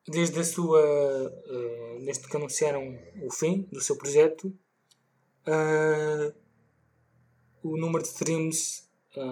desde 0.08 0.40
a 0.40 0.44
sua. 0.44 0.82
desde 2.04 2.26
que 2.26 2.36
anunciaram 2.36 2.98
o 3.22 3.30
fim 3.30 3.68
do 3.70 3.80
seu 3.80 3.96
projeto, 3.96 4.52
o 7.62 7.76
número 7.76 8.02
de 8.02 8.08
streams 8.08 8.84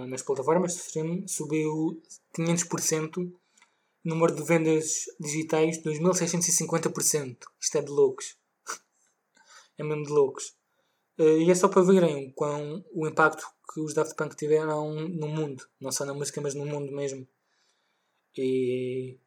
nas 0.09 0.23
plataformas 0.23 0.75
de 0.75 0.81
stream 0.83 1.27
subiu 1.27 2.01
500% 2.37 3.33
número 4.05 4.35
de 4.35 4.43
vendas 4.43 5.05
digitais 5.19 5.83
2650%. 5.83 7.37
Isto 7.61 7.79
é 7.79 7.83
de 7.83 7.91
loucos. 7.91 8.37
é 9.79 9.85
mesmo 9.85 10.05
de 10.05 10.13
loucos. 10.13 10.55
Uh, 11.19 11.39
e 11.39 11.51
é 11.51 11.55
só 11.55 11.69
para 11.69 11.83
verem 11.83 12.31
quão, 12.33 12.85
o 12.93 13.07
impacto 13.07 13.47
que 13.73 13.81
os 13.81 13.95
Daft 13.95 14.15
Punk 14.17 14.35
tiveram 14.37 14.93
no 14.95 15.29
mundo. 15.29 15.65
Não 15.81 15.93
só 15.93 16.05
na 16.05 16.15
música, 16.15 16.41
mas 16.41 16.55
no 16.55 16.65
mundo 16.65 16.93
mesmo. 16.93 17.27
E 18.37 19.19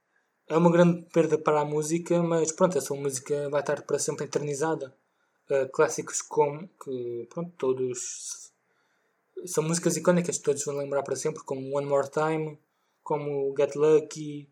é 0.48 0.58
uma 0.58 0.72
grande 0.72 1.04
perda 1.14 1.38
para 1.38 1.62
a 1.62 1.66
música, 1.66 2.22
mas 2.24 2.52
pronto, 2.52 2.78
essa 2.78 2.94
música 2.96 3.50
vai 3.50 3.62
estar 3.62 3.82
para 3.84 4.00
sempre 4.00 4.26
eternizada. 4.26 4.96
Uh, 5.50 5.70
clássicos 5.72 6.22
como 6.22 6.70
que 6.82 7.28
pronto, 7.30 7.52
todos 7.58 8.52
são 9.46 9.64
músicas 9.64 9.98
icónicas 9.98 10.38
que 10.38 10.44
todos 10.44 10.64
vão 10.64 10.78
lembrar 10.78 11.04
para 11.04 11.16
sempre, 11.16 11.44
como 11.44 11.78
One 11.78 11.88
More 11.88 12.10
Time, 12.10 12.58
como 13.04 13.54
Get 13.58 13.76
Lucky, 13.76 14.50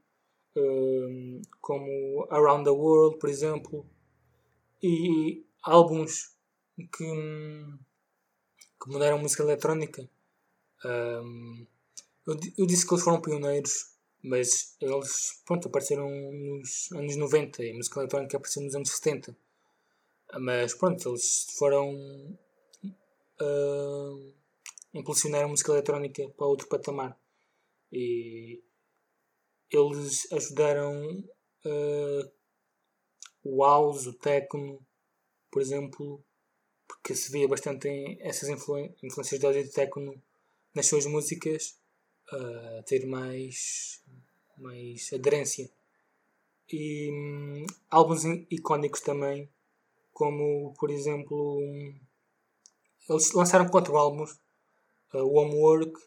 como 1.61 2.27
Around 2.29 2.65
the 2.65 2.71
World, 2.71 3.17
por 3.17 3.29
exemplo, 3.29 3.85
e 4.81 5.45
álbuns 5.63 6.35
que, 6.75 7.05
que 8.81 8.89
mudaram 8.89 9.17
a 9.17 9.21
música 9.21 9.43
eletrónica. 9.43 10.09
Um, 10.83 11.65
eu, 12.27 12.37
eu, 12.57 12.65
disse 12.65 12.85
que 12.85 12.93
eles 12.93 13.03
foram 13.03 13.21
pioneiros, 13.21 13.95
mas 14.23 14.75
eles 14.81 15.41
pronto, 15.45 15.67
apareceram 15.67 16.09
nos 16.09 16.91
anos 16.91 17.15
90 17.15 17.63
e 17.63 17.71
a 17.71 17.75
música 17.75 17.99
eletrónica 17.99 18.37
apareceu 18.37 18.63
nos 18.63 18.75
anos 18.75 18.89
70. 18.89 19.35
Mas 20.39 20.73
pronto, 20.73 21.09
eles 21.09 21.47
foram 21.57 21.93
uh, 23.41 24.33
impulsionar 24.93 25.43
a 25.43 25.47
música 25.47 25.71
eletrónica 25.71 26.27
para 26.29 26.47
outro 26.47 26.67
patamar. 26.67 27.17
E 27.91 28.63
eles 29.71 30.31
ajudaram 30.31 31.23
uh, 31.65 32.31
o 33.43 33.63
house, 33.63 34.07
o 34.07 34.13
techno, 34.13 34.79
por 35.49 35.61
exemplo, 35.61 36.23
porque 36.87 37.15
se 37.15 37.31
via 37.31 37.47
bastante 37.47 37.87
essas 38.21 38.49
influ 38.49 38.77
influências 39.01 39.39
de 39.39 39.45
áudio 39.45 39.63
de 39.63 39.71
techno 39.71 40.21
nas 40.73 40.87
suas 40.87 41.05
músicas 41.05 41.79
uh, 42.33 42.83
ter 42.85 43.05
mais, 43.05 44.03
mais 44.57 45.11
aderência. 45.13 45.69
E 46.71 47.09
hum, 47.11 47.65
álbuns 47.89 48.23
icónicos 48.49 49.01
também, 49.01 49.49
como 50.13 50.73
por 50.79 50.89
exemplo. 50.89 51.59
Eles 53.09 53.33
lançaram 53.33 53.67
quatro 53.67 53.97
álbuns: 53.97 54.39
uh, 55.13 55.27
Homework, 55.37 55.99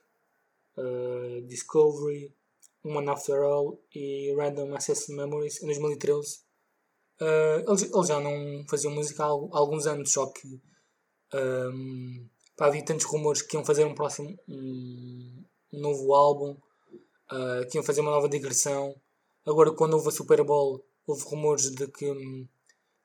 uh, 0.78 1.42
Discovery, 1.46 2.34
One 2.84 3.08
After 3.08 3.42
All 3.42 3.80
e 3.94 4.34
Random 4.36 4.74
Access 4.74 5.12
Memories 5.12 5.62
em 5.62 5.66
2013. 5.66 6.40
Uh, 7.20 7.70
eles, 7.70 7.82
eles 7.82 8.08
já 8.08 8.20
não 8.20 8.64
faziam 8.68 8.92
música 8.92 9.24
há 9.24 9.28
alguns 9.28 9.86
anos, 9.86 10.12
só 10.12 10.26
que 10.26 10.60
um, 11.32 12.28
pá, 12.56 12.66
havia 12.66 12.84
tantos 12.84 13.06
rumores 13.06 13.42
que 13.42 13.56
iam 13.56 13.64
fazer 13.64 13.84
um 13.84 13.94
próximo 13.94 14.36
um, 14.48 15.44
um 15.72 15.80
novo 15.80 16.14
álbum, 16.14 16.56
uh, 17.32 17.66
que 17.70 17.78
iam 17.78 17.84
fazer 17.84 18.00
uma 18.00 18.10
nova 18.10 18.28
digressão. 18.28 18.94
Agora, 19.46 19.72
quando 19.72 19.94
houve 19.94 20.08
a 20.08 20.12
Super 20.12 20.42
Bowl, 20.44 20.84
houve 21.06 21.24
rumores 21.24 21.70
de 21.70 21.86
que 21.88 22.10
um, 22.10 22.48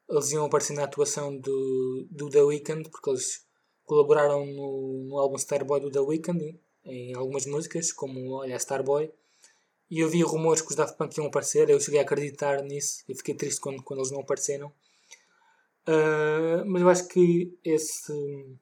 eles 0.10 0.32
iam 0.32 0.46
aparecer 0.46 0.74
na 0.74 0.84
atuação 0.84 1.38
do, 1.38 2.08
do 2.10 2.30
The 2.30 2.42
Weeknd, 2.42 2.90
porque 2.90 3.10
eles 3.10 3.46
colaboraram 3.86 4.46
no, 4.46 5.06
no 5.08 5.18
álbum 5.18 5.36
Starboy 5.36 5.80
do 5.80 5.92
The 5.92 6.00
Weeknd 6.00 6.60
em 6.86 7.16
algumas 7.16 7.46
músicas, 7.46 7.92
como 7.92 8.34
olha, 8.34 8.56
Starboy. 8.56 9.12
E 9.90 10.04
vi 10.06 10.22
rumores 10.22 10.62
que 10.62 10.70
os 10.70 10.76
Daft 10.76 10.98
Punk 10.98 11.18
iam 11.18 11.28
aparecer, 11.28 11.70
eu 11.70 11.80
cheguei 11.80 12.00
a 12.00 12.04
acreditar 12.04 12.62
nisso 12.64 13.04
e 13.10 13.16
fiquei 13.16 13.34
triste 13.34 13.60
quando, 13.60 13.82
quando 13.82 14.00
eles 14.00 14.12
não 14.12 14.22
apareceram. 14.22 14.72
Uh, 15.88 16.64
mas 16.68 16.82
eu 16.82 16.90
acho 16.90 17.08
que 17.08 17.58
esse, 17.64 18.58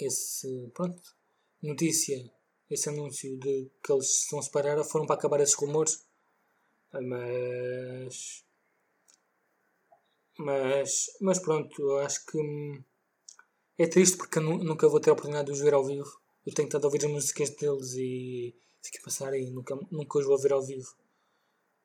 esse, 0.00 0.70
pronto, 0.74 1.00
notícia, 1.62 2.28
esse 2.68 2.88
anúncio 2.88 3.38
de 3.38 3.70
que 3.82 3.92
eles 3.92 4.22
se 4.24 4.30
vão 4.32 4.42
separar 4.42 4.82
foram 4.82 5.06
para 5.06 5.14
acabar 5.14 5.40
esses 5.40 5.54
rumores. 5.54 6.04
Mas, 6.92 8.44
mas, 10.38 11.16
mas 11.20 11.38
pronto, 11.38 11.80
eu 11.80 11.98
acho 11.98 12.26
que 12.26 12.38
é 13.78 13.86
triste 13.86 14.16
porque 14.16 14.40
nunca 14.40 14.88
vou 14.88 14.98
ter 14.98 15.10
a 15.10 15.12
oportunidade 15.12 15.46
de 15.46 15.52
os 15.52 15.60
ver 15.60 15.74
ao 15.74 15.84
vivo. 15.84 16.20
Eu 16.44 16.52
tenho 16.52 16.66
estado 16.66 16.84
a 16.84 16.88
ouvir 16.88 17.04
as 17.04 17.10
músicas 17.10 17.50
deles 17.50 17.94
e 17.94 18.56
fiquei 18.90 19.28
a 19.28 19.36
e 19.36 19.50
nunca, 19.50 19.78
nunca 19.90 20.18
os 20.18 20.26
vou 20.26 20.38
ver 20.38 20.52
ao 20.52 20.62
vivo. 20.62 20.94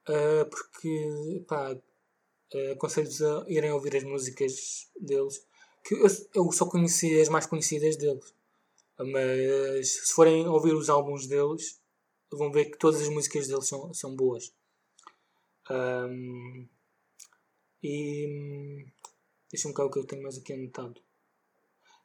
Uh, 0.07 0.45
porque, 0.49 1.45
pá, 1.47 1.73
uh, 1.73 2.71
aconselho-vos 2.73 3.21
a 3.21 3.45
irem 3.47 3.71
ouvir 3.71 3.95
as 3.95 4.03
músicas 4.03 4.89
deles. 4.99 5.45
Que 5.83 5.95
eu, 5.95 6.07
eu 6.35 6.51
só 6.51 6.65
conheci 6.65 7.19
as 7.19 7.29
mais 7.29 7.45
conhecidas 7.45 7.97
deles. 7.97 8.33
Mas 8.97 9.89
se 9.89 10.13
forem 10.13 10.47
ouvir 10.47 10.73
os 10.73 10.89
álbuns 10.89 11.27
deles, 11.27 11.79
vão 12.31 12.51
ver 12.51 12.65
que 12.65 12.77
todas 12.77 13.01
as 13.01 13.09
músicas 13.09 13.47
deles 13.47 13.67
são, 13.67 13.93
são 13.93 14.15
boas. 14.15 14.53
Um, 15.69 16.67
e 17.81 18.85
deixa-me 19.51 19.73
cá 19.73 19.85
o 19.85 19.89
que 19.89 19.99
eu 19.99 20.05
tenho 20.05 20.23
mais 20.23 20.37
aqui 20.37 20.53
anotado. 20.53 21.01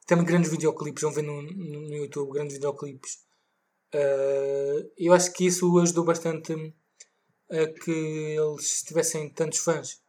Também 0.07 0.25
grandes 0.25 0.51
videoclipes, 0.51 1.03
vão 1.03 1.13
ver 1.13 1.23
no, 1.23 1.43
no, 1.43 1.81
no 1.81 1.95
YouTube, 1.95 2.33
grandes 2.33 2.55
videoclipes 2.55 3.28
Uh, 3.95 4.91
eu 4.99 5.13
acho 5.13 5.33
que 5.33 5.47
isso 5.47 5.79
ajudou 5.79 6.05
bastante 6.05 6.53
a 7.51 7.67
que 7.67 7.91
eles 7.91 8.83
tivessem 8.83 9.31
tantos 9.31 9.61
fãs 9.61 10.03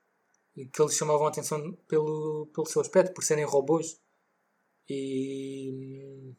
e 0.56 0.66
que 0.66 0.82
eles 0.82 0.96
chamavam 0.96 1.26
a 1.26 1.30
atenção 1.30 1.74
pelo, 1.88 2.48
pelo 2.54 2.68
seu 2.68 2.82
aspecto, 2.82 3.14
por 3.14 3.24
serem 3.24 3.46
robôs. 3.46 4.00
E 4.90 6.34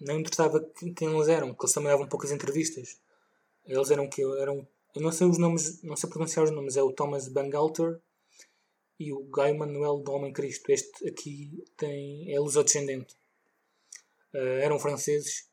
não 0.00 0.18
interessava 0.18 0.60
quem 0.96 1.14
eles 1.14 1.28
eram, 1.28 1.54
que 1.54 1.64
eles 1.64 1.74
também 1.74 1.90
davam 1.90 2.08
poucas 2.08 2.32
entrevistas. 2.32 2.98
Eles 3.66 3.90
eram 3.90 4.08
que 4.08 4.22
eram 4.22 4.66
eu 4.94 5.02
não 5.02 5.12
sei 5.12 5.26
os 5.26 5.38
nomes, 5.38 5.82
não 5.82 5.96
sei 5.96 6.08
pronunciar 6.08 6.44
os 6.44 6.50
nomes, 6.50 6.76
é 6.76 6.82
o 6.82 6.92
Thomas 6.92 7.28
Bangalter 7.28 8.00
e 8.98 9.12
o 9.12 9.20
Guy 9.20 9.52
Manuel 9.52 9.98
do 9.98 10.12
Homem 10.12 10.32
Cristo. 10.32 10.70
Este 10.72 11.08
aqui 11.08 11.62
tem, 11.76 12.34
é 12.34 12.40
lusodescendente. 12.40 13.14
Uh, 14.34 14.58
eram 14.60 14.78
franceses 14.78 15.47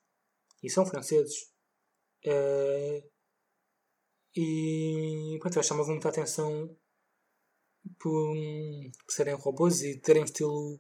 e 0.66 0.70
são 0.70 0.86
franceses. 0.86 1.54
Uh, 2.26 3.08
e 4.36 5.38
pronto, 5.40 5.64
chamava 5.64 5.92
muita 5.92 6.10
atenção 6.10 6.76
por, 8.00 8.36
por, 9.06 9.14
serem 9.14 9.36
robôs 9.36 9.82
e 9.84 10.00
terem 10.00 10.24
um 10.24 10.26
estilo, 10.26 10.80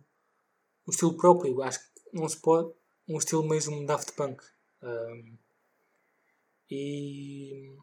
um 0.87 0.91
estilo 0.91 1.15
próprio. 1.15 1.61
Acho 1.61 1.79
que 1.79 2.01
não 2.13 2.27
se 2.27 2.41
pode. 2.41 2.73
Um 3.07 3.17
estilo 3.19 3.47
mesmo 3.47 3.85
Daft 3.85 4.13
Punk. 4.13 4.43
Um, 4.81 5.37
e 6.69 7.77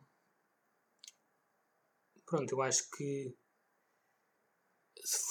pronto, 2.26 2.52
eu 2.52 2.62
acho 2.62 2.90
que 2.90 3.32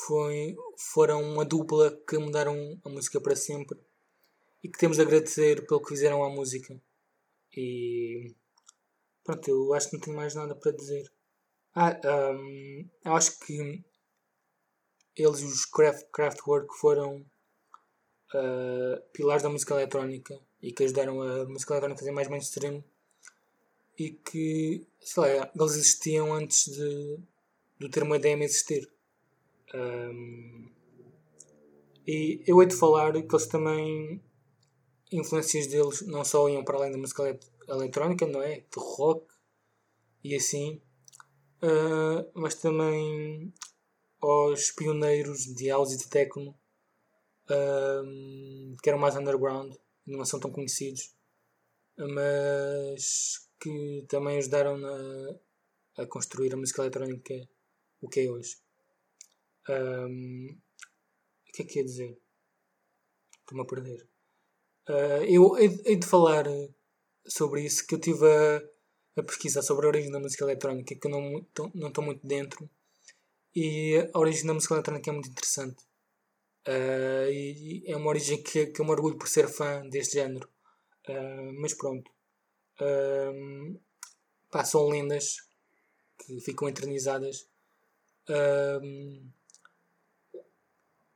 foi, 0.06 0.56
foram 0.94 1.22
uma 1.22 1.44
dupla 1.44 1.92
que 2.08 2.18
mudaram 2.18 2.80
a 2.86 2.90
música 2.90 3.20
para 3.20 3.36
sempre 3.36 3.78
e 4.64 4.70
que 4.70 4.78
temos 4.78 4.98
de 4.98 5.04
agradecer 5.04 5.66
pelo 5.66 5.82
que 5.82 5.90
fizeram 5.90 6.24
à 6.24 6.30
música. 6.30 6.80
E 7.56 8.34
pronto, 9.24 9.48
eu 9.48 9.74
acho 9.74 9.90
que 9.90 9.98
não 9.98 10.02
tenho 10.02 10.16
mais 10.16 10.36
nada 10.36 10.56
para 10.56 10.72
dizer. 10.72 11.12
Ah, 11.76 12.00
um, 12.34 12.90
eu 13.06 13.14
acho 13.14 13.40
que 13.40 13.84
eles 15.16 15.40
e 15.40 15.46
os 15.46 15.66
Craft, 15.66 16.06
Kraftwerk 16.12 16.74
foram 16.78 17.26
uh, 18.34 19.02
pilares 19.14 19.44
da 19.44 19.50
música 19.50 19.74
eletrónica 19.74 20.40
e 20.62 20.72
que 20.72 20.84
ajudaram 20.84 21.22
a 21.22 21.46
música 21.46 21.74
eletrónica 21.74 22.00
a 22.00 22.00
fazer 22.00 22.12
mais 22.12 22.28
mainstream 22.28 22.84
e 23.98 24.12
que, 24.12 24.86
sei 25.00 25.24
lá, 25.24 25.52
eles 25.56 25.74
existiam 25.74 26.34
antes 26.34 26.66
de, 26.66 27.20
do 27.80 27.90
termo 27.90 28.16
EDM 28.16 28.44
existir. 28.44 28.90
Um, 29.74 30.70
e 32.08 32.44
eu 32.48 32.62
hei 32.62 32.68
de 32.68 32.76
falar 32.76 33.14
que 33.14 33.20
eles 33.20 33.48
também 33.48 34.22
influências 35.12 35.68
deles 35.68 36.02
não 36.08 36.24
só 36.24 36.48
iam 36.50 36.64
para 36.64 36.78
além 36.78 36.92
da 36.92 36.98
música 36.98 37.38
eletrónica, 37.68 38.26
não 38.26 38.42
é? 38.42 38.60
De 38.60 38.78
rock 38.78 39.26
e 40.24 40.36
assim, 40.36 40.82
uh, 41.64 42.32
mas 42.34 42.56
também 42.56 43.54
aos 44.22 44.72
pioneiros 44.72 45.46
de 45.46 45.70
house 45.70 45.94
e 45.94 45.98
de 45.98 46.08
techno, 46.08 46.52
uh, 47.50 48.78
que 48.82 48.90
eram 48.90 49.00
mais 49.00 49.16
underground, 49.16 49.74
não 50.06 50.24
são 50.26 50.40
tão 50.40 50.52
conhecidos, 50.52 51.16
mas 51.98 53.50
que 53.60 54.06
também 54.08 54.38
ajudaram 54.38 54.78
na, 54.78 55.36
a 55.98 56.06
construir 56.06 56.54
a 56.54 56.58
música 56.58 56.82
eletrónica 56.82 57.34
o 58.00 58.10
que 58.10 58.22
é 58.22 58.32
hoje. 58.32 58.58
Um, 59.70 60.58
o 61.48 61.52
que 61.52 61.64
é 61.64 61.66
que 61.66 61.80
ia 61.80 61.86
dizer? 61.86 62.18
Estou-me 63.40 63.64
a 63.64 63.66
perder. 63.66 64.11
Uh, 64.90 65.24
eu 65.28 65.58
hei 65.58 65.96
de 65.96 66.08
falar 66.08 66.46
sobre 67.26 67.64
isso, 67.64 67.86
que 67.86 67.96
eu 67.96 68.00
estive 68.00 68.26
a, 68.26 69.22
a, 69.22 69.24
pesquisar 69.24 69.62
sobre 69.62 69.86
a 69.86 69.90
origem 69.90 70.12
da 70.12 70.20
música 70.20 70.44
eletrónica, 70.44 70.96
que 70.96 71.08
eu 71.08 71.12
não, 71.12 71.46
não 71.74 71.88
estou 71.90 72.04
muito 72.04 72.26
dentro. 72.26 72.70
E 73.56 74.10
a 74.14 74.20
origem 74.20 74.46
da 74.46 74.54
música 74.54 74.74
eletrónica 74.76 75.10
é 75.10 75.14
muito 75.14 75.30
interessante. 75.30 75.84
Uh, 76.68 77.30
e 77.32 77.84
é 77.88 77.96
uma 77.96 78.10
origem 78.10 78.42
que, 78.42 78.68
que 78.68 78.82
eu 78.82 78.86
me 78.86 78.92
orgulho 78.92 79.18
por 79.18 79.28
ser 79.28 79.48
fã 79.48 79.88
deste 79.88 80.14
género. 80.14 80.48
Uh, 81.08 81.54
mas 81.60 81.74
pronto. 81.74 82.10
Uh, 82.80 83.80
pá, 84.50 84.64
são 84.64 84.88
lendas 84.88 85.38
que 86.20 86.40
ficam 86.42 86.70
eternizadas. 86.70 87.48
Uh, 88.30 89.32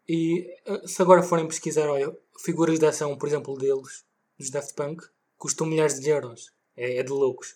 e 0.07 0.47
se 0.85 1.01
agora 1.01 1.23
forem 1.23 1.47
pesquisar, 1.47 1.89
olha, 1.89 2.15
figuras 2.39 2.79
de 2.79 2.85
ação, 2.85 3.17
por 3.17 3.27
exemplo, 3.27 3.57
deles, 3.57 4.05
dos 4.37 4.49
Daft 4.49 4.73
Punk, 4.73 5.03
custam 5.37 5.67
milhares 5.67 5.99
de 5.99 6.09
euros. 6.09 6.53
É, 6.75 6.97
é 6.97 7.03
de 7.03 7.11
loucos. 7.11 7.55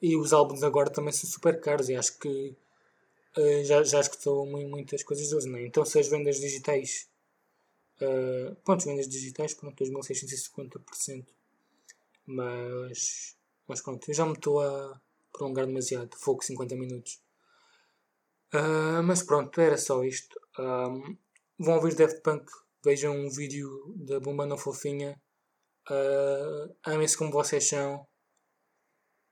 E 0.00 0.16
os 0.16 0.32
álbuns 0.32 0.62
agora 0.62 0.90
também 0.90 1.12
são 1.12 1.28
super 1.28 1.60
caros 1.60 1.88
e 1.88 1.94
acho 1.94 2.18
que 2.18 2.56
uh, 3.36 3.64
já, 3.64 3.82
já 3.82 4.00
escutou 4.00 4.46
muitas 4.46 5.02
coisas 5.02 5.28
deles, 5.28 5.44
não 5.44 5.58
é? 5.58 5.66
Então 5.66 5.84
se 5.84 5.98
as 5.98 6.08
vendas 6.08 6.40
digitais. 6.40 7.08
Uh, 8.00 8.54
pronto, 8.64 8.80
as 8.80 8.84
vendas 8.84 9.08
digitais, 9.08 9.54
pronto, 9.54 9.84
2650%. 9.84 11.26
Mas. 12.26 13.36
Mas 13.68 13.80
pronto, 13.80 14.10
eu 14.10 14.14
já 14.14 14.26
me 14.26 14.32
estou 14.32 14.60
a 14.60 15.00
prolongar 15.32 15.66
demasiado. 15.66 16.16
Fogo 16.16 16.44
50 16.44 16.74
minutos. 16.74 17.20
Uh, 18.52 19.02
mas 19.04 19.22
pronto, 19.22 19.60
era 19.60 19.78
só 19.78 20.04
isto. 20.04 20.38
Um, 20.58 21.16
vão 21.58 21.76
ouvir 21.76 21.94
Daft 21.94 22.20
Punk 22.22 22.44
vejam 22.84 23.16
um 23.16 23.30
vídeo 23.30 23.94
da 23.96 24.18
Bomba 24.18 24.56
Fofinha. 24.58 25.20
Uh, 25.88 26.74
Amem-se 26.84 27.16
como 27.16 27.30
vocês 27.30 27.68
são 27.68 28.06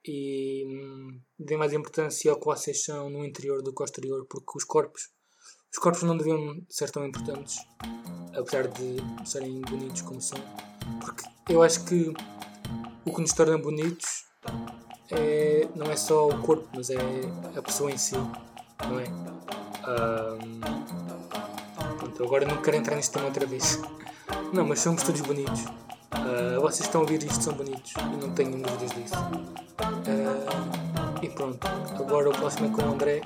e 0.04 0.64
hum, 0.66 1.20
deem 1.38 1.58
mais 1.58 1.72
importância 1.72 2.30
ao 2.30 2.38
que 2.38 2.46
vocês 2.46 2.84
são 2.84 3.10
no 3.10 3.24
interior 3.24 3.62
do 3.62 3.74
que 3.74 3.82
ao 3.82 3.84
exterior, 3.84 4.26
porque 4.28 4.52
os 4.56 4.64
corpos, 4.64 5.10
os 5.72 5.78
corpos 5.78 6.02
não 6.02 6.16
deviam 6.16 6.56
ser 6.68 6.90
tão 6.90 7.06
importantes, 7.06 7.58
apesar 8.34 8.66
de 8.68 8.96
serem 9.28 9.60
bonitos 9.60 10.00
como 10.02 10.20
são, 10.20 10.38
porque 11.00 11.24
eu 11.52 11.62
acho 11.62 11.84
que 11.84 12.12
o 13.04 13.14
que 13.14 13.20
nos 13.20 13.32
torna 13.32 13.58
bonitos 13.58 14.24
é, 15.10 15.68
não 15.76 15.90
é 15.90 15.96
só 15.96 16.28
o 16.28 16.42
corpo, 16.42 16.68
mas 16.74 16.88
é 16.90 16.96
a 17.54 17.62
pessoa 17.62 17.90
em 17.90 17.98
si. 17.98 18.14
não 18.16 18.98
é? 18.98 19.04
Ahm, 19.84 20.99
agora 22.24 22.46
não 22.46 22.58
quero 22.58 22.76
entrar 22.76 22.96
neste 22.96 23.12
tema 23.12 23.26
outra 23.26 23.46
vez. 23.46 23.80
Não, 24.52 24.66
mas 24.66 24.80
somos 24.80 25.02
todos 25.02 25.20
bonitos. 25.20 25.64
Ah, 26.12 26.58
vocês 26.60 26.80
estão 26.80 27.00
a 27.00 27.04
ouvir 27.04 27.22
isto, 27.22 27.42
são 27.42 27.54
bonitos 27.54 27.92
e 27.96 28.16
não 28.16 28.30
tenho 28.32 28.50
dúvidas 28.52 28.90
disso. 28.90 29.14
Ah, 29.78 31.20
e 31.22 31.28
pronto, 31.28 31.66
agora 31.98 32.30
o 32.30 32.32
próximo 32.32 32.66
é 32.66 32.70
com 32.70 32.82
o 32.82 32.92
André. 32.92 33.20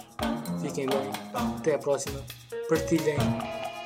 Fiquem 0.61 0.86
bem, 0.86 1.11
até 1.59 1.74
à 1.74 1.78
próxima. 1.78 2.20
Partilhem 2.68 3.16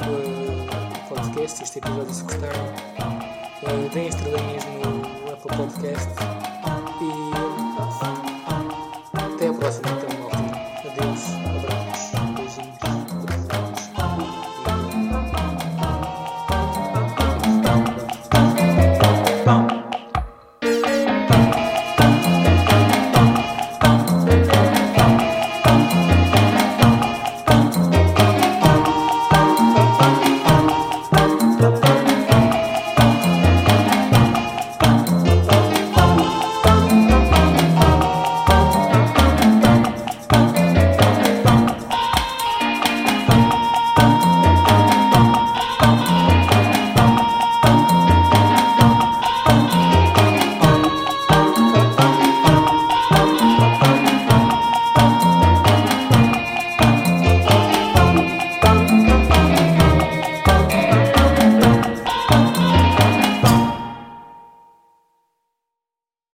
o 0.03 1.09
podcast, 1.09 1.63
este 1.63 1.79
episódio 1.79 2.15
se 2.15 2.23
gostaram. 2.23 2.65
Uh, 3.63 3.89
deem 3.93 4.09
estrelinhas 4.09 4.65
no 4.65 5.33
Apple 5.33 5.57
Podcast. 5.57 6.09
E 7.03 7.11
até 9.35 9.49
à 9.49 9.53
próxima. 9.53 9.98